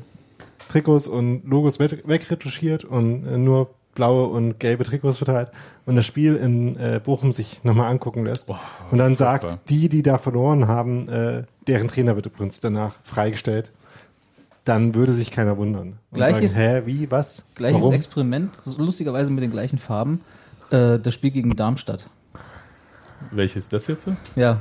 [0.68, 5.50] Trikots und Logos weg- wegretuschiert und äh, nur blaue und gelbe Trikots verteilt
[5.84, 9.88] und das Spiel in äh, Bochum sich nochmal angucken lässt Boah, und dann sagt, die,
[9.90, 13.70] die da verloren haben, äh, deren Trainer wird übrigens danach freigestellt,
[14.64, 15.98] dann würde sich keiner wundern.
[16.10, 17.94] Und Gleiches- sagen, hä, wie, was, Gleiches warum?
[17.94, 20.20] Experiment, lustigerweise mit den gleichen Farben.
[20.70, 22.06] Äh, das Spiel gegen Darmstadt.
[23.30, 24.08] Welches das jetzt?
[24.36, 24.60] Ja.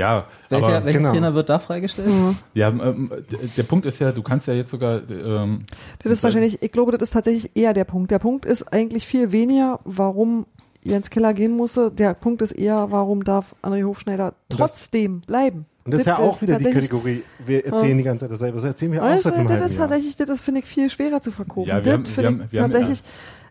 [0.00, 1.12] Ja, Welcher, aber welcher genau.
[1.12, 2.08] Trainer wird da freigestellt?
[2.54, 5.64] ja, ähm, d- der Punkt ist ja, du kannst ja jetzt sogar ähm,
[6.02, 8.10] Das ist wahrscheinlich, ich glaube, das ist tatsächlich eher der Punkt.
[8.10, 10.46] Der Punkt ist eigentlich viel weniger, warum
[10.82, 11.90] Jens Keller gehen musste.
[11.90, 15.66] Der Punkt ist eher, warum darf André Hofschneider das- trotzdem bleiben.
[15.84, 18.56] Und das ist ja auch wieder die Kategorie, wir erzählen die ganze Zeit dasselbe.
[18.56, 19.88] Das erzählen wir auch Das, seit einem das halben ist Jahr.
[19.88, 21.68] tatsächlich, das, das finde ich viel schwerer zu verkopen.
[21.68, 23.02] Ja, wir das haben- wir finde haben- ich wir haben- tatsächlich,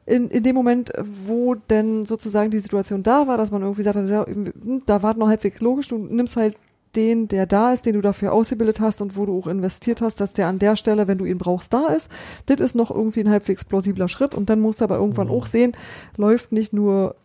[0.10, 0.92] in, in dem Moment,
[1.26, 5.28] wo denn sozusagen die Situation da war, dass man irgendwie sagt, hm, da war noch
[5.28, 6.56] halbwegs logisch, du nimmst halt
[6.96, 10.20] den, der da ist, den du dafür ausgebildet hast und wo du auch investiert hast,
[10.20, 12.10] dass der an der Stelle, wenn du ihn brauchst, da ist.
[12.48, 15.34] Das ist noch irgendwie ein halbwegs plausibler Schritt und dann musst du aber irgendwann Mhm.
[15.34, 15.74] auch sehen,
[16.18, 17.16] läuft nicht nur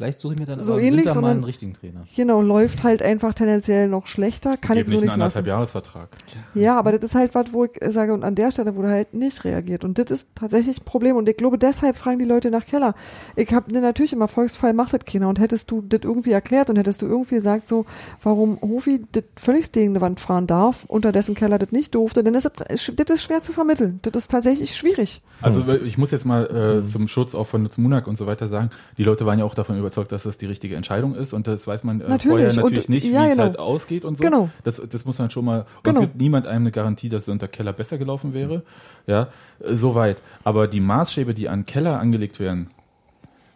[0.00, 2.06] Vielleicht suche ich mir dann So ähnlich, Winter mal sondern- einen richtigen Trainer.
[2.16, 5.36] Genau, läuft halt einfach tendenziell noch schlechter, kann Gib ich so nicht nicht einen lassen.
[5.38, 6.08] anderthalb Jahresvertrag.
[6.54, 9.12] Ja, aber das ist halt was, wo ich sage, und an der Stelle wurde halt
[9.12, 9.84] nicht reagiert.
[9.84, 11.16] Und das ist tatsächlich ein Problem.
[11.16, 12.94] Und ich glaube, deshalb fragen die Leute nach Keller.
[13.36, 15.28] Ich habe natürlich im Erfolgsfall macht das keiner.
[15.28, 17.84] Und hättest du das irgendwie erklärt und hättest du irgendwie gesagt, so,
[18.22, 22.34] warum Hofi das völlig gegen eine Wand fahren darf, unterdessen Keller das nicht durfte, dann
[22.34, 22.52] ist das,
[22.96, 24.00] das ist schwer zu vermitteln.
[24.00, 25.20] Das ist tatsächlich schwierig.
[25.42, 28.70] Also ich muss jetzt mal äh, zum Schutz auch von Munak und so weiter sagen,
[28.96, 31.66] die Leute waren ja auch davon überzeugt, dass das die richtige Entscheidung ist und das
[31.66, 32.24] weiß man äh, Natürlich.
[32.28, 33.42] vorher natürlich Und- nicht, ja, wie es genau.
[33.44, 34.24] halt ausgeht und so.
[34.24, 34.48] Genau.
[34.64, 36.00] Das, das muss man schon mal, und Genau.
[36.00, 38.62] es gibt niemand einem eine Garantie, dass es unter Keller besser gelaufen wäre.
[39.06, 39.28] Ja,
[39.62, 40.18] äh, soweit.
[40.44, 42.70] Aber die Maßstäbe, die an Keller angelegt werden,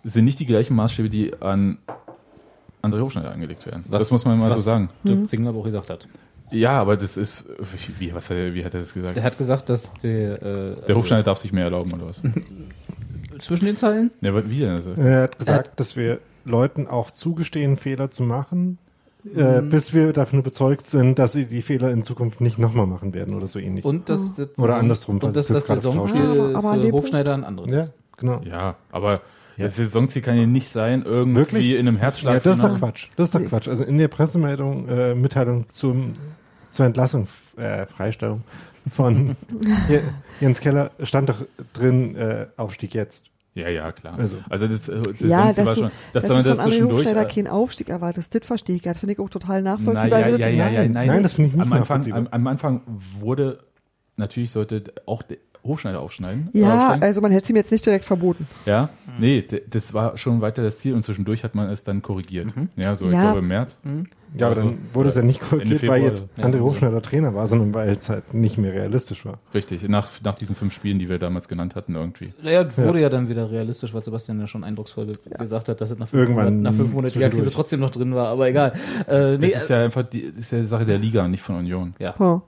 [0.05, 1.79] sind nicht die gleichen Maßstäbe, die an
[2.83, 3.85] André Hochschneider angelegt werden.
[3.89, 4.91] Was- das muss man mal so sagen.
[5.05, 6.07] Dirk Zingler auch gesagt hat.
[6.51, 7.45] Ja, aber das ist,
[7.99, 9.17] wie, was hat er, wie hat er das gesagt?
[9.17, 12.23] Der hat gesagt, dass der, äh, Der Hochschneider darf sich mehr erlauben oder was?
[13.39, 14.71] zwischen den Zeilen Ja, aber wie denn?
[14.71, 18.79] Also, Er hat gesagt, dass wir Leuten auch zugestehen, Fehler zu machen,
[19.35, 23.15] äh, bis wir davon überzeugt sind, dass sie die Fehler in Zukunft nicht nochmal machen
[23.15, 23.85] werden oder so ähnlich.
[23.85, 27.45] und das, das Oder andersrum, und das, das Saisonziel aber an für dem Hochschneider ein
[27.45, 27.71] anderes.
[27.71, 27.87] ja,
[28.19, 28.41] genau.
[28.45, 29.23] Ja, aber
[29.57, 29.65] Ja.
[29.65, 31.71] das Saisonziel kann ja nicht sein, irgendwie Wirklich?
[31.73, 32.35] in einem Herzschlag.
[32.35, 32.79] Ja, das ist doch.
[32.79, 33.09] Quatsch.
[33.17, 33.41] Das ist doch.
[33.49, 33.69] Quatsch.
[33.69, 36.17] Also in der Pressemeldung, äh, Mitteilung zum,
[36.73, 37.27] zur Entlassung,
[37.57, 38.43] äh, Freistellung
[38.91, 39.37] von
[39.89, 40.01] Je-
[40.41, 43.27] Jens Keller stand doch drin, äh, Aufstieg jetzt.
[43.55, 44.19] Ja, ja, klar.
[44.19, 46.57] Also- Also, das, äh, das Ja, dass war du, schon, dass dass du man von
[46.57, 46.85] das André.
[46.93, 48.83] Hochschneider keinen Aufstieg erwartest, das verstehe ich.
[48.83, 50.19] Das finde ich auch total na, nachvollziehbar.
[50.21, 52.19] ja, Also ja, ja, ja, nein, nein, nein, das finde ich nicht am Anfang, nachvollziehbar.
[52.21, 52.81] am, am Anfang
[53.21, 53.61] wurde,
[54.17, 56.51] natürlich sollte auch der Hochschneider aufschneiden.
[56.55, 57.03] äh, Ja, aufsteigen.
[57.05, 58.47] also man hätte es ihm jetzt nicht direkt verboten.
[58.67, 62.03] ja, nee, d- das war schon weiter das Ziel und zwischendurch hat man es dann
[62.03, 62.49] korrigiert.
[62.77, 63.23] Ja, so, ich Ja.
[63.23, 63.79] glaube im März.
[64.37, 67.35] Ja, aber Also, dann wurde es ja nicht korrigiert, weil jetzt ja, André Hofschneider Trainer
[67.35, 69.39] war, sondern weil es halt nicht mehr realistisch war.
[69.55, 72.33] Richtig, nach, nach diesen fünf Spielen, die wir damals genannt hatten, irgendwie.
[72.43, 73.09] Ja, wurde ja.
[73.09, 76.21] dann wieder realistisch, weil Sebastian ja schon eindrucksvoll ge- gesagt hat, dass es nach fünf
[76.21, 78.73] Irgendwann Monaten, nach fünf Monaten die Krise trotzdem noch drin war, aber egal.
[79.09, 81.57] Äh, nee, Das ist ja einfach die, ist ja die Sache der Liga, nicht von
[81.57, 81.95] Union.
[82.01, 82.15] ja.
[82.19, 82.43] Ja,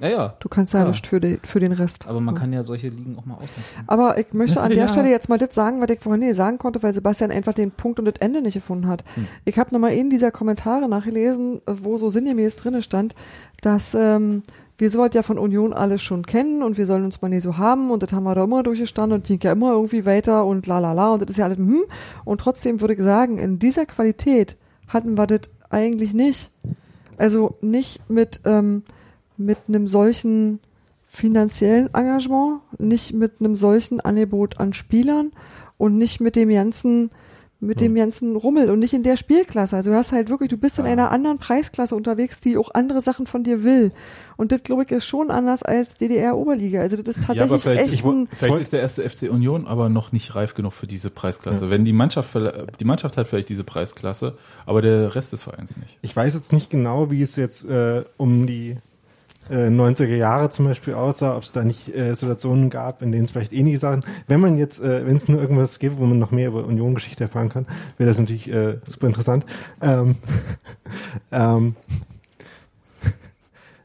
[0.00, 0.34] ja, ja.
[0.40, 0.88] du kannst ja, Ja.
[0.88, 2.06] nicht für, die, für den Rest.
[2.06, 3.62] Aber man kann ja solche Ligen auch mal ausnutzen.
[3.86, 4.88] Aber ich möchte an der Ja.
[4.88, 7.70] Stelle jetzt mal das sagen, was ich vorhin nicht sagen konnte, weil Sebastian einfach den
[7.70, 9.04] Punkt und das Ende nicht gefunden hat.
[9.14, 9.26] Hm.
[9.44, 13.14] Ich habe nochmal in dieser Kommentare nachgelesen, wo so sinngemäß drinne stand,
[13.62, 14.42] dass ähm,
[14.76, 17.58] wir sollten ja von Union alles schon kennen und wir sollen uns mal nicht so
[17.58, 20.66] haben und das haben wir da immer durchgestanden und ging ja immer irgendwie weiter und
[20.66, 21.84] la la la und das ist ja alles hm.
[22.24, 24.56] Und trotzdem würde ich sagen, in dieser Qualität
[24.88, 26.50] hatten wir das eigentlich nicht.
[27.16, 28.82] Also nicht mit, ähm,
[29.36, 30.60] mit einem solchen
[31.08, 35.32] finanziellen Engagement, nicht mit einem solchen Angebot an Spielern
[35.78, 37.10] und nicht mit dem ganzen
[37.60, 39.74] mit dem ganzen Rummel und nicht in der Spielklasse.
[39.74, 40.92] Also du hast halt wirklich, du bist in Ja.
[40.92, 43.90] einer anderen Preisklasse unterwegs, die auch andere Sachen von dir will.
[44.36, 46.80] Und das, glaube ich, ist schon anders als DDR-Oberliga.
[46.80, 49.66] Also das ist Ja, tatsächlich vielleicht, echt ich, ein, vielleicht ist der erste FC Union
[49.66, 51.70] aber noch nicht reif genug für diese Preisklasse.
[51.70, 52.36] Wenn die Mannschaft,
[52.80, 55.96] die Mannschaft hat vielleicht diese Preisklasse, aber der Rest des Vereins nicht.
[56.02, 58.76] Ich weiß jetzt nicht genau, wie es jetzt äh, um die
[59.50, 63.24] äh, 90er Jahre zum Beispiel aussah, ob es da nicht äh, Situationen gab, in denen
[63.24, 66.18] es vielleicht ähnliche Sachen, wenn man jetzt, äh, wenn es nur irgendwas gäbe, wo man
[66.18, 67.66] noch mehr über Union-Geschichte erfahren kann,
[67.98, 69.44] wäre das natürlich äh, super interessant.
[69.80, 70.16] Ähm,
[71.32, 71.76] ähm,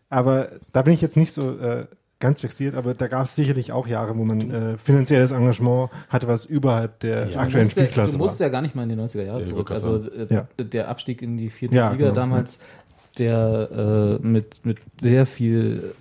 [0.10, 1.86] aber da bin ich jetzt nicht so äh,
[2.20, 6.28] ganz fixiert, aber da gab es sicherlich auch Jahre, wo man äh, finanzielles Engagement hatte,
[6.28, 8.26] was überhalb der Ja, aktuellen ja, Spielklasse du war.
[8.28, 9.72] musst ja gar nicht mal in die 90er Jahre Ja, zurück.
[9.72, 12.16] Also äh, der Abstieg in die vierte Ja, Liga genau.
[12.16, 12.60] damals,
[13.20, 15.94] der äh, mit, mit sehr viel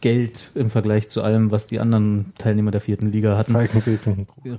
[0.00, 3.52] Geld im Vergleich zu allem, was die anderen Teilnehmer der vierten Liga hatten.
[3.52, 3.98] Falkensee.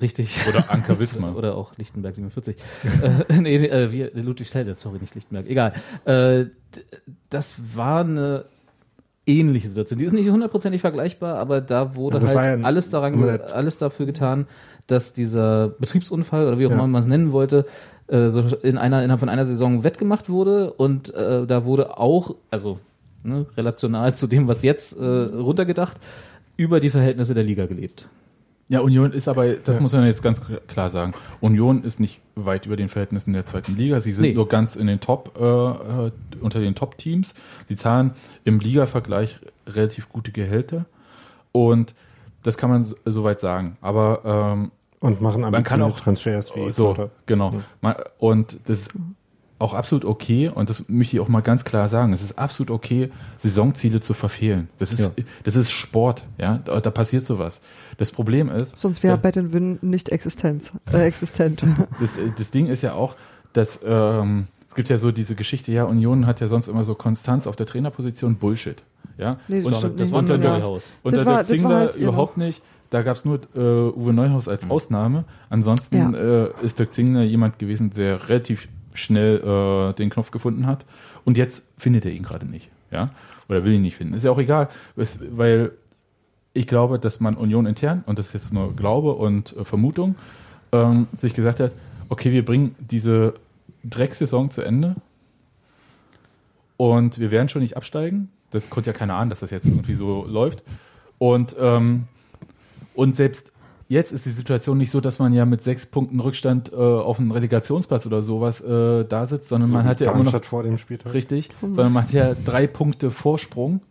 [0.01, 0.39] Richtig.
[0.47, 1.35] Oder Anker Wismar.
[1.37, 2.55] Oder auch Lichtenberg 47.
[3.29, 5.45] äh, nee, nee, äh, wie, Ludwigshelde, sorry, nicht Lichtenberg.
[5.47, 5.73] Egal.
[6.05, 6.45] Äh,
[7.29, 8.45] das war eine
[9.25, 9.99] ähnliche Situation.
[9.99, 14.05] Die ist nicht hundertprozentig vergleichbar, aber da wurde Ja, halt ja alles daran, alles dafür
[14.05, 14.47] getan,
[14.87, 16.75] dass dieser Betriebsunfall oder wie auch Ja.
[16.77, 17.65] immer man es nennen wollte,
[18.07, 22.35] äh, so in einer, innerhalb von einer Saison wettgemacht wurde und äh, da wurde auch,
[22.51, 22.79] also
[23.23, 25.97] ne, relational zu dem, was jetzt äh, runtergedacht,
[26.57, 28.07] über die Verhältnisse der Liga gelebt.
[28.69, 29.81] Ja, Union ist aber, das Ja.
[29.81, 33.75] muss man jetzt ganz klar sagen, Union ist nicht weit über den Verhältnissen der zweiten
[33.75, 33.99] Liga.
[33.99, 34.33] Sie sind Nee.
[34.33, 37.33] nur ganz in den Top, äh, äh, unter den Top-Teams.
[37.67, 38.11] Sie zahlen
[38.45, 39.37] im Liga-Vergleich
[39.67, 40.85] relativ gute Gehälter.
[41.51, 41.93] Und
[42.41, 43.77] das kann man so- soweit sagen.
[43.81, 44.21] Aber
[44.55, 44.71] ähm,
[45.03, 47.09] Und machen Man kann ambitionierte auch- Transfers wie so, Porter.
[47.25, 47.53] genau.
[47.81, 48.87] Man, und das
[49.59, 52.71] auch absolut okay, und das möchte ich auch mal ganz klar sagen, es ist absolut
[52.71, 54.69] okay, Saisonziele zu verfehlen.
[54.77, 55.11] Das ist, Ja.
[55.43, 57.61] das ist Sport, ja, da, da passiert sowas.
[57.97, 59.29] Das Problem ist, Sonst wäre Ja.
[59.41, 61.63] And Win nicht Existenz, äh, existent.
[61.99, 63.15] das, das Ding ist ja auch,
[63.51, 66.95] dass ähm, es gibt ja so diese Geschichte, ja, Union hat ja sonst immer so
[66.95, 68.81] Konstanz auf der Trainerposition, Bullshit.
[69.17, 70.11] Ja, Nee, das und Das nicht.
[70.13, 70.57] war unter Ja.
[70.59, 70.91] Neuhaus.
[71.03, 72.07] unter Das war- der das Zingler halt, genau.
[72.07, 72.61] überhaupt nicht.
[72.93, 75.23] Da gab es nur äh, Uwe Neuhaus als Ausnahme.
[75.49, 76.11] Ansonsten Ja.
[76.11, 80.85] äh, ist Dirk Zingler jemand gewesen, der relativ schnell äh, den Knopf gefunden hat.
[81.25, 82.69] Und jetzt findet er ihn gerade nicht.
[82.91, 83.09] Ja?
[83.49, 84.13] Oder will ihn nicht finden.
[84.13, 85.71] Ist ja auch egal, es, weil
[86.53, 90.13] ich glaube, dass man Union intern, und das ist jetzt nur Glaube und äh, Vermutung,
[90.71, 91.71] ähm, sich gesagt hat,
[92.09, 93.33] okay, wir bringen diese
[93.83, 94.95] Drecksaison zu Ende
[96.77, 98.29] und wir werden schon nicht absteigen.
[98.51, 100.63] Das konnte ja keiner ahnen, dass das jetzt irgendwie so läuft.
[101.17, 102.03] Und, ähm,
[102.95, 103.51] und selbst
[103.87, 107.19] jetzt ist die Situation nicht so, dass man ja mit sechs Punkten Rückstand äh, auf
[107.19, 110.45] einem Relegationsplatz oder sowas äh, da sitzt, sondern man wie hat ja immer noch Darmstadt
[110.45, 111.13] vor dem Spieltag.
[111.13, 113.81] Richtig, sondern man hat ja drei Punkte Vorsprung.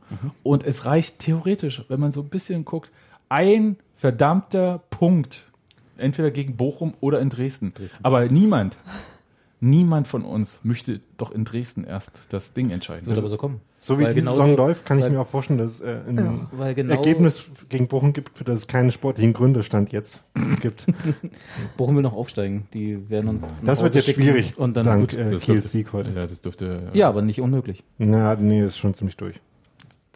[0.43, 2.91] Und es reicht theoretisch, wenn man so ein bisschen guckt,
[3.31, 5.45] ein verdammter Punkt,
[5.97, 7.73] entweder gegen Bochum oder in Dresden.
[8.03, 8.77] Aber niemand,
[9.63, 13.07] niemand von uns möchte doch in Dresden erst das Ding entscheiden.
[13.07, 13.61] Wird aber so kommen.
[13.79, 15.81] So wie Weil die genauso- Saison läuft, kann ich weil- mir auch vorstellen, dass es
[15.81, 16.49] äh, ein Ja.
[16.53, 20.23] Weil genau Ergebnis gegen Bochum gibt, für das es keine sportlichen Gründe stand jetzt
[20.61, 20.87] gibt.
[21.77, 22.67] Bochum will noch aufsteigen.
[22.75, 23.57] Die werden uns.
[23.65, 25.19] Das wird jetzt schwierig, Und dann ist dank gut.
[25.19, 26.11] äh, Kiels Sieg heute.
[26.11, 26.91] Ja, das dürfte.
[26.93, 27.83] Ja, aber nicht unmöglich.
[27.99, 29.41] Na, nee, ist schon ziemlich durch.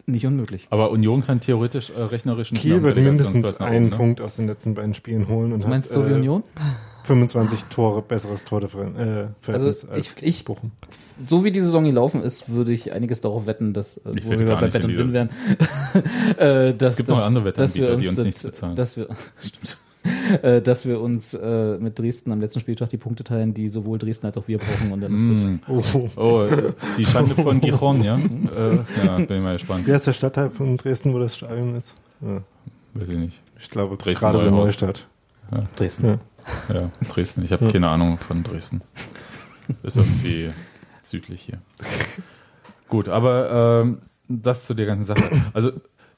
[0.05, 0.67] Nicht unmöglich.
[0.69, 3.97] Aber Union kann theoretisch äh, rechnerisch nicht Kiel wird mindestens einen oben, ne?
[3.97, 6.43] Punkt aus den letzten beiden Spielen holen und Du meinst hat, so wie äh, Union?
[7.07, 10.71] 25 Tore, besseres Tordifferenz äh, Verhältnis Also als ich- ich- Bochum.
[11.25, 14.31] So wie die Saison gelaufen ist, würde ich einiges darauf wetten, dass, äh, Ich wo
[14.31, 15.29] wir bei nicht Bet in and Win wären,
[16.37, 18.75] äh, dass, Es gibt dass, noch andere dass wir Wettanbieter, uns, die uns nichts bezahlen.
[18.75, 19.07] Dass wir,
[19.41, 19.77] stimmt.
[20.41, 23.97] Äh, dass wir uns äh, mit Dresden am letzten Spieltag die Punkte teilen, die sowohl
[23.97, 25.43] Dresden als auch wir brauchen und dann ist gut.
[25.43, 25.59] Mm.
[25.69, 26.09] Oh.
[26.15, 28.17] Oh, äh, die Schande von Gijon, ja?
[28.17, 29.85] äh, ja, bin ich mal gespannt.
[29.85, 31.93] Wie heißt der Stadtteil von Dresden, wo das Stadion ist?
[32.21, 32.41] Ja,
[32.93, 33.39] Weiß ich nicht.
[33.59, 34.49] ich glaube, Dresden gerade so.
[34.49, 35.05] Neustadt.
[35.75, 36.05] Dresden.
[36.07, 36.19] Ja.
[36.73, 37.43] Ja, Dresden.
[37.43, 38.81] Ich habe keine Ahnung von Dresden.
[39.83, 40.51] Ist irgendwie
[41.01, 41.59] südlich hier.
[42.89, 45.29] Gut, aber ähm, das zu der ganzen Sache.
[45.53, 45.71] Also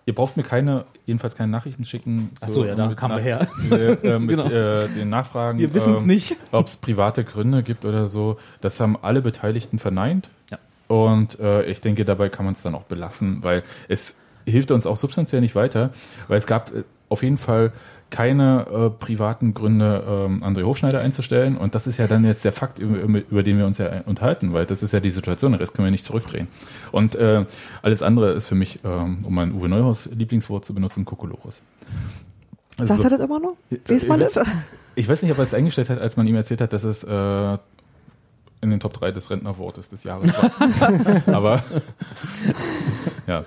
[0.06, 2.32] ihr braucht mir keine, jedenfalls keine Nachrichten schicken.
[2.42, 3.48] Ach so, ja, da kamen wir her.
[3.72, 4.46] Äh, mit Genau.
[4.50, 5.60] äh, den Nachfragen.
[5.60, 6.36] Wir wissen es ähm, nicht.
[6.52, 8.38] Ob es private Gründe gibt oder so.
[8.62, 10.30] Das haben alle Beteiligten verneint.
[10.52, 10.58] Ja.
[10.88, 14.88] Und äh, ich denke, dabei kann man es dann auch belassen, weil es hilft uns
[14.88, 15.92] auch substanziell nicht weiter,
[16.28, 17.72] weil es gab äh, auf jeden Fall
[18.10, 21.58] keine äh, privaten Gründe, ähm, André Hofschneider einzustellen.
[21.58, 24.54] Und das ist ja dann jetzt der Fakt, über, über den wir uns ja unterhalten,
[24.54, 26.48] weil das ist ja die Situation, den Rest können wir nicht zurückdrehen.
[26.92, 27.46] Und äh,
[27.82, 31.62] alles andere ist für mich, ähm, um mein Uwe Neuhaus Lieblingswort zu benutzen, Kokolores.
[32.78, 33.56] Also Sagt er das immer noch?
[33.88, 34.48] Weiß man ich, das?
[34.96, 37.04] ich weiß nicht, ob er es eingestellt hat, als man ihm erzählt hat, dass es
[37.04, 37.58] äh,
[38.62, 41.22] in den Top 3 des Rentnerwortes des Jahres war.
[41.36, 41.64] Aber
[43.28, 43.44] ja.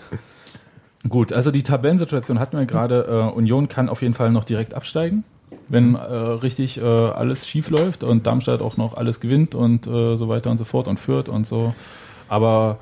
[1.09, 3.07] Gut, also die Tabellensituation hatten wir gerade.
[3.33, 5.25] Äh, Union kann auf jeden Fall noch direkt absteigen,
[5.69, 10.17] wenn äh, richtig äh, alles schief läuft und Darmstadt auch noch alles gewinnt und äh,
[10.17, 11.75] so weiter und so fort und führt und so.
[12.29, 12.79] Aber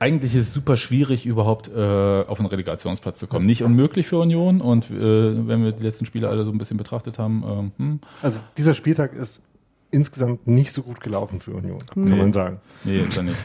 [0.00, 3.46] eigentlich ist es super schwierig, überhaupt äh, auf einen Relegationsplatz zu kommen.
[3.46, 6.76] Nicht unmöglich für Union und äh, wenn wir die letzten Spiele alle so ein bisschen
[6.78, 9.44] betrachtet haben, ähm, hm, Also dieser Spieltag ist
[9.90, 12.16] insgesamt nicht so gut gelaufen für Union, kann Nee.
[12.16, 12.60] man sagen.
[12.84, 13.36] nee, ist er nicht.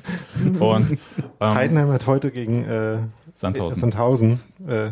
[0.60, 0.92] Und
[1.40, 2.98] ähm, Heidenheim hat heute gegen äh,
[3.44, 3.80] Sandhausen.
[3.80, 4.92] Sandhausen äh,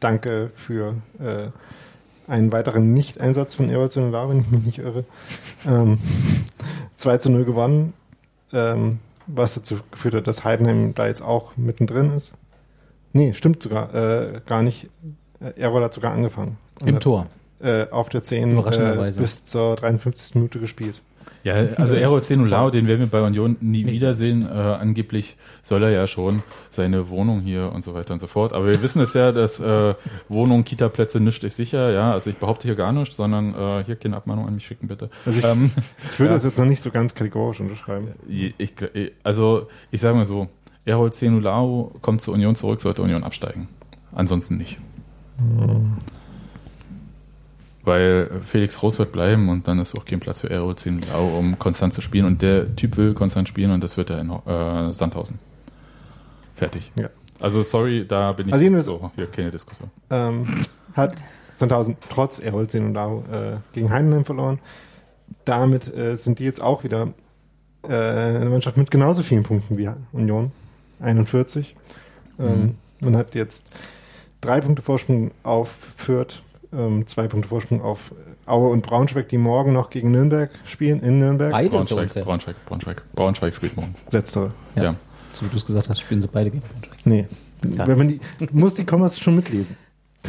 [0.00, 1.48] danke für äh,
[2.30, 5.04] einen weiteren Nicht-Einsatz von Erol Lar, wenn ich mich nicht irre.
[5.64, 5.98] Ähm,
[6.96, 7.94] 2 zu 0 gewonnen,
[8.52, 12.34] ähm, was dazu geführt hat, dass Heidenheim da jetzt auch mittendrin ist.
[13.12, 14.90] Nee, stimmt sogar äh, gar nicht.
[15.40, 16.56] Äh, Erol hat sogar angefangen.
[16.84, 17.26] Im hat, Tor.
[17.60, 19.20] Äh, auf der 10 äh, Überraschenderweise.
[19.20, 20.34] bis zur 53.
[20.34, 21.00] Minute gespielt.
[21.44, 23.94] Ja, also Errol Zenulao, den werden wir bei Union nie Nicht.
[23.94, 24.42] wiedersehen.
[24.46, 28.52] Äh, angeblich soll er ja schon seine Wohnung hier und so weiter und so fort.
[28.52, 29.94] Aber wir wissen es ja, dass äh,
[30.28, 31.90] Wohnung, Kita-Plätze nichts ist sicher.
[31.92, 34.88] Ja, also ich behaupte hier gar nichts, sondern äh, hier keine Abmahnung an mich schicken,
[34.88, 35.10] bitte.
[35.24, 35.70] Also ich, Ähm,
[36.12, 36.36] ich würde ja.
[36.36, 38.08] das jetzt noch nicht so ganz kategorisch unterschreiben.
[38.28, 40.48] ich, ich- also ich sage mal so,
[40.84, 43.68] Errol Zenulao kommt zur Union zurück, sollte Union absteigen.
[44.12, 44.78] Ansonsten nicht.
[47.88, 51.58] Weil Felix Groß wird bleiben und dann ist auch kein Platz für Errol Zenulao, um
[51.58, 52.26] konstant zu spielen.
[52.26, 55.38] Und der Typ will konstant spielen und das wird er in äh, Sandhausen.
[56.54, 56.92] Fertig.
[56.96, 57.08] Ja.
[57.40, 59.90] Also sorry, da bin ich Also so, hier keine Diskussion.
[60.10, 60.44] ähm,
[60.94, 61.22] hat
[61.52, 64.58] Sandhausen trotz Errol Zenodau äh, gegen Heidenheim verloren.
[65.44, 67.08] Damit äh, sind die jetzt auch wieder
[67.84, 70.52] äh, eine Mannschaft mit genauso vielen Punkten wie Union,
[71.00, 71.74] 41.
[72.38, 73.70] Ähm, Man hat jetzt
[74.40, 78.12] drei Punkte Vorsprung auf Fürth, ähm, zwei Punkte Vorsprung auf
[78.46, 81.50] Aue und Braunschweig, die morgen noch gegen Nürnberg spielen, in Nürnberg.
[81.50, 82.24] Beide Braunschweig, unfair.
[82.24, 83.94] Braunschweig, Braunschweig, Braunschweig spielt morgen.
[84.10, 84.52] Letztere.
[84.74, 84.82] Ja.
[84.82, 84.94] Ja.
[85.34, 87.06] So wie du es gesagt hast, spielen sie beide gegen Braunschweig.
[87.06, 87.26] Nee.
[87.76, 87.86] Ja.
[87.86, 89.76] Wenn man die, du musst die Kommas schon mitlesen.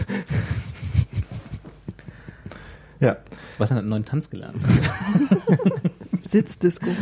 [3.00, 3.18] ja.
[3.54, 4.58] Sebastian hat einen neuen Tanz gelernt.
[6.30, 6.88] Sitzdisco.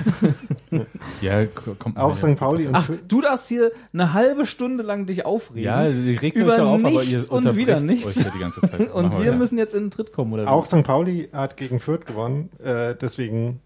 [1.21, 2.35] Ja, kommt Auch St.
[2.35, 5.63] Pauli und Ach, du darfst hier eine halbe Stunde lang dich aufregen.
[5.63, 8.05] Ja, ihr regt Über euch da auf, aber ihr und wieder nichts.
[8.05, 8.91] euch ja die ganze Zeit.
[8.93, 9.35] Und Machen wir ja.
[9.37, 10.51] müssen jetzt in den Tritt kommen, oder?
[10.51, 10.83] Auch St.
[10.83, 12.49] Pauli hat gegen Fürth gewonnen.
[12.63, 13.61] Äh, deswegen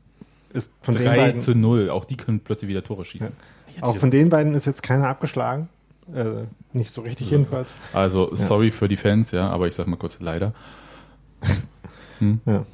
[0.53, 1.89] ist von den 3 beiden, zu 0.
[1.89, 3.31] Auch die können plötzlich wieder Tore schießen.
[3.81, 5.67] auch von den beiden ist jetzt keiner abgeschlagen.
[6.13, 7.73] Äh, nicht so richtig jedenfalls.
[7.93, 10.53] Also, sorry für die Fans, ja, aber ich sag mal kurz leider.
[12.45, 12.65] Ja.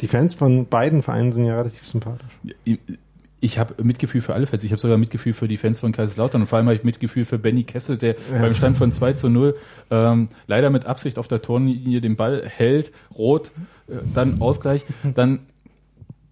[0.00, 2.30] Die Fans von beiden Vereinen sind ja relativ sympathisch.
[2.64, 4.64] Ich- habe Mitgefühl für alle Fans.
[4.64, 7.24] Ich habe sogar Mitgefühl für die Fans von Kaiserslautern und vor allem habe ich Mitgefühl
[7.24, 9.54] für Benny Kessel, der beim Stand von 2 zu 0
[9.90, 13.50] ähm, leider mit Absicht auf der Torlinie den Ball hält, rot,
[13.88, 14.84] äh, dann Ausgleich,
[15.14, 15.40] dann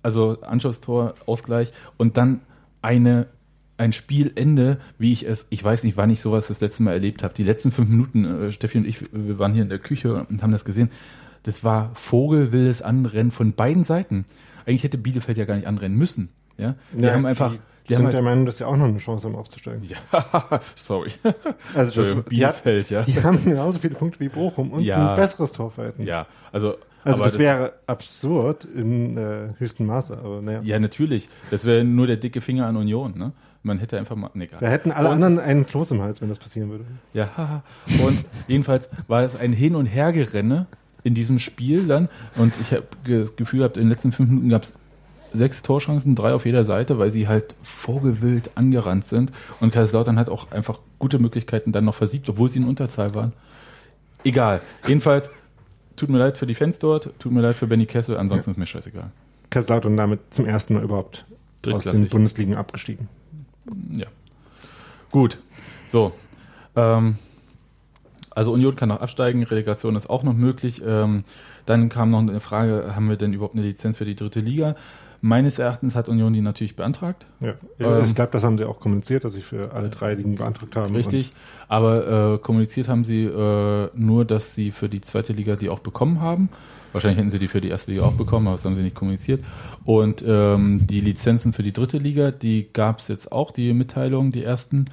[0.02, 2.40] also Anschlusstor, Ausgleich und dann
[2.82, 3.26] eine
[3.78, 7.22] ein Spielende, wie ich es, ich weiß nicht, wann ich sowas das letzte Mal erlebt
[7.22, 7.32] habe.
[7.34, 10.42] Die letzten fünf Minuten, äh, Steffi und ich, wir waren hier in der Küche und
[10.42, 10.90] haben das gesehen.
[11.48, 14.26] Das war vogelwildes Anrennen von beiden Seiten.
[14.66, 16.28] Eigentlich hätte Bielefeld ja gar nicht anrennen müssen.
[16.58, 18.84] Ja, die Ja, haben einfach, Die, die, sind der halt, Meinung, dass sie auch noch
[18.84, 19.82] eine Chance haben aufzusteigen.
[19.82, 19.96] ja,
[20.76, 21.34] sorry, Also
[21.74, 25.12] das, Entschuldigung, die, hat, Bielefeld, ja, die haben genauso viele Punkte wie Bochum und Ja.
[25.12, 26.06] ein besseres Torverhältnis.
[26.06, 30.60] ja, also, Also aber das wäre absurd im äh, höchsten Maße, aber naja.
[30.62, 33.32] ja natürlich, das wäre nur der dicke Finger an Union, ne?
[33.62, 34.48] Man hätte einfach mal, nee.
[34.60, 36.84] Da hätten alle Und- anderen einen Kloß im Hals, wenn das passieren würde.
[37.14, 37.62] Ja,
[38.06, 40.66] und jedenfalls war es ein Hin- und Hergerenne
[41.08, 42.08] in diesem Spiel dann.
[42.36, 44.74] Und ich habe das Gefühl gehabt, in den letzten fünf Minuten gab es
[45.32, 49.32] sechs Torchancen, drei auf jeder Seite, weil sie halt vogelwild angerannt sind.
[49.60, 53.32] Und Kaiserslautern hat auch einfach gute Möglichkeiten dann noch versiegt, obwohl sie in Unterzahl waren.
[54.24, 54.60] Egal.
[54.86, 55.30] Jedenfalls,
[55.96, 58.56] tut mir leid für die Fans dort, tut mir leid für Benny Kessel, ansonsten ist
[58.58, 59.10] mir scheißegal.
[59.50, 61.24] Kaiserslautern damit zum ersten Mal überhaupt
[61.70, 62.08] aus den.
[62.08, 63.08] Bundesligen abgestiegen.
[63.90, 64.06] Ja.
[65.10, 65.38] Gut.
[65.86, 66.12] So.
[66.76, 67.16] Ähm,
[68.38, 70.80] also Union kann noch absteigen, Relegation ist auch noch möglich.
[70.86, 71.24] Ähm,
[71.66, 74.76] dann kam noch eine Frage, haben wir denn überhaupt eine Lizenz für die dritte Liga?
[75.20, 77.26] Meines Erachtens hat Union die natürlich beantragt.
[77.40, 77.54] Ja.
[77.80, 80.76] Ähm, ich glaube, das haben sie auch kommuniziert, dass sie für alle drei Ligen beantragt
[80.76, 80.94] haben.
[80.94, 81.32] Richtig.
[81.66, 85.80] Aber äh, kommuniziert haben sie äh, nur, dass sie für die zweite Liga die auch
[85.80, 86.48] bekommen haben.
[86.92, 88.94] Wahrscheinlich hätten sie die für die erste Liga auch bekommen, aber das haben sie nicht
[88.94, 89.44] kommuniziert.
[89.84, 94.30] Und ähm, die Lizenzen für die dritte Liga, die gab es jetzt auch, die Mitteilungen,
[94.30, 94.84] die ersten,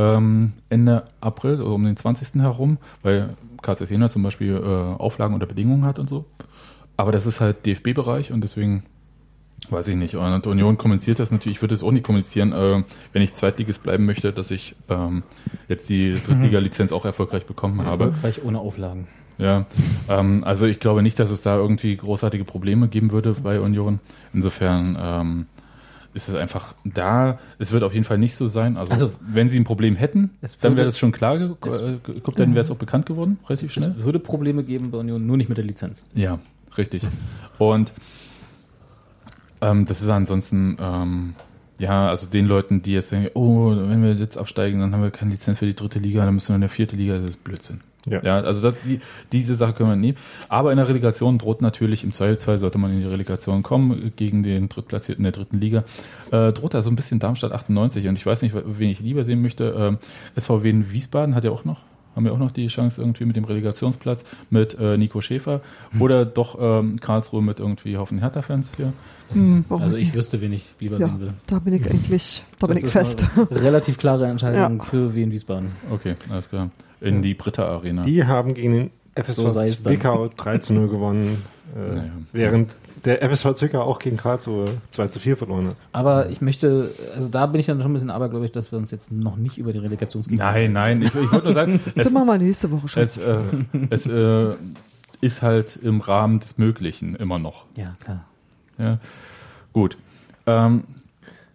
[0.00, 2.40] ähm, Ende April, also um den 20.
[2.42, 6.24] herum, weil KZ Jena zum Beispiel äh, Auflagen oder Bedingungen hat und so.
[6.96, 8.82] Aber das ist halt DFB-Bereich und deswegen
[9.68, 10.16] weiß ich nicht.
[10.16, 12.82] Und Union kommuniziert das natürlich, ich würde es auch nicht kommunizieren, äh,
[13.12, 15.22] wenn ich Zweitligist bleiben möchte, dass ich ähm,
[15.68, 18.04] jetzt die Drittliga-Lizenz auch erfolgreich bekommen habe.
[18.04, 19.06] Erfolgreich ohne Auflagen.
[19.36, 19.66] Ja,
[20.08, 24.00] ähm, also ich glaube nicht, dass es da irgendwie großartige Probleme geben würde bei Union.
[24.32, 25.46] Insofern ähm,
[26.12, 27.38] ist es einfach da.
[27.58, 28.76] Es wird auf jeden Fall nicht so sein.
[28.76, 30.30] Also, Also, wenn sie ein Problem hätten,
[30.60, 31.48] dann wäre das schon klar äh,
[32.02, 33.94] geguckt, dann wäre es auch bekannt geworden, relativ schnell.
[33.98, 36.04] Es würde Probleme geben bei Union, nur nicht mit der Lizenz.
[36.14, 36.38] Ja,
[36.76, 37.02] richtig.
[37.58, 37.92] Und
[39.60, 41.34] ähm, das ist ansonsten, ähm,
[41.78, 45.10] ja, also den Leuten, die jetzt denken, oh, wenn wir jetzt absteigen, dann haben wir
[45.10, 47.44] keine Lizenz für die dritte Liga, dann müssen wir in der vierten Liga, das ist
[47.44, 47.80] Blödsinn.
[48.06, 48.22] Ja.
[48.22, 49.00] Ja, also das, die,
[49.32, 50.18] diese Sache können wir nehmen.
[50.48, 54.42] Aber in der Relegation droht natürlich, im Zweifelsfall sollte man in die Relegation kommen, gegen
[54.42, 55.84] den Drittplatzierten der dritten Liga,
[56.30, 59.24] äh, droht da so ein bisschen Darmstadt 98 und ich weiß nicht, wen ich lieber
[59.24, 59.74] sehen möchte.
[59.76, 59.98] Ähm,
[60.38, 61.80] SVW in Wiesbaden hat ja auch noch,
[62.16, 65.60] haben ja auch noch die Chance irgendwie mit dem Relegationsplatz mit äh, Nico Schäfer
[65.98, 68.92] oder doch ähm, Karlsruhe mit irgendwie Haufen Hertha-Fans hier.
[69.32, 71.32] Hm, Also ich wüsste, wen ich lieber ja, sehen will.
[71.46, 73.24] da bin ich eigentlich, da bin Das ich ist fest.
[73.36, 74.84] eine relativ klare Entscheidung Ja.
[74.84, 75.68] für Wien Wiesbaden.
[75.90, 76.70] Okay, alles klar.
[77.00, 78.02] In die Britta Arena.
[78.02, 79.60] Die haben gegen den FSV So.
[79.62, 81.42] Zwickau 3 zu 0 gewonnen,
[81.76, 82.10] äh, Naja.
[82.32, 85.76] während der FSV Zwickau auch gegen Karlsruhe 2 zu 4 verloren hat.
[85.92, 88.90] Aber ich möchte, also da bin ich dann schon ein bisschen abergläubig, dass wir uns
[88.90, 92.12] jetzt noch nicht über die Relegationsgegner Nein, nein, ich, ich wollte nur sagen, es, Das
[92.12, 93.02] machen wir nächste Woche schon.
[93.02, 93.40] es, äh,
[93.90, 94.54] es äh,
[95.20, 97.64] ist halt im Rahmen des Möglichen immer noch.
[97.76, 98.24] Ja, klar.
[98.78, 98.98] Ja,
[99.72, 99.96] gut.
[100.46, 100.84] Ähm,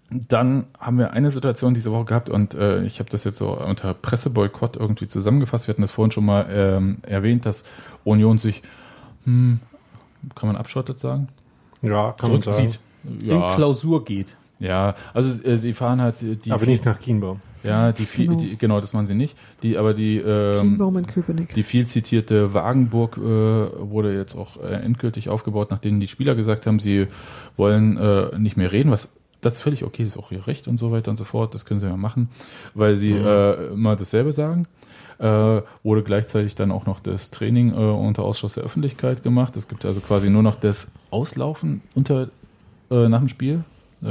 [0.10, 3.58] dann haben wir eine Situation diese Woche gehabt und äh, ich habe das jetzt so
[3.60, 5.68] unter Presseboykott irgendwie zusammengefasst.
[5.68, 7.66] Wir hatten das vorhin schon mal ähm, erwähnt, dass
[8.04, 8.62] Union sich,
[9.24, 9.60] hm,
[10.34, 11.28] kann man abschottet sagen?
[11.82, 12.70] Ja, kann man sagen.
[12.70, 12.80] Zurückzieht.
[13.30, 14.36] In Klausur geht.
[14.60, 17.42] Ja, also äh, sie fahren halt die, die Aber nicht nach Kienbaum.
[17.64, 18.40] ja, die, viel, Genau.
[18.40, 19.36] die genau, das machen sie nicht.
[19.64, 21.54] Die, aber die ähm, Kienbaum in Köpenick.
[21.54, 26.66] Die viel zitierte Wagenburg äh, wurde jetzt auch äh, endgültig aufgebaut, nachdem die Spieler gesagt
[26.66, 27.08] haben, sie
[27.58, 29.10] wollen äh, nicht mehr reden, was
[29.42, 31.54] das ist völlig okay, das ist auch ihr Recht und so weiter und so fort,
[31.54, 32.30] das können sie ja machen,
[32.74, 33.26] weil sie Mhm.
[33.28, 34.66] äh, immer dasselbe sagen.
[35.18, 39.56] Äh, wurde gleichzeitig dann auch noch das Training äh, unter Ausschluss der Öffentlichkeit gemacht.
[39.56, 42.28] Es gibt also quasi nur noch das Auslaufen unter
[42.92, 43.64] äh, nach dem Spiel,
[44.04, 44.10] äh,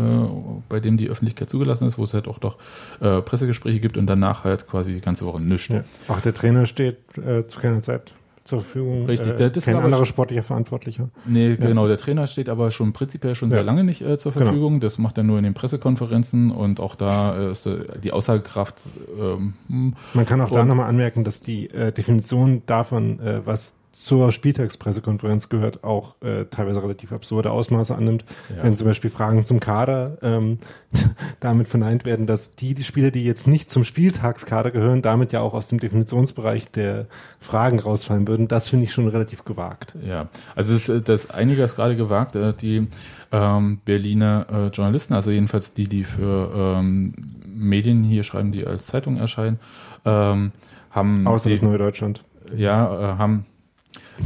[0.68, 2.56] bei dem die Öffentlichkeit zugelassen ist, wo es halt auch doch
[3.00, 5.68] äh, Pressegespräche gibt und danach halt quasi die ganze Woche nichts.
[5.68, 5.84] Ja.
[6.08, 8.14] Auch der Trainer steht äh, zu keiner Zeit
[8.44, 9.06] zur Verfügung.
[9.06, 11.08] Richtig, äh, der- das kein anderer sportlicher Verantwortlicher.
[11.26, 13.56] Nee, genau, der Trainer steht aber schon prinzipiell schon Ja.
[13.56, 14.44] sehr lange nicht äh, zur Genau.
[14.46, 14.80] Verfügung.
[14.80, 18.76] Das macht er nur in den Pressekonferenzen und auch da äh, ist äh, die Aussagekraft
[19.18, 23.76] ähm, hm, Man kann auch da Und- nochmal anmerken, dass die äh, Definition davon, was
[23.94, 28.24] zur Spieltagspressekonferenz gehört, auch äh, teilweise relativ absurde Ausmaße annimmt.
[28.54, 28.64] Ja.
[28.64, 30.58] Wenn zum Beispiel Fragen zum Kader ähm,
[31.40, 35.40] damit verneint werden, dass die, die Spieler, die jetzt nicht zum Spieltagskader gehören, damit ja
[35.40, 37.06] auch aus dem Definitionsbereich der
[37.38, 38.48] Fragen rausfallen würden.
[38.48, 39.94] Das finde ich schon relativ gewagt.
[40.04, 42.88] Ja, also es ist das einige ist gerade gewagt, äh, die
[43.30, 47.14] ähm, Berliner äh, Journalisten, also jedenfalls die, die für ähm,
[47.46, 49.60] Medien hier schreiben, die als Zeitung erscheinen,
[50.04, 50.52] ähm,
[50.90, 52.24] haben Außer das Neue Deutschland.
[52.56, 53.46] ja, äh, haben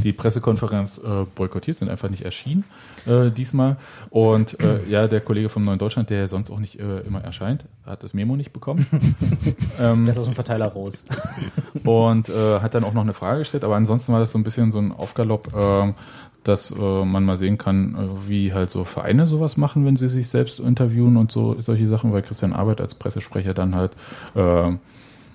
[0.03, 2.63] die Pressekonferenz äh, boykottiert, sind einfach nicht erschienen
[3.05, 3.77] äh, diesmal.
[4.09, 7.23] Und äh, ja, der Kollege vom Neuen Deutschland, der ja sonst auch nicht äh, immer
[7.23, 8.85] erscheint, hat das Memo nicht bekommen.
[9.79, 11.05] ähm, Der ist aus dem Verteiler raus.
[11.83, 14.43] und äh, hat dann auch noch eine Frage gestellt, aber ansonsten war das so ein
[14.43, 15.95] bisschen so ein Aufgalopp, ähm,
[16.43, 17.97] dass äh, man mal sehen kann,
[18.27, 22.13] wie halt so Vereine sowas machen, wenn sie sich selbst interviewen und so solche Sachen,
[22.13, 23.91] weil Christian Arbeit als Pressesprecher dann halt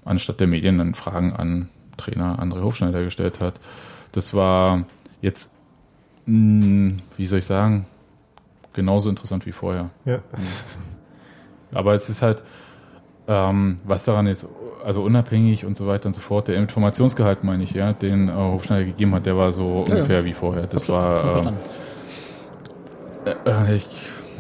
[0.05, 3.55] anstatt der Medien dann Fragen an Trainer André Hofschneider gestellt hat.
[4.15, 4.85] Das war
[5.20, 5.51] jetzt,
[6.27, 7.85] mh, wie soll ich sagen,
[8.73, 9.91] genauso interessant wie vorher.
[10.05, 10.19] Ja.
[11.74, 12.43] Aber es ist halt,
[13.27, 14.47] ähm, was daran jetzt,
[14.85, 18.32] also unabhängig und so weiter und so fort, der Informationsgehalt, meine ich, ja, den äh,
[18.32, 20.66] Hofschneider gegeben hat, der war so Ja, ungefähr wie vorher.
[20.69, 21.59] Das war, ähm, Verstanden.
[23.47, 23.89] äh, ich,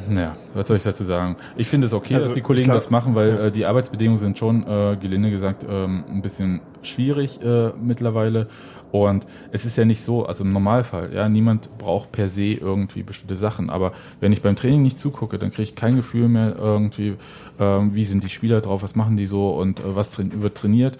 [0.08, 1.36] naja, was soll ich dazu sagen?
[1.56, 3.38] Ich finde es okay, Also, dass die Kollegen glaub- das machen, weil ja.
[3.46, 8.46] äh, die Arbeitsbedingungen sind schon, äh, gelinde gesagt, ähm, ein bisschen schwierig äh, mittlerweile.
[8.94, 13.02] Und es ist ja nicht so, also im Normalfall, ja, niemand braucht per se irgendwie
[13.02, 13.68] bestimmte Sachen.
[13.68, 13.90] Aber
[14.20, 17.14] wenn ich beim Training nicht zugucke, dann kriege ich kein Gefühl mehr irgendwie,
[17.58, 20.56] ähm, wie sind die Spieler drauf, was machen die so und äh, was train wird
[20.56, 20.96] trainiert.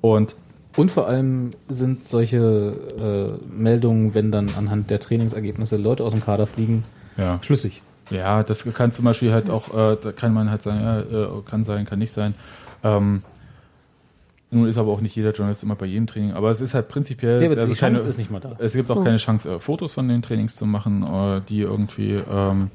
[0.00, 0.34] Und
[0.74, 6.24] Und vor allem sind solche äh, Meldungen, wenn dann anhand der Trainingsergebnisse Leute aus dem
[6.24, 6.82] Kader fliegen,
[7.16, 7.80] ja, schlüssig.
[8.10, 11.28] Ja, das kann zum Beispiel halt auch, äh, da kann man halt sagen, ja, äh,
[11.48, 12.34] kann sein, kann nicht sein.
[12.82, 13.22] Ähm,
[14.56, 16.88] nun ist aber auch nicht jeder Journalist immer bei jedem Training, aber es ist halt
[16.88, 18.56] prinzipiell, aber also die keine, Chance ist nicht mal da.
[18.58, 19.04] es gibt auch Oh.
[19.04, 22.70] keine Chance, äh, Fotos von den Trainings zu machen, äh, die irgendwie, ähm,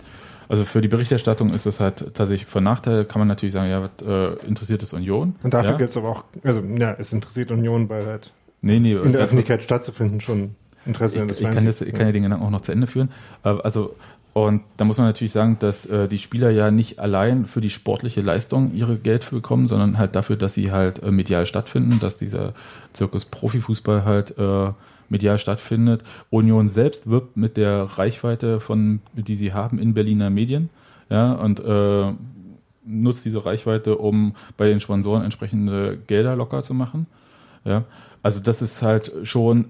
[0.48, 3.82] also für die Berichterstattung ist es halt tatsächlich von Nachteil, kann man natürlich sagen, ja,
[3.82, 5.36] was äh, interessiert es Union?
[5.44, 5.78] Und dafür ja?
[5.78, 8.32] gibt's aber auch, also ja, es interessiert Union, weil halt
[8.62, 10.56] nee, nee, in der das- Öffentlichkeit stattzufinden schon
[10.86, 11.92] Interesse ich, ich, Fans kann das, gibt.
[11.92, 13.10] ich kann ja den Gedanken auch noch zu Ende führen.
[13.44, 13.96] Also,
[14.34, 17.70] und da muss man natürlich sagen, dass äh, die Spieler ja nicht allein für die
[17.70, 22.18] sportliche Leistung ihre Geld bekommen, sondern halt dafür, dass sie halt äh, medial stattfinden, dass
[22.18, 22.54] dieser
[22.94, 24.72] Zirkus Profifußball halt äh,
[25.10, 26.04] medial stattfindet.
[26.30, 30.70] Union selbst wirbt mit der Reichweite von, die sie haben in Berliner Medien,
[31.10, 32.14] ja, und äh,
[32.86, 37.06] nutzt diese Reichweite, um bei den Sponsoren entsprechende Gelder locker zu machen.
[37.66, 37.84] Ja,
[38.24, 39.66] also das ist halt schon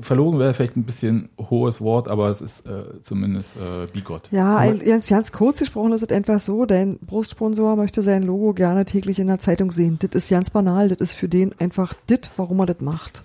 [0.00, 4.28] verlogen wäre vielleicht ein bisschen hohes Wort, aber es ist äh, zumindest äh, bigot.
[4.30, 8.52] Ja, ein, ganz, ganz kurz gesprochen ist es einfach so, dein Brustsponsor möchte sein Logo
[8.54, 9.98] gerne täglich in der Zeitung sehen.
[10.00, 13.22] Das ist ganz banal, das ist für den einfach das, warum er das macht.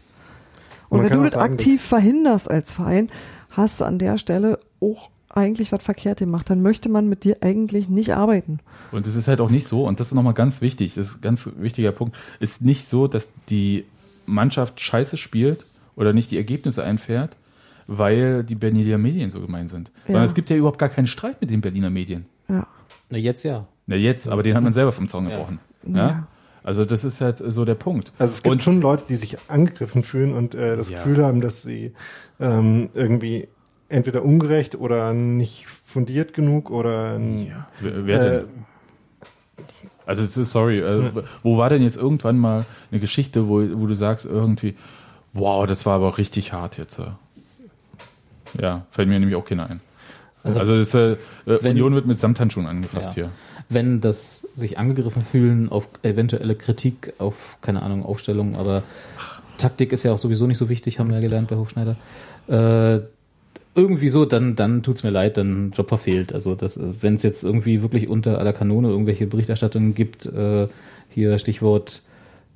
[0.90, 3.10] Und Man wenn du das sagen, aktiv dass- verhinderst als Verein,
[3.52, 6.50] hast du an der Stelle auch eigentlich was verkehrt gemacht.
[6.50, 8.60] Dann möchte man mit dir eigentlich nicht arbeiten.
[8.94, 11.16] Und es ist halt auch nicht so, und das ist nochmal ganz wichtig, das ist
[11.16, 13.84] ein ganz wichtiger Punkt, ist nicht so, dass die
[14.26, 15.66] Mannschaft scheiße spielt
[15.96, 17.36] oder nicht die Ergebnisse einfährt,
[17.88, 19.92] weil die Berliner Medien so gemein sind.
[20.06, 20.26] Sondern Ja.
[20.26, 22.26] es gibt ja überhaupt gar keinen Streit mit den Berliner Medien.
[22.50, 22.68] Ja.
[23.10, 23.68] Na, jetzt ja.
[23.88, 25.60] Na jetzt, aber den hat man selber vom Zaun gebrochen.
[25.84, 25.96] Ja.
[25.98, 26.28] Ja?
[26.64, 28.12] Also das ist halt so der Punkt.
[28.18, 30.98] Also es gibt Und- schon Leute, die sich angegriffen fühlen und äh, das Ja.
[30.98, 31.94] Gefühl haben, dass sie
[32.40, 33.48] ähm, irgendwie
[33.88, 38.46] entweder ungerecht oder nicht fundiert genug oder Ja, wer, wer Äh, denn?
[40.08, 41.12] Also sorry, äh,
[41.44, 44.76] wo war denn jetzt irgendwann mal eine Geschichte, wo, wo du sagst irgendwie,
[45.36, 46.98] wow, das war aber richtig hart jetzt.
[47.00, 47.06] äh.
[48.60, 49.82] Ja, fällt mir nämlich auch keiner ein.
[50.44, 53.14] Also, Also, das, äh, äh, wenn- Union wird mit Samthandschuhen angefasst Ja.
[53.26, 53.32] hier.
[53.68, 58.84] Wenn das sich angegriffen fühlen auf eventuelle Kritik, auf, keine Ahnung, Aufstellung, aber
[59.58, 61.96] Taktik ist ja auch sowieso nicht so wichtig, haben wir ja gelernt bei Hofschneider.
[62.48, 63.00] Äh,
[63.74, 66.32] irgendwie so, dann, dann tut's mir leid, dann Job verfehlt.
[66.32, 70.68] Also das, wenn es jetzt irgendwie wirklich unter aller Kanone irgendwelche Berichterstattungen gibt, äh,
[71.10, 72.04] hier Stichwort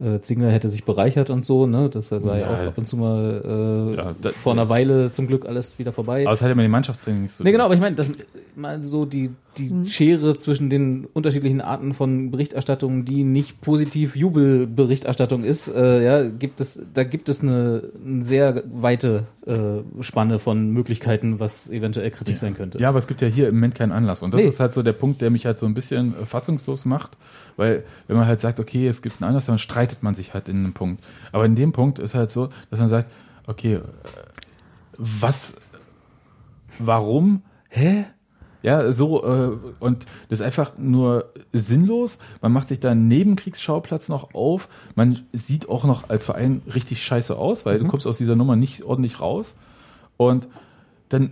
[0.02, 1.90] äh, Zingler hätte sich bereichert und so, ne?
[1.90, 2.54] Das war ja, Ja.
[2.64, 5.92] auch ab und zu mal äh, Ja, da- vor einer Weile zum Glück alles wieder
[5.92, 6.24] vorbei.
[6.26, 8.10] Aber es hat ja mit dem Mannschaftstraining nichts zu Nee, genau, aber ich meine, das
[8.56, 15.44] mal so die die Schere zwischen den unterschiedlichen Arten von Berichterstattung, die nicht positiv Jubelberichterstattung
[15.44, 20.72] ist, äh, ja, gibt es, da gibt es eine, eine sehr weite äh, Spanne von
[20.72, 22.80] Möglichkeiten, was eventuell Kritik sein könnte.
[22.80, 24.22] Ja, aber es gibt ja hier im Moment keinen Anlass.
[24.22, 24.48] Und das Nee.
[24.48, 27.18] ist halt so der Punkt, der mich halt so ein bisschen äh, fassungslos macht.
[27.58, 30.48] Weil, wenn man halt sagt, okay, es gibt einen Anlass, dann streitet man sich halt
[30.48, 31.02] in einem Punkt.
[31.32, 33.12] Aber in dem Punkt ist halt so, dass man sagt,
[33.48, 33.82] okay, äh,
[34.98, 35.56] was,
[36.78, 38.06] warum, hä?
[38.62, 42.18] Ja, so, äh, und das ist einfach nur sinnlos.
[42.42, 44.68] Man macht sich da einen Nebenkriegsschauplatz noch auf.
[44.96, 48.56] Man sieht auch noch als Verein richtig scheiße aus, weil du kommst aus dieser Nummer
[48.56, 49.56] nicht ordentlich raus.
[50.18, 50.48] Und
[51.08, 51.32] dann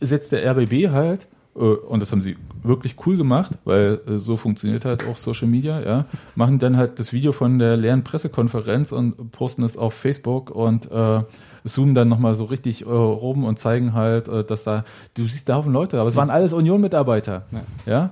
[0.00, 4.36] setzt der RBB halt, äh, und das haben sie wirklich cool gemacht, weil äh, so
[4.36, 8.92] funktioniert halt auch Social Media, ja, machen dann halt das Video von der leeren Pressekonferenz
[8.92, 11.22] und posten es auf Facebook und äh,
[11.64, 14.84] zoomen dann nochmal so richtig äh, rum und zeigen halt, äh, dass da,
[15.14, 17.44] du siehst da Haufen Leute, aber es waren alles Union-Mitarbeiter,
[17.86, 18.10] ja.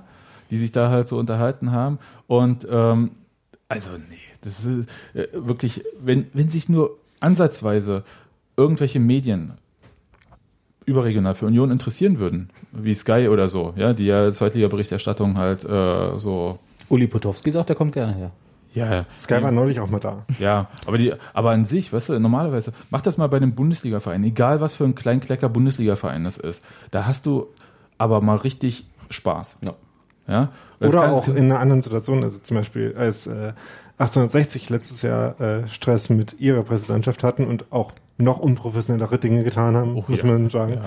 [0.49, 3.11] die sich da halt so unterhalten haben und ähm,
[3.67, 8.03] also nee, das ist äh, wirklich, wenn, wenn sich nur ansatzweise
[8.57, 9.53] irgendwelche Medien
[10.85, 16.19] überregional für Union interessieren würden, wie Sky oder so, ja, die ja Zweitliga-Berichterstattung halt äh,
[16.19, 16.59] so,
[16.89, 18.31] Uli Potowski sagt, er kommt gerne her.
[18.73, 20.25] Ja, Sky war neulich auch mal da.
[20.39, 24.23] ja, aber die, aber an sich, weißt du, normalerweise, mach das mal bei einem Bundesliga-Verein,
[24.23, 27.47] egal was für ein Kleinklecker Bundesliga-Verein das ist, da hast du
[27.97, 29.57] aber mal richtig Spaß.
[29.65, 29.73] Ja.
[30.27, 30.49] Ja?
[30.79, 33.53] Oder auch in einer anderen Situation, also zum Beispiel als äh,
[33.97, 39.75] 1860 letztes Jahr äh, Stress mit ihrer Präsidentschaft hatten und auch noch unprofessionellere Dinge getan
[39.75, 40.25] haben, Oh, muss ja.
[40.25, 40.73] man sagen.
[40.75, 40.81] Ja.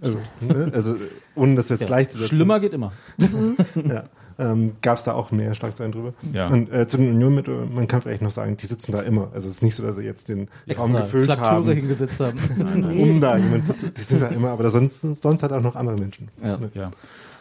[0.00, 0.70] Also, ne?
[0.74, 0.96] also
[1.34, 1.86] ohne das jetzt Ja.
[1.86, 2.36] gleichzusetzen.
[2.36, 2.92] Schlimmer geht immer.
[3.74, 4.04] Ja.
[4.38, 6.14] Ähm, Gab es da auch mehr Schlagzeilen drüber.
[6.32, 6.48] Ja.
[6.48, 9.28] Und äh, zu den Union mit, man kann vielleicht noch sagen, die sitzen da immer.
[9.34, 12.38] Also es ist nicht so, dass sie jetzt den Raum gefüllt Trakteure haben, hingesetzt haben.
[12.98, 15.76] um da jemanden zu Die sind da immer, aber da sonst, sonst halt auch noch
[15.76, 16.28] andere Menschen.
[16.42, 16.58] Ja.
[16.74, 16.90] Ja.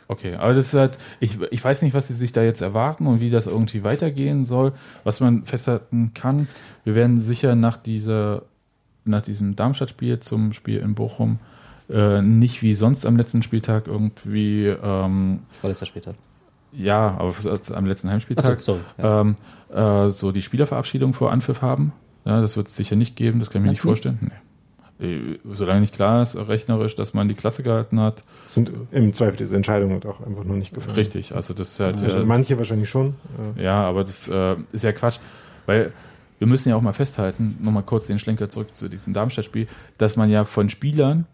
[0.07, 3.07] Okay, aber das ist halt, ich, ich weiß nicht, was sie sich da jetzt erwarten
[3.07, 4.73] und wie das irgendwie weitergehen soll.
[5.05, 6.49] Was man festhalten kann,
[6.83, 8.43] wir werden sicher nach dieser,
[9.05, 11.39] nach diesem Darmstadt-Spiel zum Spiel in Bochum
[11.89, 16.15] äh, nicht wie sonst am letzten Spieltag irgendwie, ähm, Vorletzter Spieltag.
[16.73, 17.33] Ja, aber
[17.75, 18.79] am letzten Heimspieltag, sorry.
[18.97, 19.21] Ja.
[19.21, 19.35] ähm,
[19.73, 21.93] äh, so die Spielerverabschiedung vor Anpfiff haben.
[22.25, 24.19] Ja, das wird es sicher nicht geben, das kann ich mir Meinst nicht vorstellen.
[24.99, 25.05] Nee.
[25.05, 28.21] Äh, Solange nicht klar ist, rechnerisch, dass man die Klasse gehalten hat.
[28.43, 30.95] Sind im Zweifel diese Entscheidungen halt auch einfach noch nicht gefallen.
[30.95, 32.01] Richtig, also das ist halt.
[32.01, 33.15] Also äh, manche wahrscheinlich schon.
[33.57, 35.17] Äh, Ja, aber das äh, ist ja Quatsch,
[35.65, 35.91] weil
[36.37, 39.67] wir müssen ja auch mal festhalten, nochmal kurz den Schlenker zurück zu diesem Darmstadt-Spiel,
[39.97, 41.25] dass man ja von Spielern,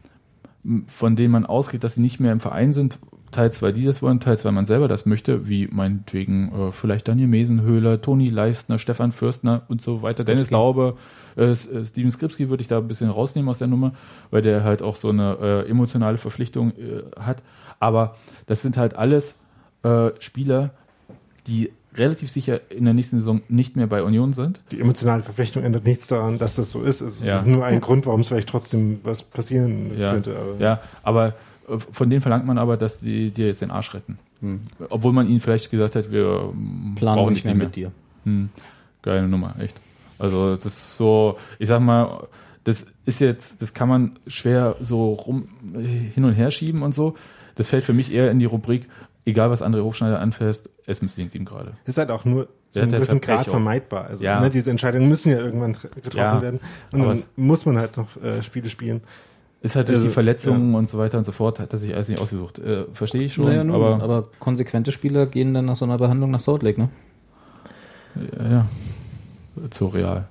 [0.88, 2.99] von denen man ausgeht, dass sie nicht mehr im Verein sind,
[3.32, 7.08] teils weil die das wollen, teils weil man selber das möchte, wie meinetwegen äh, vielleicht
[7.08, 10.95] Daniel Mesenhöhler, Toni Leistner, Stefan Fürstner und so weiter, Dennis Laube,
[11.36, 13.94] äh, äh, Steven Skripski würde ich da ein bisschen rausnehmen aus der Nummer,
[14.32, 17.44] weil der halt auch so eine äh, emotionale Verpflichtung äh, hat.
[17.80, 18.16] Aber
[18.48, 19.36] das sind halt alles
[19.84, 20.72] äh, Spieler,
[21.48, 24.60] die relativ sicher in der nächsten Saison nicht mehr bei Union sind.
[24.72, 27.02] die emotionale Verflechtung ändert nichts daran, dass das so ist.
[27.02, 27.41] Es ist Ja.
[27.44, 30.36] nur ein Grund, warum es vielleicht trotzdem was passieren Ja, könnte.
[30.36, 31.34] Aber ja, aber
[31.68, 34.18] von denen verlangt man aber, dass die dir jetzt den Arsch retten.
[34.89, 37.91] Obwohl man ihnen vielleicht gesagt hat, wir ähm, Planen brauchen nicht mehr mit dir.
[38.23, 38.49] Hm,
[39.02, 39.76] geile Nummer, echt.
[40.19, 42.27] Also das ist so, ich sag mal,
[42.64, 46.94] das ist jetzt, das kann man schwer so rum äh, hin und her schieben und
[46.94, 47.15] so.
[47.56, 48.88] Das fällt für mich eher in die Rubrik,
[49.26, 51.73] egal was André Hofschneider anfasst, es misslingt ihm gerade.
[51.85, 53.52] ist halt auch nur zu einem gewissen halt Grad auch.
[53.52, 54.06] vermeidbar.
[54.06, 54.39] Also Ja.
[54.39, 56.60] ne, diese Entscheidungen müssen ja irgendwann tr- getroffen Ja, werden.
[56.91, 59.02] Und aber dann muss man halt noch äh, Spiele spielen.
[59.68, 61.94] Ist halt durch Also, die Verletzungen und so weiter und so fort, hat er sich
[61.94, 62.57] alles nicht ausgesucht.
[62.60, 65.98] Äh, Verstehe ich schon, Naja, nun, aber, aber, konsequente Spieler gehen dann nach so einer
[65.98, 66.89] Behandlung nach Salt Lake, ne?
[68.39, 68.65] ja, ja,
[69.69, 70.26] zu real.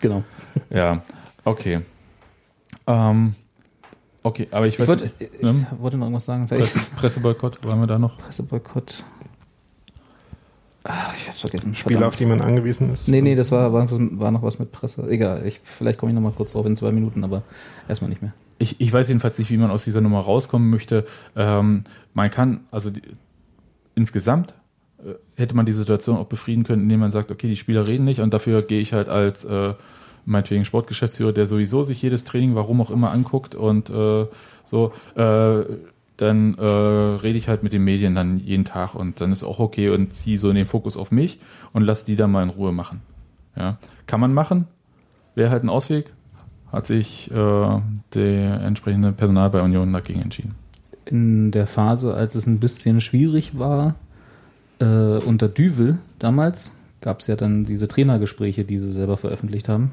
[0.00, 0.24] Genau.
[0.70, 1.02] Ja,
[1.44, 1.82] okay.
[2.88, 3.34] Ähm,
[4.24, 5.20] okay, aber ich Ich weiß wollte, nicht.
[5.20, 5.66] ich ne?
[5.78, 6.46] wollte noch irgendwas sagen.
[6.46, 8.16] Presse, Presseboykott, waren wir da noch?
[8.18, 9.04] Presseboykott.
[10.88, 11.74] Ah, ich hab's vergessen.
[11.74, 12.12] Spiele, verdammt.
[12.12, 13.08] auf die man angewiesen ist.
[13.08, 15.08] Nee, nee, das war, war, war noch was mit Presse.
[15.08, 17.42] Egal, ich, vielleicht komme ich noch mal kurz drauf in zwei Minuten, aber
[17.88, 18.32] erstmal nicht mehr.
[18.58, 21.04] Ich, ich weiß jedenfalls nicht, wie man aus dieser Nummer rauskommen möchte.
[21.34, 21.84] Ähm,
[22.14, 23.02] man kann, also die,
[23.94, 24.54] insgesamt
[24.98, 28.04] äh, hätte man die Situation auch befrieden können, indem man sagt, okay, die Spieler reden
[28.04, 29.74] nicht und dafür gehe ich halt als äh,
[30.24, 34.26] meinetwegen Sportgeschäftsführer, der sowieso sich jedes Training, warum auch immer, anguckt und äh,
[34.64, 35.64] so, äh,
[36.16, 39.58] dann äh, rede ich halt mit den Medien dann jeden Tag und dann ist auch
[39.58, 41.38] okay und ziehe so den Fokus auf mich
[41.72, 43.02] und lass die dann mal in Ruhe machen.
[43.56, 44.66] Ja, kann man machen,
[45.34, 46.12] wäre halt ein Ausweg,
[46.72, 47.80] hat sich äh,
[48.14, 50.54] der entsprechende Personal bei Union dagegen entschieden.
[51.04, 53.94] In der Phase, als es ein bisschen schwierig war,
[54.80, 59.92] äh, unter Düvel damals, gab es ja dann diese Trainergespräche, die sie selber veröffentlicht haben.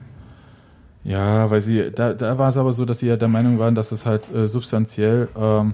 [1.03, 3.75] Ja, weil sie, da, da war es aber so, dass sie ja der Meinung waren,
[3.75, 5.73] dass es halt äh, substanziell ähm,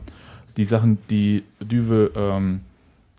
[0.60, 2.60] die Sachen, die Düwe ähm,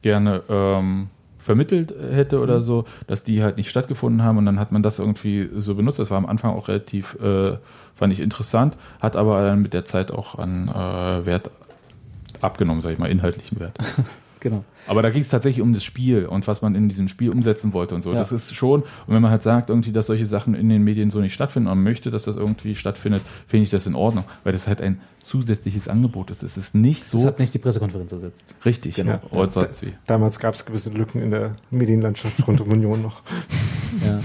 [0.03, 1.09] gerne ähm,
[1.39, 4.99] vermittelt hätte oder so, dass die halt nicht stattgefunden haben und dann hat man das
[4.99, 5.99] irgendwie so benutzt.
[5.99, 7.57] Das war am Anfang auch relativ, äh,
[7.97, 11.51] fand ich interessant, hat aber dann mit der Zeit auch an äh, Wert
[12.43, 13.79] abgenommen, sag ich mal, inhaltlichen Wert.
[14.41, 14.65] Genau.
[14.87, 17.73] Aber da ging es tatsächlich um das Spiel und was man in diesem Spiel umsetzen
[17.73, 18.13] wollte und so.
[18.13, 18.19] Ja.
[18.19, 21.11] Das ist schon, und wenn man halt sagt, irgendwie, dass solche Sachen in den Medien
[21.11, 24.53] so nicht stattfinden und möchte, dass das irgendwie stattfindet, finde ich das in Ordnung, weil
[24.53, 26.43] das halt ein zusätzliches Angebot ist.
[26.43, 28.55] Es ist nicht Das so hat nicht die Pressekonferenz ersetzt.
[28.65, 29.21] richtig, Genau.
[29.31, 29.93] oder sonst wie.
[30.07, 33.23] Damals gab es gewisse Lücken in der Medienlandschaft rund um Union noch.
[34.05, 34.21] Ja.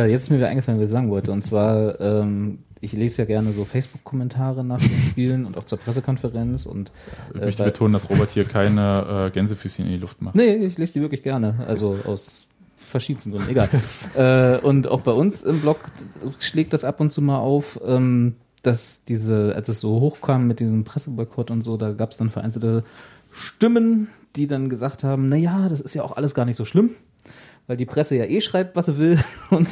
[0.00, 1.32] Äh, jetzt ist mir wieder eingefallen, was ich sagen wollte.
[1.32, 5.78] Und zwar, ähm, ich lese ja gerne so Facebook-Kommentare nach den Spielen und auch zur
[5.78, 6.90] Pressekonferenz und
[7.34, 10.34] Ich äh, möchte weil- betonen, dass Robert hier keine äh, Gänsefüßchen in die Luft macht.
[10.34, 11.64] Nee, ich lese die wirklich gerne.
[11.66, 12.46] Also aus
[12.76, 13.68] verschiedensten Gründen, egal.
[14.16, 15.80] äh, und auch bei uns im Blog
[16.38, 20.60] schlägt das ab und zu mal auf, ähm, dass diese, als es so hochkam mit
[20.60, 22.84] diesem Presseboykott und so, da gab es dann vereinzelte
[23.32, 26.64] Stimmen, die dann gesagt haben, na ja, das ist ja auch alles gar nicht so
[26.64, 26.90] schlimm.
[27.66, 29.18] Weil die Presse ja eh schreibt, was sie will
[29.50, 29.68] und,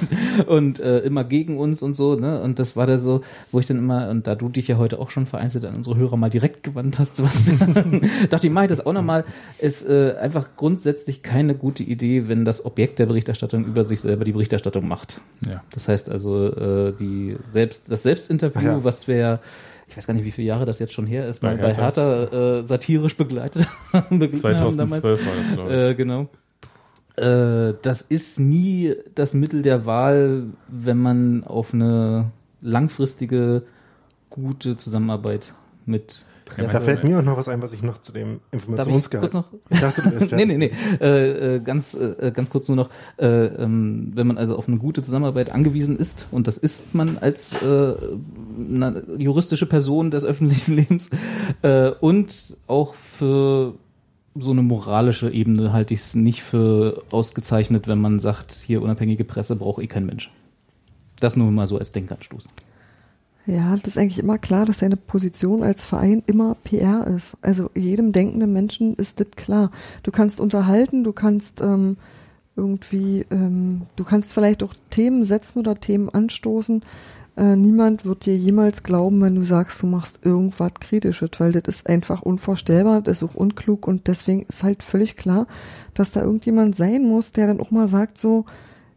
[0.47, 2.41] und äh, immer gegen uns und so, ne?
[2.43, 3.21] Und das war da so,
[3.53, 5.97] wo ich dann immer, und da du dich ja heute auch schon vereinzelt an unsere
[5.97, 7.45] Hörer mal direkt gewandt hast, was
[8.29, 9.25] dachte ich, mach ich das auch nochmal,
[9.59, 14.25] ist äh, einfach grundsätzlich keine gute Idee, wenn das Objekt der Berichterstattung über sich selber
[14.25, 15.21] die Berichterstattung macht.
[15.49, 15.63] Ja.
[15.73, 18.85] Das heißt also, äh, die selbst, das Selbstinterview, ja.
[18.85, 19.41] was wir
[19.87, 22.59] ich weiß gar nicht, wie viele Jahre das jetzt schon her ist, Bei bei Hertha
[22.59, 24.19] äh, satirisch begleitet haben.
[24.19, 25.77] begleitet haben 2012 war das, glaube ich.
[25.77, 26.29] äh, genau.
[27.17, 33.63] Äh, das ist nie das Mittel der Wahl, wenn man auf eine langfristige,
[34.31, 35.55] gute Zusammenarbeit
[35.87, 36.25] mit
[36.57, 38.53] Ja, Da fällt mir auch noch was ein, was ich noch zu dem Darf ich
[38.69, 39.31] Informationsgehalt.
[39.31, 39.45] kurz noch?
[39.71, 40.47] Ich dachte, du wärst nee, fertig.
[40.47, 40.73] nee, nee.
[41.01, 44.79] Äh, äh, ganz, äh, ganz kurz nur noch, äh, ähm, wenn man also auf eine
[44.79, 47.95] gute Zusammenarbeit angewiesen ist, und das ist man als äh,
[49.19, 51.11] juristische Person des öffentlichen Lebens,
[51.63, 53.75] äh, und auch für
[54.35, 59.25] so eine moralische Ebene halte ich es nicht für ausgezeichnet, wenn man sagt, hier unabhängige
[59.25, 60.31] Presse braucht eh kein Mensch.
[61.21, 62.47] Das nur mal so als Denkanstoß.
[63.47, 67.37] Ja, das ist eigentlich immer klar, dass deine Position als Verein immer PR ist.
[67.43, 69.71] Also jedem denkenden Menschen ist das klar.
[70.03, 71.99] Du kannst unterhalten, du kannst ähm,
[72.57, 76.83] irgendwie, ähm, du kannst vielleicht auch Themen setzen oder Themen anstoßen.
[77.37, 81.63] Äh, niemand wird dir jemals glauben, wenn du sagst, du machst irgendwas Kritisches, weil das
[81.67, 85.47] ist einfach unvorstellbar, das ist auch unklug und deswegen ist halt völlig klar,
[85.95, 88.45] dass da irgendjemand sein muss, der dann auch mal sagt so,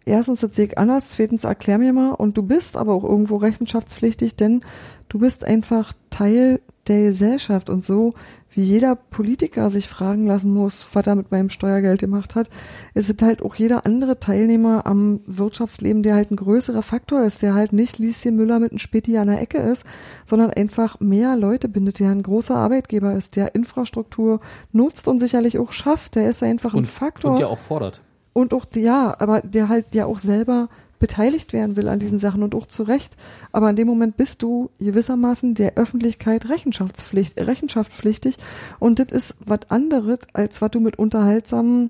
[0.06, 3.38] erstens, das sehe ich anders, zweitens, erklär mir mal und du bist aber auch irgendwo
[3.38, 4.62] rechenschaftspflichtig, denn
[5.10, 8.14] du bist einfach Teil der Gesellschaft und so,
[8.52, 12.49] wie jeder Politiker sich fragen lassen muss, was er mit meinem Steuergeld gemacht hat,
[12.94, 17.41] ist es halt auch jeder andere Teilnehmer am Wirtschaftsleben, der halt ein größerer Faktor ist,
[17.41, 19.86] der halt nicht Lieschen Müller mit einem Späti an der Ecke ist,
[20.26, 24.40] sondern einfach mehr Leute bindet, der ein großer Arbeitgeber ist, der Infrastruktur
[24.72, 27.32] nutzt und sicherlich auch schafft, der ist einfach ein Und, Faktor.
[27.32, 28.02] und ja auch fordert.
[28.34, 30.69] und auch ja, aber der halt ja auch selber
[30.99, 33.18] beteiligt werden will an diesen Sachen und auch zu Recht.
[33.52, 38.38] Aber in dem Moment bist du gewissermaßen der Öffentlichkeit Rechenschaftspflicht, rechenschaftspflichtig
[38.80, 41.90] und das ist was anderes, als was du mit unterhaltsamen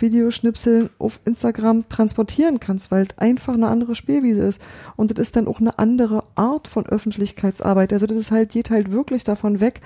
[0.00, 4.62] Videoschnipseln auf Instagram transportieren kannst, weil es einfach eine andere Spielwiese ist.
[4.96, 7.92] Und das ist dann auch eine andere Art von Öffentlichkeitsarbeit.
[7.92, 9.80] Also das ist halt, geht halt wirklich davon weg,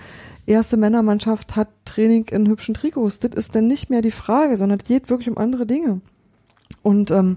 [0.47, 3.21] erste Männermannschaft hat Training in hübschen Trikots.
[3.21, 6.01] Das ist dann nicht mehr die Frage, sondern es geht wirklich um andere Dinge.
[6.83, 7.37] Und ähm,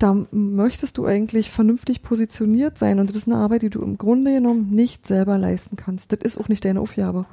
[0.00, 2.98] da möchtest du eigentlich vernünftig positioniert sein.
[2.98, 6.10] Und das ist eine Arbeit, die du im Grunde genommen nicht selber leisten kannst.
[6.10, 7.26] Das ist auch nicht deine Aufgabe.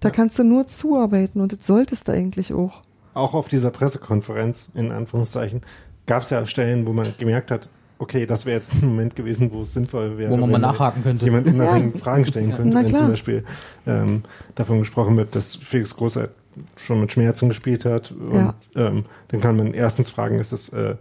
[0.00, 2.82] Da kannst du nur zuarbeiten und das solltest du eigentlich auch.
[3.14, 5.62] Auch auf dieser Pressekonferenz, in Anführungszeichen,
[6.06, 7.68] gab es ja Stellen, wo man gemerkt hat,
[7.98, 10.30] okay, das wäre jetzt ein Moment gewesen, wo es sinnvoll wäre.
[10.30, 11.24] Wo man mal nachhaken könnte.
[11.24, 12.00] Jemand unabhängig Ja.
[12.00, 13.00] Fragen stellen könnte, Na wenn klar.
[13.00, 13.44] zum Beispiel
[13.86, 14.22] ähm,
[14.54, 16.28] davon gesprochen wird, dass Felix Großer
[16.76, 18.12] schon mit Schmerzen gespielt hat.
[18.12, 18.54] Und Ja.
[18.74, 20.96] ähm, dann kann man erstens fragen, ist das äh,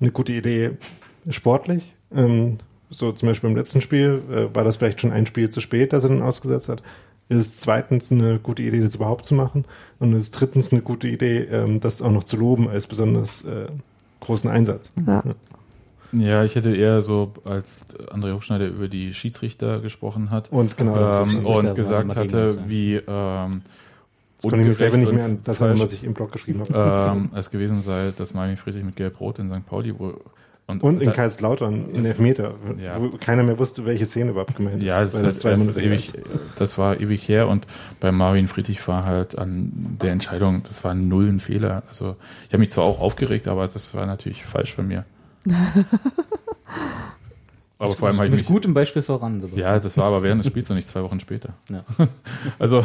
[0.00, 0.72] eine gute Idee
[1.28, 1.94] sportlich?
[2.14, 2.58] Ähm,
[2.90, 5.92] so zum Beispiel im letzten Spiel, äh, war das vielleicht schon ein Spiel zu spät,
[5.92, 6.82] dass er dann ausgesetzt hat?
[7.28, 9.66] Ist es zweitens eine gute Idee, das überhaupt zu machen?
[9.98, 13.66] Und ist drittens eine gute Idee, ähm, das auch noch zu loben als besonders äh,
[14.20, 14.92] großen Einsatz?
[15.06, 15.22] Ja.
[16.12, 21.22] Ja, ich hätte eher so, als André Hochschneider über die Schiedsrichter gesprochen hat Und genau,
[21.22, 23.60] ähm, und gesagt hatte, wie ähm,
[24.40, 26.62] das konnte ich mich selber nicht mehr an das erinnern, was ich im Blog geschrieben
[26.72, 27.12] habe.
[27.16, 29.66] ähm, es gewesen sei, dass Marvin Friedrich mit Gelb-Rot in St.
[29.66, 30.14] Pauli wo,
[30.66, 33.00] und, Und in da- Kaiserslautern in Elfmeter, Ja.
[33.00, 35.14] wo keiner mehr wusste, welche Szene überhaupt gemeint Ja, ist.
[35.14, 36.12] das, weil das, zwei das, ewig,
[36.56, 37.66] das war ewig her und
[38.00, 41.84] bei Marvin Friedrich war halt an der Entscheidung, das war null ein Fehler.
[41.88, 42.16] Also
[42.46, 45.04] ich habe mich zwar auch aufgeregt, aber das war natürlich falsch von mir.
[47.80, 49.74] Aber vor allem ich mit gutem Beispiel voran, Sebastian.
[49.74, 51.50] ja, das war aber während des Spiels und nicht zwei Wochen später.
[51.70, 51.84] Ja.
[52.58, 52.84] Also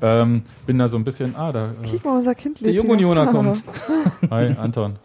[0.00, 2.76] ähm, bin da so ein bisschen, ah, da, äh, Guck mal, unser Kind Der lebt
[2.76, 3.10] junge wieder.
[3.10, 3.62] Unioner kommt.
[4.30, 4.96] hi, Anton.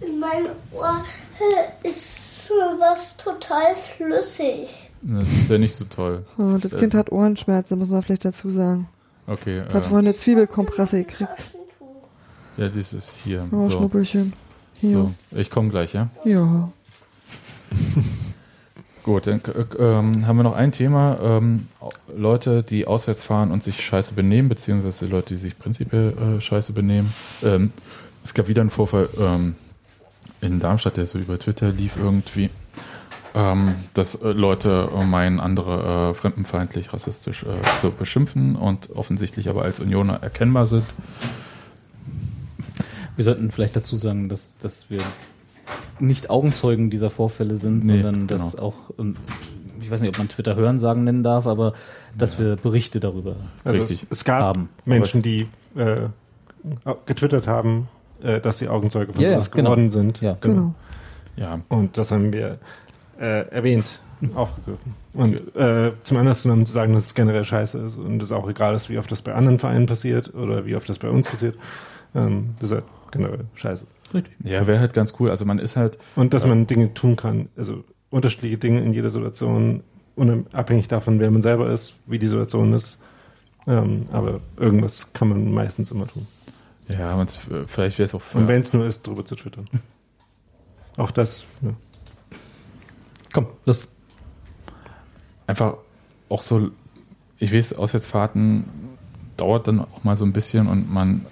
[0.00, 1.04] In meinem Ohr
[1.82, 4.90] äh, ist was total flüssig.
[5.02, 6.24] Das ist ja nicht so toll.
[6.38, 8.88] Oh, das Kind hat Ohrenschmerzen, muss man vielleicht dazu sagen.
[9.26, 11.52] Okay, Das hat äh, vorhin eine Zwiebelkompresse gekriegt.
[12.56, 13.46] Ja, das ist hier.
[13.52, 14.32] Oh, so, Schnuppelchen.
[14.80, 14.96] Hier.
[14.96, 16.08] so, ich komme gleich, ja?
[16.24, 16.70] Ja.
[19.02, 21.18] Gut, dann äh, ähm, haben wir noch ein Thema.
[21.22, 21.68] Ähm,
[22.16, 26.72] Leute, die auswärts fahren und sich scheiße benehmen, beziehungsweise Leute, die sich prinzipiell äh, scheiße
[26.72, 27.12] benehmen.
[27.42, 27.70] Ähm,
[28.24, 29.54] es gab wieder einen Vorfall ähm,
[30.40, 32.50] in Darmstadt, der so über Twitter lief irgendwie,
[33.36, 39.48] ähm, dass äh, Leute äh, meinen, andere äh, fremdenfeindlich, rassistisch äh, zu beschimpfen und offensichtlich
[39.48, 40.84] aber als Unioner erkennbar sind.
[43.16, 45.00] Wir sollten vielleicht dazu sagen, dass, dass wir
[45.98, 48.68] nicht Augenzeugen dieser Vorfälle sind, Nee, sondern dass genau.
[48.68, 49.16] auch, ähm,
[49.80, 51.72] ich weiß nicht, ob man Twitter Hörensagen nennen darf, aber
[52.16, 54.68] dass wir Berichte darüber Also es, es gab haben.
[54.84, 56.08] Menschen, die äh,
[57.06, 57.88] getwittert haben,
[58.22, 59.70] äh, dass sie Augenzeuge von Ja, ja, was genau.
[59.70, 60.20] geworden sind.
[60.20, 60.36] Ja.
[60.40, 60.74] Genau.
[61.36, 62.58] Ja, Und das haben wir
[63.18, 64.00] äh, erwähnt,
[64.34, 64.94] aufgegriffen.
[65.12, 68.48] Und äh, zum Anlass genommen zu sagen, dass es generell scheiße ist und es auch
[68.48, 71.28] egal ist, wie oft das bei anderen Vereinen passiert oder wie oft das bei uns
[71.28, 71.56] passiert.
[72.14, 72.74] Ähm, das
[73.10, 73.86] generell scheiße.
[74.42, 75.30] ja wäre halt ganz cool.
[75.30, 79.10] Also man ist halt, Und dass man Dinge tun kann, also unterschiedliche Dinge in jeder
[79.10, 79.82] Situation,
[80.14, 82.98] unabhängig davon, wer man selber ist, wie die Situation ist.
[83.66, 86.26] Ähm, aber irgendwas kann man meistens immer tun.
[86.88, 89.34] ja, und äh, vielleicht wäre es auch für, Und wenn es nur ist, drüber zu
[89.34, 89.68] twittern.
[90.96, 91.74] Auch das, ja.
[93.34, 93.92] Komm, los.
[95.46, 95.74] einfach
[96.30, 96.70] auch so,
[97.38, 98.64] ich weiß, Auswärtsfahrten
[99.36, 101.26] dauert dann auch mal so ein bisschen und man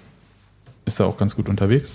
[0.85, 1.93] ist da auch ganz gut unterwegs.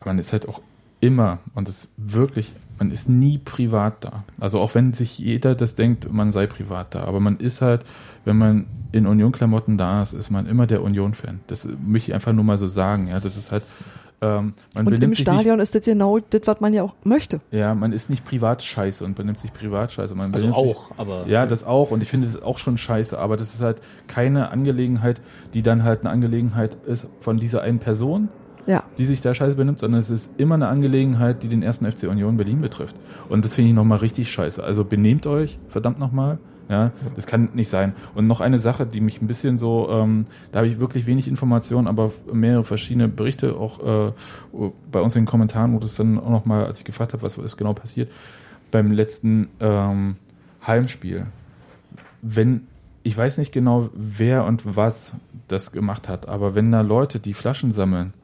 [0.00, 0.60] Aber man ist halt auch
[1.00, 4.24] immer und es wirklich, man ist nie privat da.
[4.40, 7.04] Also auch wenn sich jeder das denkt, man sei privat da.
[7.04, 7.84] Aber man ist halt,
[8.24, 11.40] wenn man in Union-Klamotten da ist, ist man immer der Union-Fan.
[11.46, 13.08] Das möchte ich einfach nur mal so sagen.
[13.08, 13.64] Ja, das ist halt,
[14.20, 16.94] ähm, man Und im sich nicht Stadion ist das genau das, was man ja auch
[17.04, 17.40] möchte.
[17.50, 20.14] ja, man ist nicht privat scheiße und benimmt sich privat scheiße.
[20.14, 21.90] Man Also benimmt sich, auch, aber Ja, das auch.
[21.90, 23.18] Und ich finde das auch schon scheiße.
[23.18, 23.78] Aber das ist halt
[24.08, 25.20] keine Angelegenheit,
[25.52, 28.28] die dann halt eine Angelegenheit ist von dieser einen Person,
[28.66, 28.84] Ja.
[28.96, 32.04] die sich da scheiße benimmt, sondern es ist immer eine Angelegenheit, die den ersten FC
[32.08, 32.96] Union Berlin betrifft.
[33.28, 34.62] Und das finde ich nochmal richtig scheiße.
[34.64, 36.38] Also benehmt euch, verdammt nochmal.
[36.68, 37.94] Ja, das kann nicht sein.
[38.14, 41.28] Und noch eine Sache, die mich ein bisschen so, ähm, da habe ich wirklich wenig
[41.28, 44.12] Informationen, aber mehrere verschiedene Berichte auch äh,
[44.90, 47.36] bei uns in den Kommentaren, wo das dann auch nochmal, als ich gefragt habe, was
[47.36, 48.10] ist genau passiert,
[48.70, 50.16] beim letzten ähm,
[50.66, 51.26] Heimspiel.
[52.22, 52.62] Wenn,
[53.02, 55.12] ich weiß nicht genau, wer und was
[55.48, 58.14] das gemacht hat, aber wenn da Leute, die Flaschen sammeln,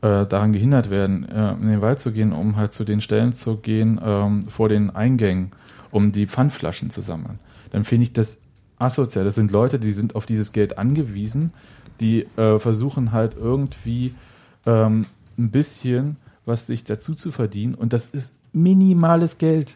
[0.00, 3.34] äh, daran gehindert werden, äh, in den Wald zu gehen, um halt zu den Stellen
[3.34, 5.52] zu gehen, ähm, vor den Eingängen,
[5.90, 7.38] um die Pfandflaschen zu sammeln,
[7.76, 8.38] dann finde ich das
[8.78, 9.26] asozial.
[9.26, 11.52] Das sind Leute, die sind auf dieses Geld angewiesen,
[12.00, 14.14] die äh, versuchen halt irgendwie
[14.64, 15.02] ähm,
[15.36, 16.16] ein bisschen
[16.46, 19.74] was sich dazu zu verdienen und das ist minimales Geld.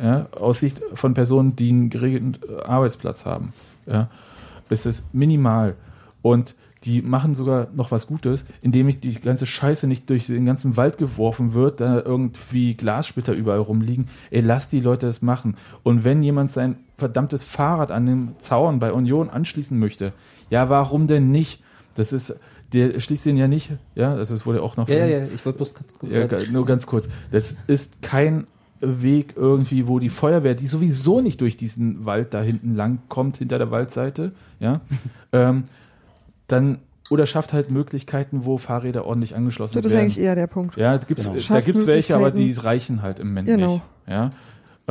[0.00, 3.52] Ja, aus Sicht von Personen, die einen geregelten äh, Arbeitsplatz haben.
[3.86, 4.10] Ja,
[4.84, 5.76] ist minimal.
[6.22, 10.46] Und die machen sogar noch was Gutes, indem ich die ganze Scheiße nicht durch den
[10.46, 14.08] ganzen Wald geworfen wird, da irgendwie Glassplitter überall rumliegen.
[14.30, 15.56] Ey, lass die Leute das machen.
[15.82, 20.12] Und wenn jemand sein verdammtes Fahrrad an den Zaun bei Union anschließen möchte,
[20.50, 21.62] ja, warum denn nicht?
[21.94, 22.38] Das ist,
[22.72, 24.88] der schließt den ja nicht, ja, das ist, wurde auch noch.
[24.88, 26.12] ja, ja, ja, ich wollte bloß ganz kurz.
[26.12, 27.08] Ja, nur ganz kurz.
[27.30, 28.46] Das ist kein
[28.80, 33.38] Weg irgendwie, wo die Feuerwehr, die sowieso nicht durch diesen Wald da hinten lang kommt,
[33.38, 34.80] hinter der Waldseite, ja,
[35.32, 35.64] ähm,
[36.48, 36.78] dann
[37.10, 40.02] oder schafft halt Möglichkeiten, wo Fahrräder ordentlich angeschlossen Das ist werden.
[40.04, 40.76] eigentlich eher der Punkt.
[40.76, 41.36] Ja, gibt's, Genau.
[41.36, 43.72] da Schafft gibt's welche, aber die reichen halt im Moment Genau.
[43.74, 43.82] nicht.
[44.08, 44.30] Ja.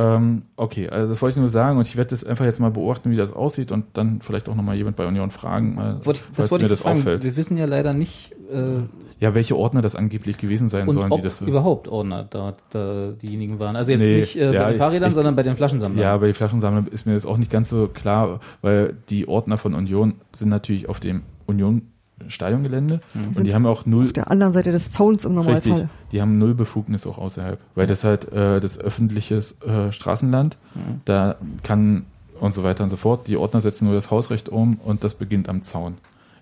[0.00, 2.70] Ähm, okay, also das wollte ich nur sagen und ich werde das einfach jetzt mal
[2.70, 6.20] beobachten, wie das aussieht und dann vielleicht auch nochmal jemand bei Union fragen, mal, Wollte,
[6.20, 6.98] falls das wollte mir ich das fragen.
[7.00, 7.24] auffällt.
[7.24, 8.82] Wir wissen ja leider nicht, äh,
[9.20, 11.46] Ja, welche Ordner das angeblich gewesen sein und sollen, ob die das so.
[11.46, 13.74] überhaupt Ordner da, da diejenigen waren.
[13.74, 16.00] Also jetzt Nee, nicht äh, ja, bei den Fahrrädern, ich- sondern bei den Flaschensammlern.
[16.00, 19.58] Ja, bei den Flaschensammlern ist mir das auch nicht ganz so klar, weil die Ordner
[19.58, 21.82] von Union sind natürlich auf dem Union
[22.26, 25.66] Stadiongelände und sind die haben auch null Auf der anderen Seite des Zauns im richtig,
[25.66, 25.88] Normalfall.
[26.10, 30.56] die haben null Befugnis auch außerhalb, weil das halt äh, das öffentliches äh, Straßenland,
[31.04, 32.06] da kann
[32.40, 33.26] und so weiter und so fort.
[33.26, 35.94] Die Ordner setzen nur das Hausrecht um und das beginnt am Zaun.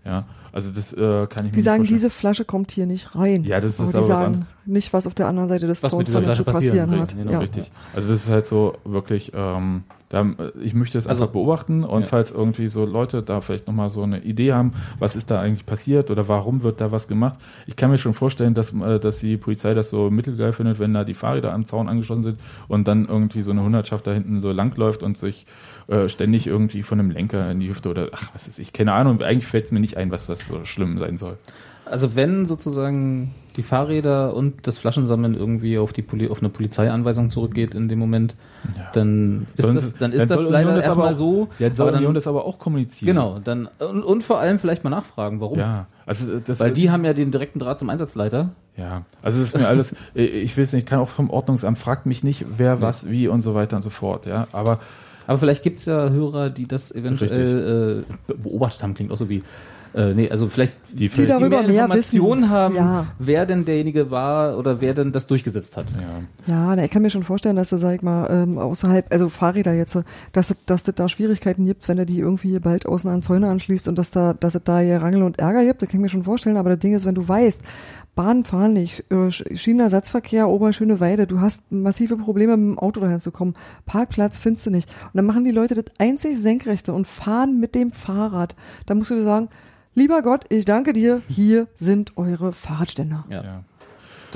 [0.07, 1.87] Ja, also das äh, kann ich mir Die nicht sagen, vorstellen.
[1.97, 3.43] diese Flasche kommt hier nicht rein.
[3.45, 4.47] Ja, das ist aber aber die was sagen, anderes.
[4.65, 6.89] nicht, was auf der anderen Seite des Was mit Zauns dieser damit zu Flasche passieren
[6.91, 7.17] passieren hat.
[7.19, 7.39] Genau, ja.
[7.41, 7.71] Richtig.
[7.95, 10.25] Also das ist halt so wirklich, ähm, da,
[10.63, 12.07] ich möchte es Also- einfach beobachten und Ja.
[12.07, 15.67] falls irgendwie so Leute da vielleicht nochmal so eine Idee haben, was ist da eigentlich
[15.67, 17.39] passiert oder warum wird da was gemacht.
[17.67, 20.95] Ich kann mir schon vorstellen, dass, äh, dass die Polizei das so mittelgeil findet, wenn
[20.95, 22.39] da die Fahrräder am Zaun angeschlossen sind
[22.69, 25.45] und dann irgendwie so eine Hundertschaft da hinten so langläuft und sich
[25.89, 28.93] äh, ständig irgendwie von einem Lenker in die Hüfte oder ach, was ist ich, keine
[28.93, 31.39] Ahnung, eigentlich fällt es mir nicht ein, was das so schlimm sein soll.
[31.85, 37.31] Also wenn sozusagen die Fahrräder und das Flaschensammeln irgendwie auf die Poli auf eine Polizeianweisung
[37.31, 38.35] zurückgeht in dem Moment,
[38.93, 41.49] dann ist Sollen das, dann ist dann das leider Union erstmal so.
[41.59, 43.15] Ja, soll aber Union dann, das aber auch kommunizieren.
[43.15, 45.59] genau, dann und, und vor allem vielleicht mal nachfragen, warum.
[45.59, 48.51] Ja, also das Weil die haben ja den direkten Draht zum Einsatzleiter.
[48.77, 51.79] Ja, also es ist mir alles, ich will es nicht, ich kann auch vom Ordnungsamt,
[51.79, 54.81] fragt mich nicht, wer, was, wie und so weiter und so fort, ja, aber
[55.27, 59.29] Aber vielleicht gibt's ja Hörer, die das eventuell äh, be- beobachtet haben, klingt auch so
[59.29, 59.43] wie.
[59.95, 62.51] Äh, nee, also vielleicht die, Die darüber mehr mehr Informationen wissen.
[62.51, 63.07] haben, Ja.
[63.19, 65.87] wer denn derjenige war oder wer denn das durchgesetzt hat.
[66.47, 69.07] ja, Ja, na, ich kann mir schon vorstellen, dass du, sag ich mal, ähm, außerhalb,
[69.11, 69.97] also Fahrräder jetzt,
[70.33, 73.49] dass es, dass es da Schwierigkeiten gibt, wenn er die irgendwie bald außen an Zäune
[73.49, 76.03] anschließt und dass da, dass es da hier Rangel und Ärger gibt, das kann ich
[76.03, 77.63] mir schon vorstellen, aber das Ding ist, wenn du weißt,
[78.17, 83.21] Bahn fahren nicht, äh, Sch- Schienenersatzverkehr, Oberschöneweide, du hast massive Probleme mit dem Auto dahin
[83.21, 84.89] zu kommen, Parkplatz findest du nicht.
[85.05, 88.57] Und dann machen die Leute das einzig Senkrechte und fahren mit dem Fahrrad.
[88.87, 89.49] Da musst du dir sagen,
[89.95, 93.25] lieber Gott, ich danke dir, hier sind eure Fahrradständer.
[93.29, 93.45] Ja.
[93.45, 93.65] ja.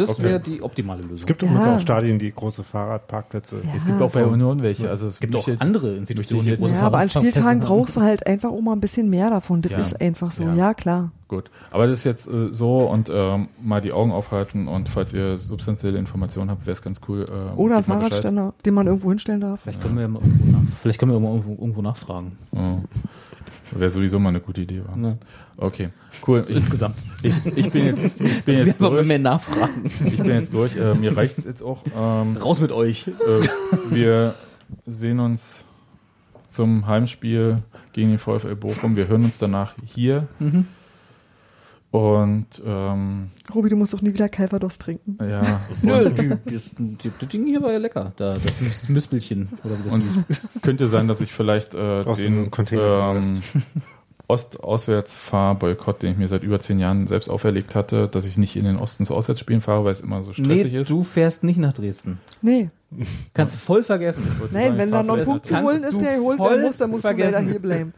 [0.01, 0.23] Das Okay.
[0.23, 1.17] wäre die optimale Lösung.
[1.17, 1.49] Es gibt Ja.
[1.49, 3.57] übrigens auch Stadien, die große Fahrradparkplätze.
[3.65, 3.73] Ja.
[3.77, 6.81] Es gibt auch bei Union welche, also es gibt auch andere Institutionen, die große Ja,
[6.83, 9.63] aber an Spieltagen brauchst du halt einfach auch mal ein bisschen mehr davon.
[9.63, 9.79] Das Ja.
[9.79, 10.45] ist einfach so.
[10.45, 10.55] Ja.
[10.55, 11.11] Ja, klar.
[11.29, 15.13] Gut, aber das ist jetzt äh, so und ähm, mal die Augen aufhalten und falls
[15.13, 17.25] ihr substanzielle Informationen habt, wäre es ganz cool.
[17.29, 17.85] Äh, Oder ein.
[17.85, 19.61] Fahrradständer, den man irgendwo hinstellen darf.
[19.63, 22.37] Vielleicht können wir ja mal irgendwo, nach, vielleicht können wir mal irgendwo, irgendwo nachfragen.
[22.53, 22.79] Ja.
[23.73, 24.83] Wäre sowieso mal eine gute Idee.
[24.87, 24.97] War.
[24.97, 25.19] Ne?
[25.57, 25.91] Okay,
[26.27, 26.45] cool.
[26.49, 26.97] Ich, Insgesamt.
[27.23, 29.07] ich, ich bin jetzt, ich bin Wir jetzt durch.
[29.07, 29.85] mehr nachfragen.
[30.05, 30.77] Ich bin jetzt durch.
[30.77, 31.85] Äh, mir reicht es jetzt auch.
[31.87, 33.09] Ähm, Raus mit euch.
[33.09, 33.13] äh,
[33.91, 34.35] wir
[34.87, 35.65] sehen uns
[36.49, 37.57] zum Heimspiel
[37.93, 38.97] gegen den VfL Bochum.
[38.97, 40.27] Wir hören uns danach hier.
[40.39, 40.67] Mhm.
[41.91, 45.19] Und ähm, Robi, du musst doch nie wieder Calvados trinken.
[45.21, 48.13] ja, Nö, die, das, die, das Ding hier war ja lecker.
[48.17, 49.49] Da, das Mispelchen.
[49.65, 50.25] Oder wie das und hieß.
[50.29, 53.43] es könnte sein, dass ich vielleicht äh, Aus den ähm,
[54.29, 58.65] Ost-Auswärts-Fahrboykott, den ich mir seit über zehn Jahren selbst auferlegt hatte, dass ich nicht in
[58.65, 60.91] den Osten zu Auswärtsspielen fahre, weil es immer so stressig Nee, ist.
[60.91, 62.19] du fährst nicht nach Dresden.
[62.41, 62.71] Nee,
[63.35, 64.25] Kannst du voll vergessen.
[64.53, 67.31] nein, wenn da noch ein Punkt zu holen ist, der werden muss, dann musst vergessen.
[67.33, 67.95] du leider hier bleiben.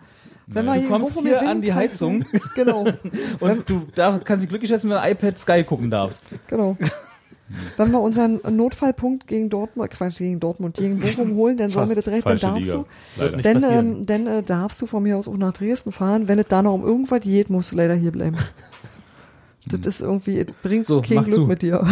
[0.52, 2.24] Wenn hier Du kommst hier an die Heizung.
[2.54, 2.84] Genau,
[3.40, 6.26] Und du da kannst dich glücklich schätzen, wenn du iPad Sky gucken darfst.
[6.46, 6.76] genau.
[7.76, 11.96] Wenn wir unseren Notfallpunkt gegen Dortmund, Quatsch, gegen Dortmund, gegen Bochum holen, dann sollen wir
[11.96, 12.84] das direkt, dann darfst Liga.
[13.18, 13.42] du.
[13.42, 13.64] Passieren.
[14.00, 16.28] ähm, dann äh, darfst du von mir aus auch nach Dresden fahren.
[16.28, 18.38] Wenn es da noch um irgendwas geht, musst du leider hier bleiben.
[19.66, 21.46] Das ist irgendwie, es bringt So, kein Glück zu.
[21.46, 21.86] mit dir.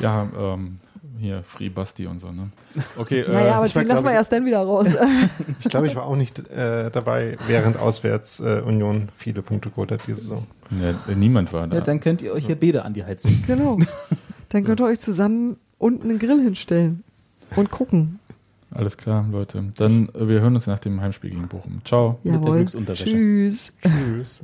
[0.00, 0.76] Ja, ähm,
[1.18, 2.50] hier, Free Basti und so, ne?
[2.96, 4.88] Okay, Ja, ja, aber ich war, die lassen wir erst dann wieder raus.
[5.60, 9.90] Ich glaube, ich war auch nicht äh, dabei, während auswärts äh, Union viele Punkte geholt
[9.90, 10.46] hat diese Saison.
[10.70, 11.76] ja, niemand war da.
[11.76, 13.32] Ja, dann könnt ihr euch hier beide an die Heizung.
[13.46, 13.78] genau.
[14.50, 17.02] Dann könnt ihr euch zusammen unten einen Grill hinstellen
[17.56, 18.18] und gucken.
[18.70, 19.64] Alles klar, Leute.
[19.76, 21.80] Dann, äh, wir hören uns nach dem Heimspiel gegen Bochum.
[21.84, 22.18] Ciao.
[22.22, 22.56] Mit der Jawohl.
[22.56, 23.04] Glücksunterwäsche.
[23.04, 23.72] Tschüss.
[23.82, 24.40] Tschüss.